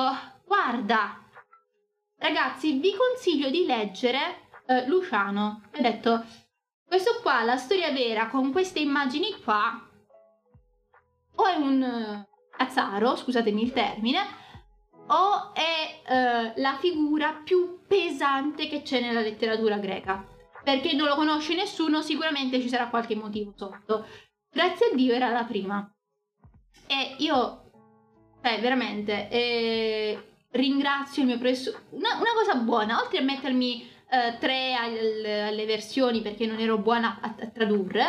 guarda, 0.45 1.24
ragazzi, 2.19 2.79
vi 2.79 2.95
consiglio 2.95 3.51
di 3.51 3.65
leggere 3.67 4.49
eh, 4.67 4.87
Luciano, 4.87 5.63
ha 5.73 5.81
detto, 5.81 6.25
questo 6.87 7.21
qua, 7.23 7.43
la 7.43 7.57
storia 7.57 7.91
vera, 7.93 8.29
con 8.29 8.53
queste 8.53 8.81
immagini 8.81 9.35
qua, 9.43 9.89
o 11.37 11.47
è 11.47 11.57
un 11.57 11.83
uh, 11.83 12.57
cazzaro, 12.57 13.17
scusatemi 13.17 13.63
il 13.63 13.73
termine, 13.73 14.21
o 15.07 15.53
è 15.53 16.03
uh, 16.07 16.61
la 16.61 16.77
figura 16.79 17.41
più 17.45 17.81
pesante 17.87 18.69
che 18.69 18.83
c'è 18.83 19.01
nella 19.01 19.21
letteratura 19.21 19.79
greca. 19.79 20.25
Perché 20.63 20.95
non 20.95 21.09
lo 21.09 21.17
conosce 21.17 21.55
nessuno, 21.55 22.01
sicuramente 22.01 22.61
ci 22.61 22.69
sarà 22.69 22.89
qualche 22.89 23.15
motivo 23.15 23.53
sotto. 23.55 24.07
Grazie 24.51 24.91
a 24.91 24.95
Dio 24.95 25.13
era 25.13 25.29
la 25.31 25.45
prima. 25.45 25.93
E 26.87 27.17
io, 27.19 27.71
cioè, 28.43 28.61
veramente, 28.61 29.29
eh, 29.29 30.34
ringrazio 30.55 31.23
il 31.23 31.29
mio 31.29 31.39
professore. 31.39 31.79
Una, 31.91 32.15
una, 32.15 32.33
cosa 32.35 32.55
buona, 32.57 33.01
oltre 33.01 33.19
a 33.19 33.23
mettermi 33.23 33.89
eh, 34.11 34.39
tre 34.39 34.75
al, 34.75 35.25
alle 35.25 35.67
versioni 35.67 36.21
perché 36.21 36.47
non 36.47 36.59
ero 36.59 36.79
buona 36.79 37.19
a, 37.21 37.35
a, 37.39 37.47
tradurre, 37.47 38.05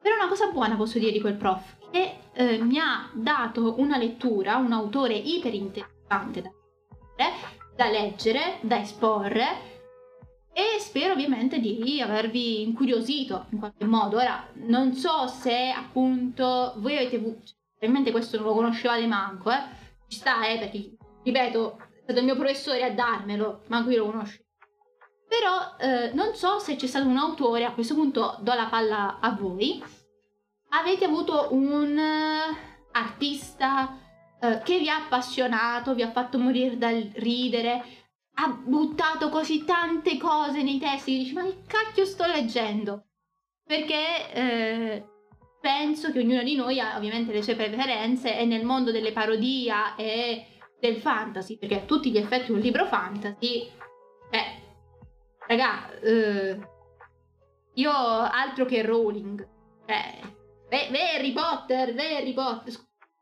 però 0.00 0.16
una 0.16 0.28
cosa 0.28 0.48
buona 0.48 0.76
posso 0.76 0.98
dire 0.98 1.12
di 1.12 1.20
quel 1.20 1.36
prof, 1.36 1.76
che 1.90 2.16
eh, 2.32 2.58
mi 2.58 2.78
ha 2.78 3.10
dato 3.14 3.78
una 3.78 3.96
lettura, 3.96 4.56
un 4.56 4.72
autore 4.72 5.14
iper 5.14 5.54
interessante 5.54 6.42
da 6.42 6.50
da 7.74 7.88
leggere, 7.88 8.58
da 8.60 8.80
esporre 8.80 9.70
e 10.52 10.78
spero 10.78 11.14
ovviamente 11.14 11.58
di 11.58 12.00
avervi 12.00 12.62
incuriosito 12.62 13.46
in 13.50 13.58
qualche 13.58 13.84
modo. 13.84 14.18
Ora, 14.18 14.46
non 14.54 14.92
so 14.94 15.26
se 15.26 15.70
appunto 15.70 16.74
voi 16.76 16.96
avete 16.96 17.16
avuto, 17.16 17.52
probabilmente 17.78 18.10
questo 18.10 18.36
non 18.36 18.46
lo 18.46 18.54
conoscevate 18.54 19.06
manco, 19.06 19.50
eh? 19.50 19.80
Ci 20.08 20.18
sta, 20.18 20.46
eh, 20.46 20.58
perché 20.58 20.96
ripeto, 21.22 21.78
è 21.78 22.02
stato 22.02 22.18
il 22.18 22.24
mio 22.24 22.36
professore 22.36 22.82
a 22.82 22.90
darmelo, 22.90 23.62
ma 23.68 23.82
qui 23.84 23.96
lo 23.96 24.06
conosco. 24.06 24.40
Però 25.28 25.76
eh, 25.78 26.12
non 26.12 26.34
so 26.34 26.58
se 26.58 26.76
c'è 26.76 26.86
stato 26.86 27.06
un 27.06 27.16
autore, 27.16 27.64
a 27.64 27.72
questo 27.72 27.94
punto 27.94 28.38
do 28.40 28.54
la 28.54 28.66
palla 28.66 29.18
a 29.20 29.30
voi. 29.32 29.82
Avete 30.70 31.04
avuto 31.04 31.48
un 31.50 31.96
uh, 31.96 32.56
artista 32.92 33.98
uh, 34.40 34.62
che 34.62 34.78
vi 34.78 34.88
ha 34.88 34.96
appassionato, 34.96 35.94
vi 35.94 36.02
ha 36.02 36.10
fatto 36.10 36.38
morire 36.38 36.76
dal 36.76 37.10
ridere, 37.14 37.82
ha 38.34 38.48
buttato 38.48 39.28
così 39.28 39.64
tante 39.64 40.16
cose 40.16 40.62
nei 40.62 40.78
testi 40.78 41.12
che 41.12 41.18
dici 41.18 41.32
ma 41.34 41.44
che 41.44 41.62
cacchio 41.66 42.04
sto 42.04 42.26
leggendo? 42.26 43.06
Perché 43.64 44.32
eh, 44.32 45.04
penso 45.60 46.10
che 46.10 46.20
ognuno 46.20 46.42
di 46.42 46.56
noi 46.56 46.80
ha 46.80 46.96
ovviamente 46.96 47.32
le 47.32 47.42
sue 47.42 47.54
preferenze 47.54 48.38
e 48.38 48.44
nel 48.44 48.64
mondo 48.64 48.90
delle 48.90 49.12
parodia 49.12 49.94
e 49.96 50.46
del 50.82 50.96
fantasy, 50.96 51.58
perché 51.58 51.76
a 51.76 51.84
tutti 51.84 52.10
gli 52.10 52.16
effetti 52.16 52.50
un 52.50 52.58
libro 52.58 52.86
fantasy, 52.86 53.70
eh, 54.30 54.62
raga, 55.46 55.88
eh, 56.00 56.58
io 57.74 57.92
altro 57.92 58.64
che 58.64 58.82
Rowling, 58.82 59.48
eh, 59.86 60.20
Harry 60.68 61.32
Potter, 61.32 61.94
Harry 61.96 62.32
Potter, 62.32 62.74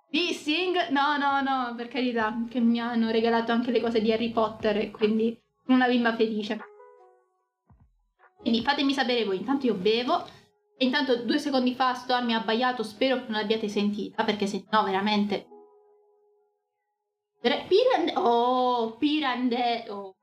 Dissing? 0.09 0.89
No, 0.89 1.19
no, 1.19 1.43
no, 1.43 1.75
per 1.77 1.89
carità, 1.89 2.35
che 2.49 2.61
mi 2.61 2.81
hanno 2.81 3.11
regalato 3.11 3.53
anche 3.53 3.71
le 3.71 3.83
cose 3.83 4.01
di 4.01 4.11
Harry 4.11 4.33
Potter 4.33 4.91
quindi 4.91 5.39
una 5.67 5.87
bimba 5.87 6.17
felice. 6.17 6.59
Quindi 8.39 8.63
fatemi 8.63 8.95
sapere 8.95 9.27
voi, 9.27 9.37
intanto 9.37 9.67
io 9.67 9.75
bevo 9.75 10.25
e 10.79 10.87
intanto 10.87 11.25
due 11.25 11.39
secondi 11.39 11.75
fa 11.75 11.93
Storm 11.93 12.25
mi 12.25 12.33
ha 12.35 12.39
abbaiato, 12.39 12.83
spero 12.83 13.17
che 13.17 13.29
non 13.29 13.39
l'abbiate 13.39 13.69
sentita 13.69 14.25
perché 14.25 14.47
se 14.47 14.65
no 14.71 14.83
veramente... 14.83 15.50
Pirande... 17.41 18.13
Oh, 18.17 18.97
Pirandello... 18.97 20.17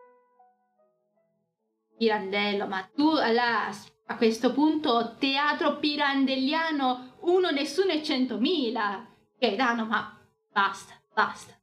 Pirandello, 1.97 2.67
ma 2.67 2.87
tu 2.93 3.11
là, 3.11 3.71
a 4.05 4.17
questo 4.17 4.53
punto 4.53 5.15
teatro 5.17 5.77
pirandelliano 5.77 7.15
uno 7.21 7.49
nessuno 7.49 7.91
e 7.91 8.03
centomila 8.03 9.03
Gaetano, 9.39 9.85
ma 9.85 10.15
basta, 10.51 10.93
basta. 11.11 11.53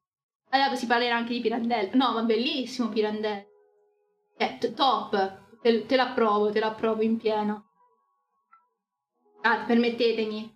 Allora 0.51 0.75
si 0.75 0.87
parlerà 0.87 1.17
anche 1.17 1.35
di 1.35 1.41
Pirandello. 1.41 1.91
No, 1.95 2.13
ma 2.13 2.23
bellissimo 2.23 2.89
Pirandello. 2.89 3.47
Eh, 4.37 4.59
t- 4.59 4.75
top. 4.75 5.43
Te, 5.61 5.87
te 5.87 5.97
l'approvo, 5.97 6.51
te 6.51 6.61
l'approvo 6.61 7.03
in 7.03 7.17
pieno. 7.17 7.71
Ah, 9.43 9.65
permettetemi. 9.65 10.53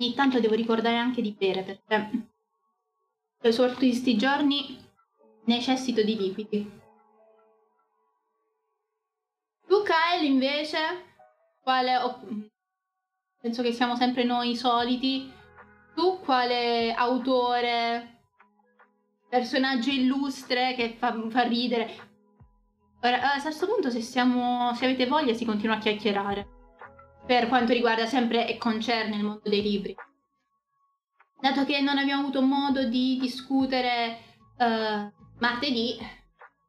Ogni 0.00 0.14
tanto 0.14 0.40
devo 0.40 0.54
ricordare 0.54 0.96
anche 0.96 1.20
di 1.20 1.36
bere 1.38 1.62
perché 1.62 2.26
soprattutto 3.52 3.84
in 3.84 3.90
questi 3.90 4.16
giorni 4.16 4.82
necessito 5.44 6.02
di 6.02 6.16
liquidi. 6.16 6.80
Tu 9.66 9.82
Kyle 9.82 10.24
invece, 10.24 10.78
quale... 11.60 11.96
Oh, 11.98 12.18
penso 13.42 13.62
che 13.62 13.72
siamo 13.72 13.94
sempre 13.94 14.24
noi 14.24 14.56
soliti. 14.56 15.30
Tu 15.94 16.18
quale 16.20 16.94
autore, 16.94 18.22
personaggio 19.28 19.90
illustre 19.90 20.74
che 20.76 20.94
fa, 20.98 21.14
fa 21.28 21.42
ridere? 21.42 22.08
Ora, 23.02 23.34
a 23.34 23.40
questo 23.42 23.66
punto 23.66 23.90
se, 23.90 24.00
siamo, 24.00 24.74
se 24.74 24.86
avete 24.86 25.06
voglia 25.06 25.34
si 25.34 25.44
continua 25.44 25.76
a 25.76 25.78
chiacchierare. 25.78 26.59
Per 27.30 27.46
quanto 27.46 27.72
riguarda 27.72 28.06
sempre 28.06 28.48
e 28.48 28.58
concerne 28.58 29.14
il 29.14 29.22
mondo 29.22 29.48
dei 29.48 29.62
libri. 29.62 29.94
Dato 31.40 31.64
che 31.64 31.80
non 31.80 31.96
abbiamo 31.96 32.22
avuto 32.22 32.42
modo 32.42 32.88
di 32.88 33.18
discutere 33.20 34.18
uh, 34.58 35.12
martedì, 35.38 35.96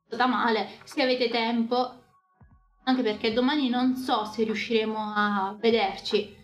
sta 0.07 0.27
male. 0.27 0.77
Se 0.83 1.01
avete 1.01 1.29
tempo, 1.29 2.03
anche 2.83 3.01
perché 3.01 3.33
domani 3.33 3.69
non 3.69 3.95
so 3.95 4.25
se 4.25 4.43
riusciremo 4.43 4.95
a 4.99 5.57
vederci. 5.59 6.37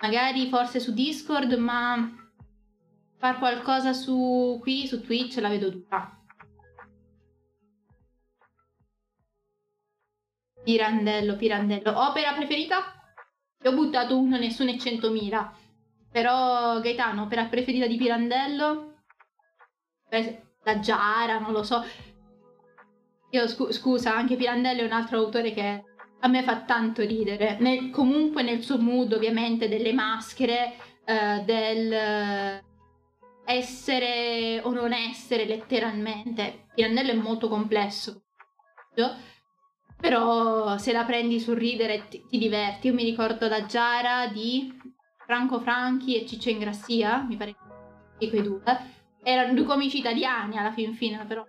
Magari 0.00 0.48
forse 0.48 0.80
su 0.80 0.92
Discord, 0.92 1.52
ma 1.52 2.12
far 3.16 3.38
qualcosa 3.38 3.92
su 3.92 4.58
qui, 4.60 4.88
su 4.88 5.02
Twitch, 5.02 5.36
la 5.36 5.50
vedo 5.50 5.70
dura. 5.70 6.20
Pirandello, 10.64 11.36
Pirandello. 11.36 11.96
Opera 12.08 12.32
preferita? 12.32 12.94
Io 13.62 13.70
ho 13.70 13.74
buttato 13.74 14.18
uno, 14.18 14.38
nessuno 14.38 14.70
e 14.70 14.78
centomila. 14.78 15.52
Però 16.10 16.80
Gaetano, 16.80 17.22
opera 17.22 17.44
preferita 17.44 17.86
di 17.86 17.96
Pirandello? 17.96 18.94
La 20.64 20.80
Giara, 20.80 21.38
non 21.38 21.52
lo 21.52 21.62
so. 21.62 21.84
Io 23.30 23.46
scu- 23.46 23.70
scusa, 23.70 24.14
anche 24.14 24.36
Pirandello 24.36 24.80
è 24.80 24.84
un 24.84 24.92
altro 24.92 25.18
autore 25.18 25.52
che 25.52 25.84
a 26.20 26.28
me 26.28 26.42
fa 26.42 26.62
tanto 26.62 27.02
ridere. 27.02 27.58
Nel, 27.60 27.90
comunque 27.90 28.42
nel 28.42 28.62
suo 28.62 28.78
mood, 28.78 29.12
ovviamente, 29.12 29.68
delle 29.68 29.92
maschere, 29.92 30.74
eh, 31.04 31.42
del 31.44 32.62
essere 33.44 34.60
o 34.62 34.72
non 34.72 34.92
essere 34.92 35.44
letteralmente. 35.44 36.66
Pirandello 36.74 37.10
è 37.10 37.14
molto 37.14 37.48
complesso. 37.48 38.22
Però 40.00 40.78
se 40.78 40.92
la 40.92 41.04
prendi 41.04 41.38
sul 41.38 41.56
ridere 41.56 42.08
ti, 42.08 42.24
ti 42.26 42.38
diverti. 42.38 42.86
Io 42.86 42.94
mi 42.94 43.04
ricordo 43.04 43.48
la 43.48 43.66
Giara 43.66 44.26
di 44.28 44.72
Franco 45.26 45.60
Franchi 45.60 46.16
e 46.20 46.26
Ciccio 46.26 46.48
Ingrassia, 46.48 47.22
mi 47.22 47.36
pare 47.36 47.54
di 48.18 48.28
quei 48.28 48.42
due. 48.42 48.62
Erano 49.22 49.52
due 49.52 49.64
comici 49.64 49.98
italiani 49.98 50.56
alla 50.56 50.72
fin 50.72 50.94
fine, 50.94 51.24
però 51.26 51.44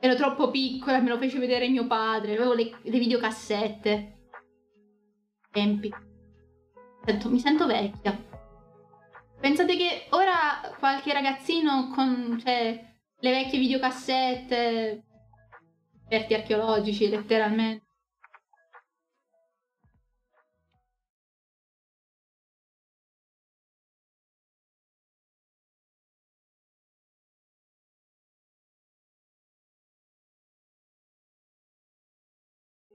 ero 0.00 0.14
troppo 0.16 0.50
piccola, 0.50 1.00
me 1.00 1.08
lo 1.08 1.18
fece 1.18 1.38
vedere 1.38 1.68
mio 1.68 1.86
padre, 1.86 2.34
avevo 2.34 2.52
le, 2.52 2.76
le 2.82 2.98
videocassette. 2.98 4.12
Tempi. 5.50 5.94
Sento, 7.04 7.30
mi 7.30 7.38
sento 7.38 7.66
vecchia. 7.66 8.18
Pensate 9.40 9.76
che 9.76 10.06
ora 10.10 10.74
qualche 10.78 11.12
ragazzino 11.12 11.90
con 11.94 12.40
cioè, 12.42 12.96
le 13.18 13.30
vecchie 13.30 13.58
videocassette, 13.58 15.04
esperti 16.08 16.34
archeologici 16.34 17.08
letteralmente, 17.08 17.84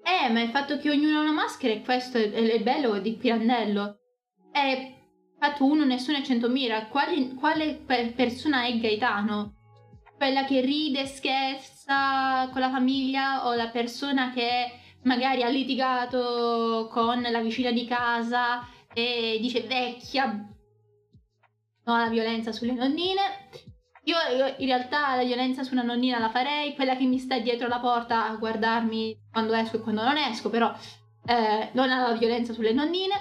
Eh, 0.03 0.29
ma 0.29 0.41
il 0.41 0.49
fatto 0.49 0.77
che 0.77 0.89
ognuno 0.89 1.19
ha 1.19 1.21
una 1.21 1.31
maschera 1.31 1.73
è 1.73 1.81
questo, 1.81 2.17
è, 2.17 2.29
è 2.29 2.61
bello 2.61 2.99
di 2.99 3.13
Pirandello. 3.15 3.99
È 4.51 4.93
fatto 5.39 5.63
uno, 5.63 5.85
nessuno 5.85 6.17
è 6.17 6.21
centomila. 6.21 6.87
Quali, 6.87 7.33
quale 7.35 7.75
persona 8.13 8.65
è 8.65 8.77
Gaetano? 8.77 9.58
Quella 10.19 10.43
che 10.43 10.59
ride, 10.59 11.05
scherza 11.05 12.49
con 12.51 12.59
la 12.59 12.69
famiglia 12.69 13.47
o 13.47 13.55
la 13.55 13.69
persona 13.69 14.31
che 14.31 14.69
magari 15.03 15.43
ha 15.43 15.47
litigato 15.47 16.89
con 16.91 17.21
la 17.21 17.39
vicina 17.39 17.71
di 17.71 17.85
casa 17.85 18.67
e 18.93 19.37
dice 19.39 19.61
vecchia, 19.61 20.25
no 21.85 21.93
alla 21.93 22.09
violenza 22.09 22.51
sulle 22.51 22.73
nonnine 22.73 23.21
io, 24.09 24.17
io, 24.35 24.55
in 24.57 24.65
realtà 24.65 25.15
la 25.15 25.23
violenza 25.23 25.63
su 25.63 25.73
una 25.73 25.83
nonnina 25.83 26.19
la 26.19 26.29
farei, 26.29 26.73
quella 26.73 26.95
che 26.95 27.05
mi 27.05 27.19
sta 27.19 27.37
dietro 27.39 27.67
la 27.67 27.79
porta 27.79 28.27
a 28.27 28.35
guardarmi 28.35 29.27
quando 29.31 29.53
esco 29.53 29.77
e 29.77 29.79
quando 29.81 30.03
non 30.03 30.17
esco, 30.17 30.49
però 30.49 30.73
eh, 31.25 31.69
non 31.73 31.91
ha 31.91 32.07
la 32.09 32.17
violenza 32.17 32.53
sulle 32.53 32.73
nonnine. 32.73 33.13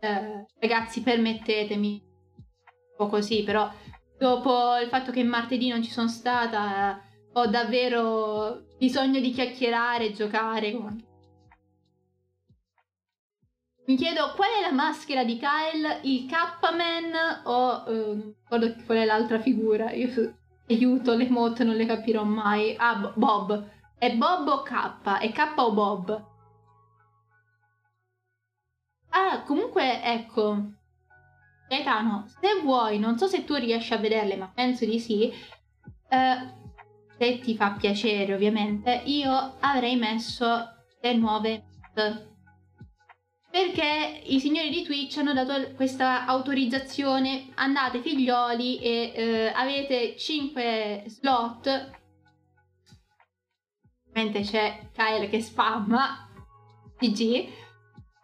Eh, 0.00 0.46
ragazzi, 0.58 1.02
permettetemi, 1.02 2.02
un 2.02 2.96
po' 2.96 3.06
così, 3.06 3.44
però 3.44 3.70
dopo 4.18 4.76
il 4.78 4.88
fatto 4.88 5.10
che 5.10 5.22
martedì 5.22 5.68
non 5.68 5.82
ci 5.82 5.90
sono 5.90 6.08
stata, 6.08 7.00
ho 7.32 7.46
davvero 7.46 8.64
bisogno 8.78 9.20
di 9.20 9.30
chiacchierare 9.30 10.12
giocare 10.12 10.72
con 10.72 11.06
mi 13.88 13.96
chiedo 13.96 14.34
qual 14.36 14.50
è 14.50 14.60
la 14.60 14.72
maschera 14.72 15.24
di 15.24 15.38
Kyle, 15.38 16.00
il 16.02 16.26
K-Man 16.26 17.44
o 17.44 17.84
uh, 17.86 18.34
qual 18.46 18.98
è 18.98 19.04
l'altra 19.06 19.40
figura. 19.40 19.90
Io 19.92 20.34
aiuto, 20.68 21.14
le 21.14 21.30
motte 21.30 21.64
non 21.64 21.74
le 21.74 21.86
capirò 21.86 22.22
mai. 22.22 22.76
Ah, 22.76 23.10
Bob. 23.16 23.70
È 23.96 24.14
Bob 24.14 24.46
o 24.46 24.62
K? 24.62 25.18
È 25.20 25.32
K 25.32 25.52
o 25.56 25.72
Bob? 25.72 26.26
Ah, 29.08 29.42
comunque, 29.44 30.02
ecco. 30.02 30.77
Gaetano, 31.68 32.26
se 32.40 32.60
vuoi, 32.62 32.98
non 32.98 33.18
so 33.18 33.26
se 33.26 33.44
tu 33.44 33.54
riesci 33.54 33.92
a 33.92 33.98
vederle, 33.98 34.36
ma 34.36 34.50
penso 34.52 34.84
di 34.84 34.98
sì. 34.98 35.32
Eh, 36.08 36.56
se 37.18 37.38
ti 37.40 37.54
fa 37.54 37.72
piacere, 37.72 38.34
ovviamente, 38.34 39.02
io 39.04 39.56
avrei 39.60 39.96
messo 39.96 40.46
le 41.00 41.14
nuove 41.14 41.64
perché 43.50 44.22
i 44.24 44.38
signori 44.40 44.70
di 44.70 44.82
Twitch 44.82 45.16
hanno 45.18 45.32
dato 45.32 45.72
questa 45.74 46.26
autorizzazione 46.26 47.48
andate 47.54 48.00
figlioli 48.00 48.78
e 48.78 49.12
eh, 49.14 49.52
avete 49.54 50.16
5 50.16 51.04
slot 51.06 51.90
mentre 54.12 54.42
c'è 54.42 54.90
Kyle 54.92 55.28
che 55.28 55.40
spamma 55.40 56.28
GG 56.98 57.48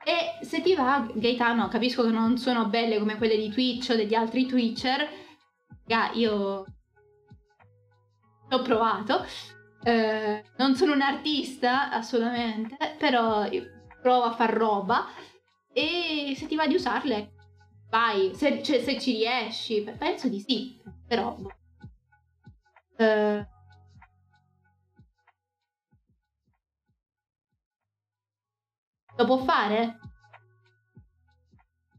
e 0.04 0.44
se 0.44 0.60
ti 0.60 0.74
va 0.74 1.08
Gaetano 1.14 1.68
capisco 1.68 2.02
che 2.02 2.10
non 2.10 2.36
sono 2.36 2.66
belle 2.68 2.98
come 2.98 3.16
quelle 3.16 3.36
di 3.36 3.48
Twitch 3.50 3.90
o 3.90 3.96
degli 3.96 4.14
altri 4.14 4.46
Twitcher. 4.46 5.08
Yeah, 5.86 6.12
io 6.12 6.64
ho 8.50 8.62
provato. 8.62 9.24
Eh, 9.82 10.44
non 10.56 10.74
sono 10.76 10.92
un 10.92 11.02
artista 11.02 11.90
assolutamente 11.90 12.76
però 12.98 13.46
prova 14.00 14.26
a 14.26 14.34
far 14.34 14.52
roba. 14.52 15.06
E 15.72 16.34
se 16.36 16.46
ti 16.46 16.54
va 16.54 16.66
di 16.66 16.74
usarle, 16.74 17.32
vai, 17.90 18.32
se, 18.34 18.62
cioè, 18.62 18.80
se 18.80 19.00
ci 19.00 19.12
riesci, 19.12 19.82
penso 19.98 20.28
di 20.28 20.38
sì, 20.38 20.80
però... 21.06 21.36
Uh, 22.96 23.44
lo 29.16 29.24
può 29.24 29.38
fare? 29.38 29.98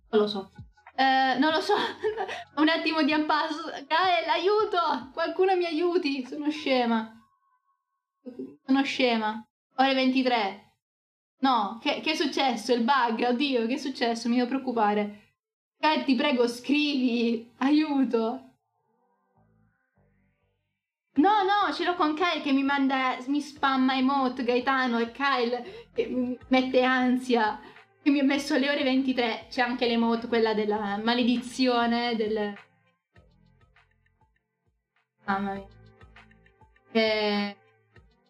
Non 0.09 0.21
lo 0.21 0.27
so. 0.27 0.51
Uh, 0.97 1.37
non 1.39 1.51
lo 1.51 1.59
so, 1.59 1.73
un 2.55 2.69
attimo 2.69 3.03
di 3.03 3.11
impasse. 3.11 3.85
Gael, 3.85 4.29
aiuto! 4.29 5.09
Qualcuno 5.13 5.55
mi 5.55 5.65
aiuti, 5.65 6.25
sono 6.25 6.49
scema. 6.49 7.11
Sono 8.65 8.83
scema. 8.83 9.45
Ore 9.75 9.93
23. 9.93 10.65
No, 11.39 11.79
che, 11.81 11.99
che, 11.99 12.11
è 12.11 12.15
successo? 12.15 12.73
Il 12.73 12.83
bug, 12.83 13.25
oddio, 13.27 13.67
che 13.67 13.73
è 13.73 13.77
successo? 13.77 14.29
Mi 14.29 14.35
devo 14.37 14.47
preoccupare. 14.47 15.33
Kyle, 15.77 16.03
ti 16.03 16.15
prego, 16.15 16.47
scrivi, 16.47 17.53
aiuto. 17.57 18.44
No, 21.15 21.31
no, 21.43 21.73
ce 21.73 21.85
l'ho 21.85 21.95
con 21.95 22.13
Kyle 22.13 22.41
che 22.41 22.51
mi 22.51 22.63
manda, 22.63 23.17
mi 23.27 23.39
spamma 23.39 23.95
emote, 23.95 24.43
Gaetano 24.43 24.99
e 24.99 25.11
Kyle 25.11 25.87
che 25.93 26.07
mi 26.07 26.37
mette 26.49 26.83
ansia. 26.83 27.59
Che 28.01 28.11
mi 28.11 28.19
ha 28.19 28.23
messo 28.23 28.53
alle 28.53 28.69
ore 28.69 28.83
23. 28.83 29.47
C'è 29.49 29.61
anche 29.61 29.87
l'emote, 29.87 30.27
quella 30.27 30.53
della 30.53 30.99
maledizione, 31.01 32.15
del... 32.15 32.53
Mamma 35.25 35.53
mia. 35.53 35.67
E... 36.91 37.55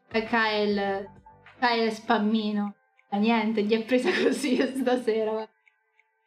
Kyle... 0.10 1.12
Kyle 1.60 1.92
spammino 1.92 2.76
niente, 3.18 3.64
gli 3.64 3.74
è 3.74 3.84
presa 3.84 4.10
così 4.22 4.56
stasera. 4.62 5.48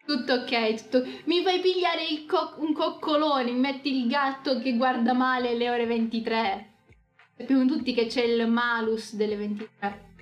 Tutto 0.09 0.33
ok, 0.33 0.75
tutto... 0.85 1.07
Mi 1.27 1.43
fai 1.43 1.61
pigliare 1.61 2.25
co- 2.27 2.55
un 2.61 2.73
coccolone, 2.73 3.51
mi 3.51 3.59
metti 3.59 3.95
il 3.95 4.09
gatto 4.09 4.59
che 4.59 4.75
guarda 4.75 5.13
male 5.13 5.51
alle 5.51 5.69
ore 5.69 5.85
23. 5.85 6.73
Sappiamo 7.37 7.67
tutti 7.67 7.93
che 7.93 8.07
c'è 8.07 8.23
il 8.23 8.49
malus 8.49 9.15
delle 9.15 9.37
23. 9.37 10.15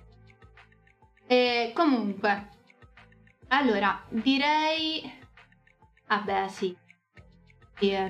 E 1.28 1.70
comunque, 1.72 2.49
allora, 3.47 4.05
direi... 4.09 5.09
Vabbè, 6.09 6.49
sì. 6.49 6.76
Yeah. 7.78 8.09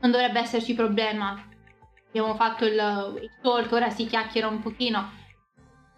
Non 0.00 0.10
dovrebbe 0.10 0.40
esserci 0.40 0.74
problema. 0.74 1.40
Abbiamo 2.08 2.34
fatto 2.34 2.64
il, 2.64 3.20
il 3.22 3.30
talk, 3.40 3.70
ora 3.70 3.90
si 3.90 4.06
chiacchiera 4.06 4.48
un 4.48 4.58
pochino 4.58 5.12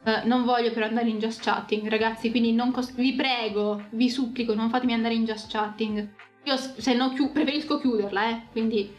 Uh, 0.08 0.26
non 0.26 0.44
voglio 0.46 0.72
però 0.72 0.86
andare 0.86 1.10
in 1.10 1.18
just 1.18 1.42
chatting, 1.42 1.86
ragazzi, 1.86 2.30
quindi 2.30 2.56
cost- 2.72 2.94
vi 2.94 3.12
prego, 3.12 3.88
vi 3.90 4.08
supplico, 4.08 4.54
non 4.54 4.70
fatemi 4.70 4.94
andare 4.94 5.12
in 5.12 5.26
just 5.26 5.50
chatting. 5.50 6.08
Io 6.44 6.56
se 6.56 6.94
no 6.94 7.12
chi- 7.12 7.28
preferisco 7.28 7.78
chiuderla, 7.78 8.30
eh, 8.30 8.42
quindi 8.50 8.90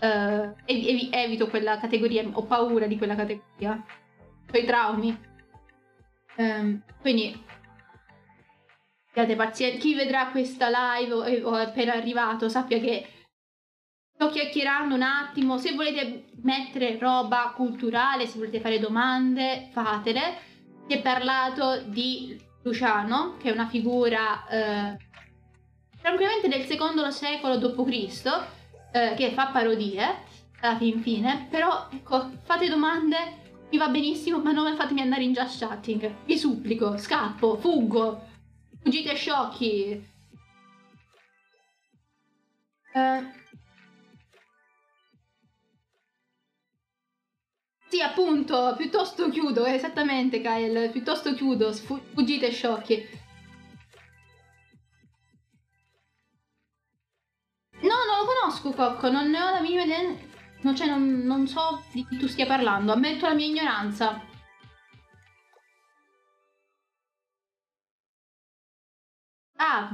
uh, 0.00 0.06
ev- 0.06 0.52
ev- 0.64 1.08
evito 1.14 1.46
quella 1.46 1.78
categoria, 1.78 2.28
ho 2.32 2.42
paura 2.42 2.88
di 2.88 2.98
quella 2.98 3.14
categoria. 3.14 3.84
Ho 4.52 4.58
i 4.58 4.64
traumi. 4.64 5.16
Um, 6.38 6.82
quindi 7.02 7.40
abbiate 9.10 9.36
pazienza. 9.36 9.78
Chi 9.78 9.94
vedrà 9.94 10.26
questa 10.30 10.68
live 10.98 11.12
o, 11.12 11.50
o 11.50 11.56
è 11.56 11.66
appena 11.66 11.92
arrivato 11.92 12.48
sappia 12.48 12.80
che 12.80 13.06
sto 14.12 14.28
chiacchierando 14.28 14.96
un 14.96 15.02
attimo, 15.02 15.56
se 15.56 15.74
volete 15.74 16.30
mettere 16.42 16.98
roba 16.98 17.52
culturale, 17.54 18.26
se 18.26 18.38
volete 18.38 18.58
fare 18.58 18.80
domande, 18.80 19.68
fatele. 19.70 20.46
Si 20.88 20.94
è 20.94 21.02
parlato 21.02 21.82
di 21.82 22.40
Luciano, 22.62 23.36
che 23.36 23.50
è 23.50 23.52
una 23.52 23.68
figura 23.68 24.48
eh, 24.48 24.96
tranquillamente 26.00 26.48
del 26.48 26.64
secondo 26.64 27.10
secolo 27.10 27.58
d.C., 27.58 28.46
eh, 28.92 29.12
che 29.14 29.32
fa 29.32 29.48
parodie 29.48 30.02
alla 30.60 30.78
fin 30.78 31.02
fine, 31.02 31.46
però 31.50 31.88
ecco, 31.92 32.30
fate 32.42 32.70
domande 32.70 33.16
mi 33.70 33.76
va 33.76 33.88
benissimo, 33.88 34.38
ma 34.38 34.52
non 34.52 34.74
fatemi 34.76 35.02
andare 35.02 35.24
in 35.24 35.34
just 35.34 35.58
chatting. 35.58 36.24
Vi 36.24 36.38
supplico, 36.38 36.96
scappo, 36.96 37.58
fuggo. 37.58 38.22
Fuggite 38.80 39.14
sciocchi. 39.14 40.08
Eh. 42.94 43.32
Sì, 47.88 48.00
appunto, 48.00 48.74
piuttosto 48.76 49.28
chiudo, 49.30 49.64
esattamente, 49.64 50.40
Kyle, 50.40 50.90
piuttosto 50.90 51.34
chiudo, 51.34 51.72
fuggite 51.72 52.50
sciocchi. 52.52 53.08
No, 57.80 57.88
non 58.06 58.18
lo 58.18 58.24
conosco, 58.26 58.70
Cocco, 58.72 59.10
non 59.10 59.30
ne 59.30 59.40
ho 59.40 59.50
la 59.50 59.60
minima 59.60 59.82
idea. 59.82 60.14
No, 60.60 60.74
cioè, 60.74 60.86
non, 60.86 61.22
non 61.24 61.46
so 61.48 61.82
di 61.92 62.06
chi 62.06 62.16
tu 62.16 62.26
stia 62.28 62.46
parlando, 62.46 62.92
ammetto 62.92 63.26
la 63.26 63.34
mia 63.34 63.46
ignoranza. 63.46 64.20
Ah, 69.58 69.90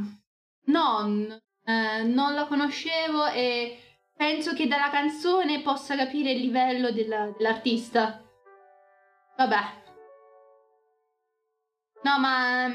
no, 0.66 1.40
eh, 1.64 2.02
non 2.04 2.34
la 2.34 2.46
conoscevo 2.46 3.26
e 3.26 3.78
penso 4.16 4.54
che 4.54 4.66
dalla 4.66 4.90
canzone 4.90 5.60
possa 5.60 5.96
capire 5.96 6.32
il 6.32 6.40
livello 6.40 6.90
della, 6.90 7.32
dell'artista. 7.36 8.22
Vabbè. 9.36 9.82
No, 12.02 12.18
ma 12.18 12.72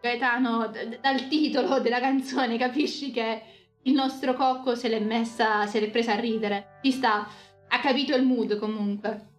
Gaetano, 0.00 0.66
d- 0.68 1.00
dal 1.00 1.28
titolo 1.28 1.78
della 1.80 2.00
canzone 2.00 2.58
capisci 2.58 3.10
che 3.10 3.42
il 3.82 3.94
nostro 3.94 4.34
cocco 4.34 4.74
se 4.74 4.88
l'è 4.88 5.00
messa, 5.00 5.66
se 5.66 5.80
l'è 5.80 5.90
presa 5.90 6.12
a 6.12 6.20
ridere. 6.20 6.78
Ci 6.82 6.92
sta, 6.92 7.26
ha 7.68 7.80
capito 7.80 8.14
il 8.14 8.24
mood 8.24 8.58
comunque. 8.58 9.30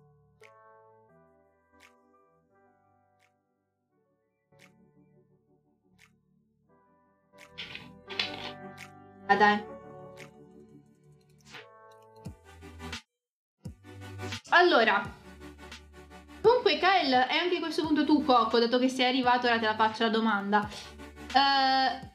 Ah 9.27 9.35
dai. 9.35 9.72
Allora, 14.55 15.01
comunque 16.39 16.77
Kyle, 16.77 17.25
è 17.25 17.37
anche 17.37 17.55
a 17.57 17.59
questo 17.59 17.81
punto 17.81 18.05
tu 18.05 18.23
Cocco, 18.23 18.59
dato 18.59 18.77
che 18.77 18.87
sei 18.87 19.07
arrivato, 19.07 19.47
ora 19.47 19.57
te 19.57 19.65
la 19.65 19.73
faccio 19.73 20.03
la 20.03 20.09
domanda. 20.11 20.69
Uh, 21.33 22.05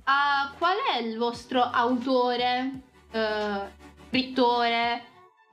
uh, 0.00 0.56
qual 0.58 0.76
è 0.92 0.98
il 0.98 1.16
vostro 1.16 1.62
autore, 1.62 2.82
uh, 3.12 3.68
scrittore, 4.08 5.04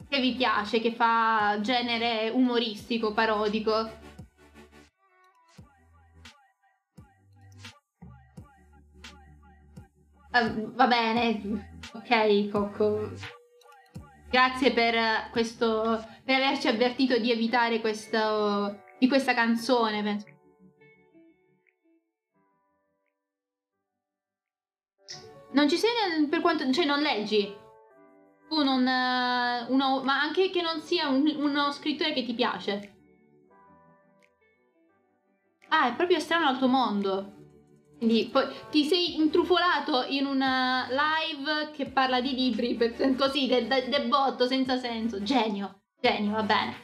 che 0.10 0.20
vi 0.20 0.34
piace, 0.34 0.80
che 0.80 0.92
fa 0.92 1.60
genere 1.62 2.30
umoristico, 2.30 3.14
parodico? 3.14 4.02
Uh, 10.32 10.74
va 10.74 10.88
bene, 10.88 11.70
ok, 11.94 12.50
Cocco. 12.50 13.42
Grazie 14.34 14.74
per 14.74 15.30
questo, 15.30 16.04
per 16.26 16.42
averci 16.42 16.68
avvertito 16.68 17.20
di 17.20 17.30
evitare 17.30 17.80
questo, 17.80 18.82
di 18.98 19.08
questa 19.08 19.36
canzone. 19.36 20.24
Non 25.52 25.70
ci 25.70 25.78
sei 25.78 25.92
nel, 26.18 26.30
per 26.30 26.42
quanto, 26.42 26.68
cioè 26.74 26.84
non 26.84 27.04
leggi. 27.04 27.56
Tu 28.50 28.64
non, 28.64 28.80
uno, 29.68 30.02
ma 30.02 30.20
anche 30.20 30.50
che 30.50 30.64
non 30.64 30.82
sia 30.82 31.10
un, 31.10 31.32
uno 31.38 31.72
scrittore 31.72 32.14
che 32.14 32.26
ti 32.26 32.34
piace. 32.34 32.96
Ah, 35.68 35.90
è 35.90 35.94
proprio 35.94 36.20
strano 36.20 36.48
al 36.48 36.58
tuo 36.58 36.70
mondo. 36.70 37.43
Quindi 38.04 38.28
poi 38.30 38.46
ti 38.70 38.84
sei 38.84 39.16
intrufolato 39.16 40.04
in 40.10 40.26
una 40.26 40.88
live 40.90 41.72
che 41.72 41.86
parla 41.86 42.20
di 42.20 42.36
libri 42.36 42.76
per, 42.76 42.96
così, 43.16 43.48
del 43.48 43.68
de, 43.68 43.88
de 43.88 44.02
botto, 44.08 44.46
senza 44.46 44.78
senso. 44.78 45.24
Genio, 45.24 45.84
genio, 46.02 46.32
va 46.32 46.44
bene. 46.44 46.76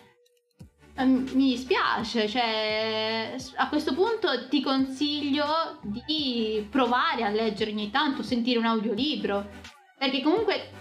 Ehm, 0.96 1.30
mi 1.34 1.50
dispiace, 1.50 2.26
cioè 2.30 3.36
a 3.56 3.68
questo 3.68 3.94
punto 3.94 4.48
ti 4.48 4.62
consiglio 4.62 5.80
di 5.82 6.66
provare 6.70 7.24
a 7.24 7.30
leggere 7.30 7.72
ogni 7.72 7.90
tanto, 7.90 8.24
sentire 8.24 8.58
un 8.58 8.66
audiolibro, 8.66 9.50
perché 9.98 10.22
comunque 10.22 10.72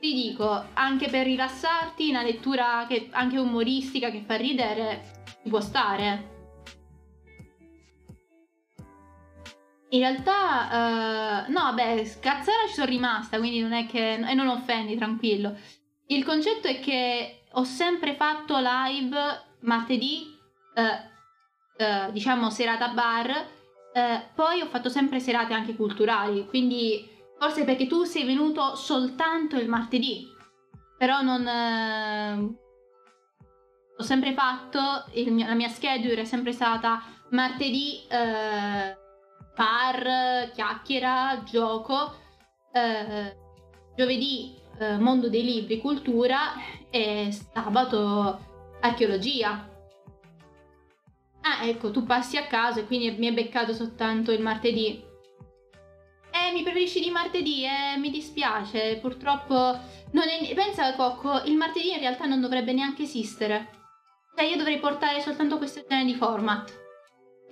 ti 0.00 0.14
dico, 0.14 0.64
anche 0.72 1.10
per 1.10 1.26
rilassarti, 1.26 2.08
una 2.08 2.22
lettura 2.22 2.86
che, 2.88 3.08
anche 3.10 3.36
umoristica 3.36 4.10
che 4.10 4.24
fa 4.26 4.36
ridere, 4.36 5.24
ci 5.42 5.50
può 5.50 5.60
stare. 5.60 6.32
In 9.94 10.00
realtà, 10.00 11.44
uh, 11.46 11.52
no, 11.52 11.72
beh, 11.72 12.04
scazzara 12.04 12.66
ci 12.66 12.74
sono 12.74 12.86
rimasta, 12.86 13.38
quindi 13.38 13.60
non 13.60 13.72
è 13.72 13.86
che... 13.86 14.14
e 14.14 14.34
non 14.34 14.48
offendi, 14.48 14.96
tranquillo. 14.96 15.56
Il 16.08 16.24
concetto 16.24 16.66
è 16.66 16.80
che 16.80 17.44
ho 17.52 17.62
sempre 17.62 18.16
fatto 18.16 18.58
live 18.58 19.16
martedì, 19.60 20.36
uh, 20.74 20.82
uh, 21.84 22.10
diciamo 22.10 22.50
serata 22.50 22.88
bar, 22.88 23.52
poi 24.34 24.60
ho 24.60 24.66
fatto 24.66 24.88
sempre 24.88 25.20
serate 25.20 25.54
anche 25.54 25.76
culturali, 25.76 26.48
quindi 26.48 27.08
forse 27.38 27.62
perché 27.62 27.86
tu 27.86 28.02
sei 28.02 28.24
venuto 28.24 28.74
soltanto 28.74 29.54
il 29.54 29.68
martedì, 29.68 30.26
però 30.98 31.22
non... 31.22 31.46
ho 33.96 34.02
sempre 34.02 34.32
fatto, 34.32 35.04
mio, 35.30 35.46
la 35.46 35.54
mia 35.54 35.68
schedule 35.68 36.22
è 36.22 36.24
sempre 36.24 36.50
stata 36.50 37.04
martedì 37.30 38.04
par, 39.54 40.50
chiacchiera, 40.52 41.42
gioco, 41.44 42.14
eh, 42.72 43.36
giovedì 43.96 44.54
eh, 44.78 44.98
mondo 44.98 45.28
dei 45.28 45.44
libri, 45.44 45.78
cultura 45.78 46.54
e 46.90 47.28
sabato 47.30 48.40
archeologia. 48.80 49.70
Ah, 51.42 51.66
ecco, 51.66 51.90
tu 51.90 52.04
passi 52.04 52.36
a 52.36 52.46
casa 52.46 52.80
e 52.80 52.86
quindi 52.86 53.10
mi 53.12 53.28
è 53.28 53.32
beccato 53.32 53.72
soltanto 53.72 54.32
il 54.32 54.40
martedì. 54.40 55.02
Eh, 56.30 56.52
mi 56.52 56.62
preferisci 56.62 57.00
di 57.00 57.10
martedì? 57.10 57.64
Eh, 57.64 57.96
mi 57.98 58.10
dispiace, 58.10 58.98
purtroppo 59.00 59.54
non 59.54 60.28
è... 60.28 60.54
Pensa, 60.54 60.94
Cocco, 60.94 61.42
il 61.44 61.56
martedì 61.56 61.92
in 61.92 62.00
realtà 62.00 62.24
non 62.24 62.40
dovrebbe 62.40 62.72
neanche 62.72 63.04
esistere. 63.04 63.70
Cioè, 64.34 64.46
io 64.46 64.56
dovrei 64.56 64.80
portare 64.80 65.20
soltanto 65.20 65.58
questo 65.58 65.84
genere 65.86 66.06
di 66.06 66.14
format 66.14 66.82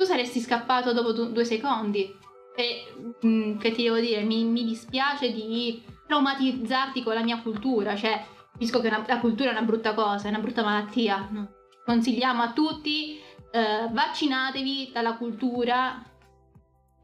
tu 0.02 0.08
saresti 0.08 0.40
scappato 0.40 0.92
dopo 0.92 1.12
du- 1.12 1.30
due 1.30 1.44
secondi. 1.44 2.12
E 2.54 2.92
mh, 3.20 3.26
mm, 3.26 3.58
che 3.58 3.70
ti 3.70 3.84
devo 3.84 3.98
dire, 3.98 4.22
mi, 4.22 4.44
mi, 4.44 4.64
dispiace 4.64 5.32
di 5.32 5.82
traumatizzarti 6.06 7.02
con 7.02 7.14
la 7.14 7.22
mia 7.22 7.40
cultura, 7.40 7.96
cioè, 7.96 8.22
capisco 8.52 8.80
che 8.80 8.88
una, 8.88 9.04
la 9.06 9.20
cultura 9.20 9.50
è 9.50 9.52
una 9.52 9.62
brutta 9.62 9.94
cosa, 9.94 10.26
è 10.26 10.30
una 10.30 10.40
brutta 10.40 10.62
malattia. 10.62 11.28
No. 11.30 11.48
Consigliamo 11.84 12.42
a 12.42 12.52
tutti, 12.52 13.18
eh, 13.50 13.88
vaccinatevi 13.90 14.90
dalla 14.92 15.16
cultura. 15.16 16.04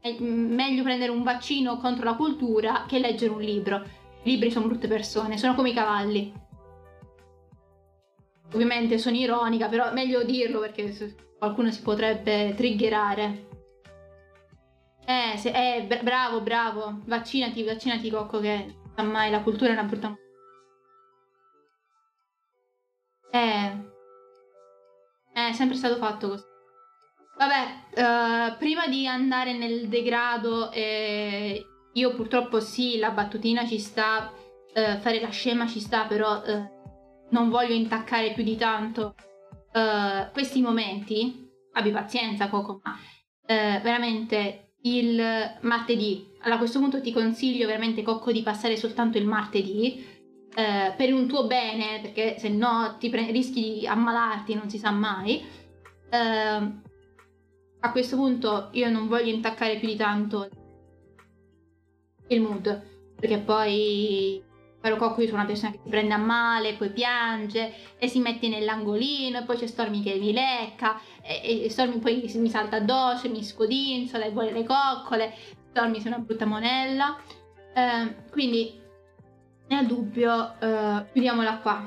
È 0.01 0.15
meglio 0.19 0.83
prendere 0.83 1.11
un 1.11 1.23
vaccino 1.23 1.77
contro 1.77 2.05
la 2.05 2.15
cultura 2.15 2.85
che 2.87 2.99
leggere 2.99 3.31
un 3.31 3.41
libro. 3.41 3.83
I 4.23 4.31
libri 4.31 4.51
sono 4.51 4.67
brutte 4.67 4.87
persone, 4.87 5.37
sono 5.37 5.55
come 5.55 5.69
i 5.69 5.73
cavalli. 5.73 6.31
Ovviamente 8.53 8.97
sono 8.97 9.15
ironica, 9.15 9.67
però 9.67 9.91
meglio 9.93 10.23
dirlo 10.23 10.59
perché 10.59 10.93
qualcuno 11.39 11.71
si 11.71 11.81
potrebbe 11.81 12.53
triggerare. 12.55 13.47
Eh, 15.05 15.37
se, 15.37 15.49
eh 15.49 15.85
bra- 15.85 16.03
bravo, 16.03 16.41
bravo. 16.41 16.99
Vaccinati, 17.05 17.63
vaccinati, 17.63 18.11
Cocco, 18.11 18.39
che 18.39 18.75
mai 18.97 19.31
la 19.31 19.41
cultura 19.41 19.71
è 19.71 19.73
una 19.73 19.83
brutta... 19.83 20.15
Eh... 23.31 23.87
È 25.31 25.53
sempre 25.53 25.77
stato 25.77 25.95
fatto 25.95 26.27
così. 26.27 26.43
Vabbè, 27.37 28.51
uh, 28.51 28.57
prima 28.57 28.87
di 28.87 29.07
andare 29.07 29.57
nel 29.57 29.87
degrado, 29.87 30.71
eh, 30.71 31.65
io 31.93 32.13
purtroppo 32.13 32.59
sì, 32.59 32.97
la 32.99 33.11
battutina 33.11 33.65
ci 33.65 33.79
sta, 33.79 34.29
uh, 34.33 34.99
fare 34.99 35.21
la 35.21 35.29
scema 35.29 35.65
ci 35.65 35.79
sta, 35.79 36.05
però 36.05 36.41
uh, 36.45 36.69
non 37.29 37.49
voglio 37.49 37.73
intaccare 37.73 38.33
più 38.33 38.43
di 38.43 38.57
tanto 38.57 39.15
questi 40.31 40.61
momenti 40.61 41.47
abbi 41.73 41.91
pazienza 41.91 42.49
Coco, 42.49 42.81
ma 42.83 42.97
eh, 43.45 43.79
veramente 43.83 44.73
il 44.81 45.21
martedì, 45.61 46.27
allora 46.39 46.55
a 46.55 46.57
questo 46.57 46.79
punto 46.79 47.01
ti 47.01 47.11
consiglio 47.11 47.67
veramente 47.67 48.01
Cocco 48.01 48.31
di 48.31 48.41
passare 48.41 48.77
soltanto 48.77 49.17
il 49.17 49.25
martedì 49.25 50.05
eh, 50.55 50.93
per 50.95 51.13
un 51.13 51.27
tuo 51.27 51.45
bene, 51.47 51.99
perché 52.01 52.37
se 52.39 52.49
no 52.49 52.95
ti 52.99 53.09
pre- 53.09 53.31
rischi 53.31 53.79
di 53.79 53.87
ammalarti, 53.87 54.53
non 54.53 54.69
si 54.69 54.77
sa 54.77 54.91
mai. 54.91 55.45
Eh, 56.09 56.87
a 57.81 57.91
questo 57.91 58.15
punto 58.15 58.69
io 58.73 58.89
non 58.89 59.07
voglio 59.07 59.33
intaccare 59.33 59.77
più 59.77 59.87
di 59.87 59.95
tanto 59.95 60.49
il 62.27 62.41
mood, 62.41 63.15
perché 63.15 63.37
poi 63.39 64.43
Caro 64.81 64.95
Cocco 64.95 65.19
io 65.21 65.27
sono 65.27 65.39
una 65.39 65.47
persona 65.47 65.71
che 65.71 65.79
si 65.83 65.89
prende 65.89 66.13
a 66.13 66.17
male, 66.17 66.75
poi 66.75 66.89
piange 66.91 67.73
e 67.97 68.07
si 68.07 68.19
mette 68.19 68.47
nell'angolino 68.47 69.39
e 69.39 69.43
poi 69.43 69.57
c'è 69.57 69.67
Stormy 69.67 70.01
che 70.01 70.15
mi 70.15 70.31
lecca 70.31 70.99
e, 71.21 71.65
e 71.65 71.69
Stormy 71.69 71.99
poi 71.99 72.31
mi 72.35 72.49
salta 72.49 72.77
addosso, 72.77 73.29
mi 73.29 73.43
scodinzola 73.43 74.25
e 74.25 74.31
vuole 74.31 74.51
le 74.51 74.63
coccole. 74.63 75.33
Stormy 75.69 75.99
sei 75.99 76.11
una 76.13 76.21
brutta 76.21 76.45
monella. 76.45 77.17
Eh, 77.73 78.15
quindi 78.31 78.81
nel 79.67 79.85
dubbio 79.85 80.59
eh, 80.59 81.05
chiudiamola 81.11 81.57
qua. 81.57 81.85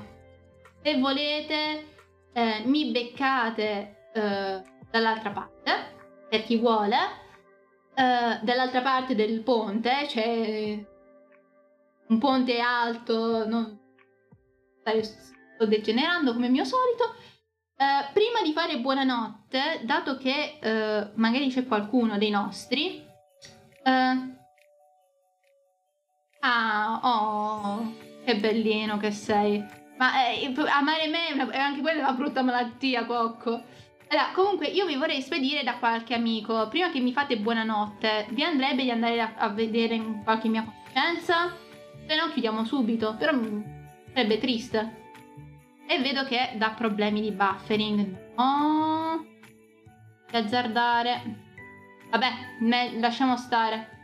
Se 0.83 0.99
volete 0.99 1.87
eh, 2.33 2.63
mi 2.65 2.91
beccate 2.91 4.11
eh, 4.13 4.63
dall'altra 4.91 5.31
parte, 5.31 5.73
per 6.29 6.45
chi 6.45 6.59
vuole. 6.59 6.97
Eh, 7.95 8.39
dall'altra 8.43 8.81
parte 8.81 9.15
del 9.15 9.41
ponte 9.43 10.05
c'è 10.07 10.85
un 12.13 12.19
ponte 12.19 12.61
alto, 12.61 13.47
non... 13.49 13.81
sto 15.01 15.67
degenerando 15.67 16.33
come 16.35 16.49
mio 16.49 16.65
solito. 16.65 17.15
Eh, 17.77 18.13
prima 18.13 18.43
di 18.43 18.53
fare 18.53 18.79
buonanotte, 18.79 19.81
dato 19.85 20.17
che 20.17 20.59
eh, 20.61 21.11
magari 21.15 21.49
c'è 21.49 21.67
qualcuno 21.67 22.19
dei 22.19 22.31
nostri, 22.31 23.05
eh, 23.85 24.35
ah, 26.41 27.01
oh, 27.03 27.95
che 28.25 28.37
bellino 28.37 28.99
che 28.99 29.11
sei. 29.11 29.65
Ma 29.97 30.29
eh, 30.29 30.53
amare 30.69 31.09
me 31.09 31.29
è, 31.29 31.59
anche 31.59 31.81
quella 31.81 32.03
una 32.03 32.13
brutta 32.13 32.43
malattia, 32.43 33.05
Cocco. 33.07 33.63
Allora, 34.09 34.31
comunque 34.35 34.67
io 34.67 34.85
vi 34.85 34.97
vorrei 34.97 35.23
spedire 35.23 35.65
da 35.65 35.79
qualche 35.79 36.15
amico. 36.15 36.69
Prima 36.69 36.91
che 36.91 37.01
mi 37.01 37.13
fate 37.13 37.39
buonanotte, 37.39 38.27
vi 38.31 38.45
andrebbe 38.45 38.83
di 38.83 38.91
andare 38.91 39.21
a, 39.21 39.33
a 39.37 39.49
vedere 39.49 40.21
qualche 40.23 40.49
mia 40.49 40.63
conoscenza? 40.63 41.62
Se 42.07 42.15
no 42.17 42.29
chiudiamo 42.31 42.65
subito, 42.65 43.17
però 43.17 43.33
sarebbe 44.13 44.39
triste. 44.39 45.01
E 45.87 46.01
vedo 46.01 46.25
che 46.25 46.55
dà 46.57 46.71
problemi 46.71 47.21
di 47.21 47.31
buffering. 47.31 48.35
No. 48.37 49.27
Azzardare. 50.31 51.23
Vabbè, 52.11 52.99
lasciamo 52.99 53.37
stare. 53.37 54.01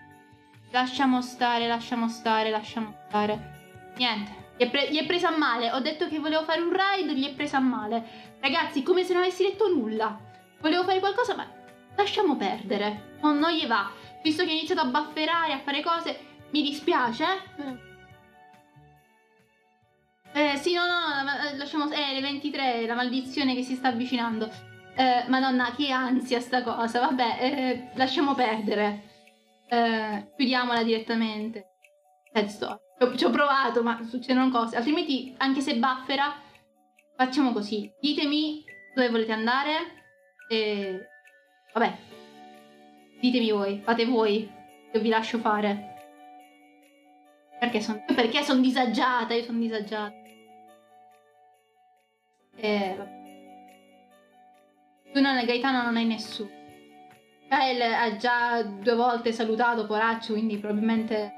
Lasciamo 0.70 1.22
stare, 1.22 1.66
lasciamo 1.66 2.08
stare, 2.08 2.50
lasciamo 2.50 2.94
stare. 3.08 3.92
Niente. 3.96 4.46
Gli 4.56 4.64
è, 4.64 4.70
pre- 4.70 4.90
gli 4.90 4.98
è 4.98 5.06
presa 5.06 5.28
a 5.28 5.36
male. 5.36 5.72
Ho 5.72 5.80
detto 5.80 6.08
che 6.08 6.18
volevo 6.18 6.42
fare 6.44 6.60
un 6.60 6.72
ride, 6.72 7.14
gli 7.14 7.26
è 7.26 7.34
presa 7.34 7.58
a 7.58 7.60
male. 7.60 8.36
Ragazzi, 8.40 8.82
come 8.82 9.04
se 9.04 9.12
non 9.12 9.22
avessi 9.22 9.44
detto 9.44 9.68
nulla. 9.68 10.18
Volevo 10.60 10.84
fare 10.84 10.98
qualcosa, 10.98 11.34
ma 11.36 11.46
lasciamo 11.96 12.36
perdere. 12.36 13.16
Non, 13.22 13.38
non 13.38 13.52
gli 13.52 13.66
va. 13.66 13.90
Visto 14.22 14.44
che 14.44 14.50
ha 14.50 14.54
iniziato 14.54 14.80
a 14.82 14.86
bafferare, 14.86 15.52
a 15.52 15.60
fare 15.60 15.82
cose, 15.82 16.18
mi 16.50 16.62
dispiace. 16.62 17.86
Eh, 20.32 20.56
sì, 20.56 20.74
no, 20.74 20.84
no, 20.86 21.48
eh, 21.48 21.56
lasciamo... 21.56 21.90
Eh, 21.90 22.14
le 22.14 22.20
23, 22.20 22.86
la 22.86 22.94
maledizione 22.94 23.54
che 23.54 23.62
si 23.62 23.74
sta 23.74 23.88
avvicinando. 23.88 24.50
Eh, 24.94 25.24
madonna, 25.28 25.74
che 25.74 25.90
ansia 25.90 26.40
sta 26.40 26.62
cosa. 26.62 27.00
Vabbè, 27.00 27.36
eh, 27.40 27.90
lasciamo 27.94 28.34
perdere. 28.34 29.02
Eh, 29.68 30.32
chiudiamola 30.36 30.82
direttamente. 30.82 31.66
Head 32.32 32.46
story. 32.46 32.78
Ci 33.16 33.24
ho 33.24 33.30
provato, 33.30 33.82
ma 33.82 34.02
succedono 34.02 34.50
cose. 34.50 34.76
Altrimenti, 34.76 35.34
anche 35.38 35.60
se 35.60 35.76
buffera, 35.76 36.34
facciamo 37.16 37.52
così. 37.52 37.90
Ditemi 38.00 38.64
dove 38.94 39.08
volete 39.10 39.32
andare. 39.32 40.04
E... 40.48 41.06
Vabbè. 41.72 41.96
Ditemi 43.20 43.50
voi, 43.50 43.80
fate 43.84 44.04
voi. 44.04 44.50
Io 44.92 45.00
vi 45.00 45.08
lascio 45.08 45.38
fare. 45.38 45.94
Perché 47.60 47.80
sono 48.42 48.60
disagiata, 48.60 49.34
io 49.34 49.42
sono 49.42 49.58
disagiata. 49.58 50.17
E 52.60 52.94
vabbè. 52.96 53.16
Tu 55.12 55.20
non 55.20 55.36
hai 55.36 55.46
Gaetano, 55.46 55.82
non 55.82 55.96
hai 55.96 56.04
nessuno. 56.04 56.50
Kyle 57.48 57.94
ha 57.94 58.16
già 58.16 58.62
due 58.62 58.94
volte 58.94 59.32
salutato 59.32 59.86
Poraccio, 59.86 60.34
quindi 60.34 60.58
probabilmente 60.58 61.34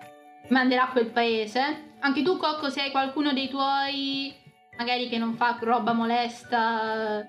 manderà 0.48 0.88
quel 0.88 1.10
paese. 1.10 1.94
Anche 2.00 2.22
tu, 2.22 2.36
Cocco, 2.36 2.68
se 2.68 2.80
hai 2.82 2.90
qualcuno 2.90 3.32
dei 3.32 3.48
tuoi, 3.48 4.34
magari 4.76 5.08
che 5.08 5.18
non 5.18 5.34
fa 5.36 5.56
roba 5.60 5.92
molesta, 5.92 7.24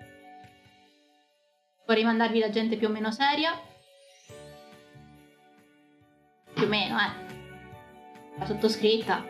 vorrei 1.86 2.04
mandarvi 2.04 2.40
la 2.40 2.50
gente 2.50 2.78
più 2.78 2.88
o 2.88 2.92
meno 2.92 3.12
seria. 3.12 3.60
Più 6.54 6.64
o 6.64 6.68
meno, 6.68 6.98
eh 6.98 7.32
la 8.42 8.46
sottoscritta. 8.46 9.24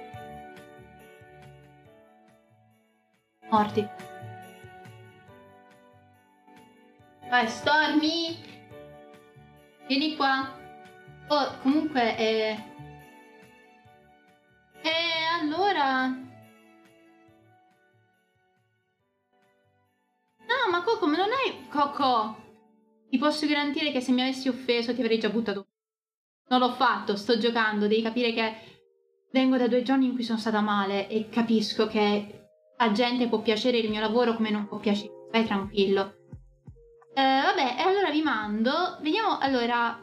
Morti. 3.50 4.11
Vai, 7.32 7.48
Stormy! 7.48 8.38
Vieni 9.88 10.18
qua. 10.18 10.54
Oh, 11.30 11.60
comunque, 11.62 12.18
eh... 12.18 12.58
Eh, 14.82 15.40
allora... 15.40 16.08
No, 20.40 20.70
ma 20.70 20.84
Coco, 20.84 21.08
me 21.08 21.16
non 21.16 21.30
hai... 21.30 21.70
Coco! 21.70 22.36
Ti 23.10 23.18
posso 23.18 23.48
garantire 23.48 23.94
che 23.94 24.02
se 24.02 24.12
mi 24.12 24.24
avessi 24.24 24.50
offeso 24.50 24.94
ti 24.94 25.00
avrei 25.00 25.18
già 25.18 25.30
buttato. 25.30 25.68
Non 26.50 26.60
l'ho 26.60 26.74
fatto, 26.74 27.16
sto 27.16 27.38
giocando, 27.38 27.88
devi 27.88 28.02
capire 28.02 28.34
che 28.34 28.56
Vengo 29.32 29.56
da 29.56 29.70
due 29.70 29.84
giorni 29.84 30.08
in 30.08 30.16
cui 30.16 30.24
sono 30.24 30.38
stata 30.38 30.60
male 30.60 31.08
e 31.08 31.30
capisco 31.30 31.88
che 31.88 32.50
a 32.76 32.92
gente 32.92 33.30
può 33.30 33.40
piacere 33.40 33.78
il 33.78 33.90
mio 33.90 34.02
lavoro 34.02 34.36
come 34.36 34.50
non 34.50 34.68
può 34.68 34.80
piacere. 34.80 35.30
Vai 35.32 35.46
tranquillo. 35.46 36.21
Eh, 37.14 37.42
vabbè, 37.44 37.76
e 37.78 37.82
allora 37.82 38.10
vi 38.10 38.22
mando. 38.22 38.98
Vediamo, 39.02 39.38
allora, 39.38 40.00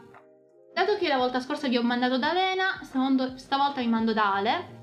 dato 0.73 0.95
che 0.97 1.07
la 1.07 1.17
volta 1.17 1.39
scorsa 1.39 1.67
vi 1.67 1.77
ho 1.77 1.83
mandato 1.83 2.17
da 2.17 2.33
Lena, 2.33 2.79
stavolta 2.83 3.81
vi 3.81 3.87
mando 3.87 4.13
da 4.13 4.35
Ale. 4.35 4.77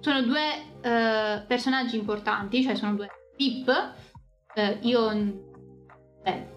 Sono 0.00 0.22
due 0.22 0.80
eh, 0.80 1.44
personaggi 1.46 1.96
importanti, 1.96 2.62
cioè 2.62 2.74
sono 2.74 2.94
due 2.94 3.08
Pip. 3.36 3.94
Eh, 4.54 4.78
io, 4.82 5.12
beh, 6.22 6.48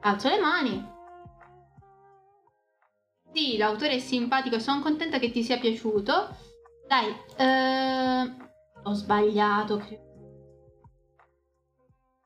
alzo 0.00 0.28
le 0.28 0.40
mani. 0.40 0.90
Sì, 3.32 3.56
l'autore 3.56 3.92
è 3.92 3.98
simpatico 3.98 4.58
sono 4.58 4.82
contenta 4.82 5.18
che 5.18 5.30
ti 5.30 5.42
sia 5.42 5.58
piaciuto. 5.58 6.36
Dai, 6.86 7.14
eh, 7.36 8.36
ho 8.82 8.92
sbagliato. 8.92 9.80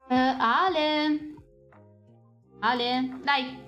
Eh, 0.09 0.37
Ale. 0.39 1.36
Ale, 2.61 3.21
dai. 3.23 3.65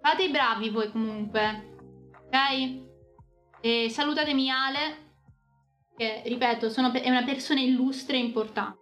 Fate 0.00 0.22
i 0.22 0.30
bravi 0.30 0.70
voi 0.70 0.90
comunque. 0.90 1.68
Ok? 2.26 2.88
E 3.60 3.88
salutatemi 3.90 4.50
Ale. 4.50 5.08
Che, 5.96 6.22
ripeto, 6.24 6.70
sono, 6.70 6.92
è 6.92 7.10
una 7.10 7.24
persona 7.24 7.60
illustre 7.60 8.16
e 8.16 8.20
importante. 8.20 8.79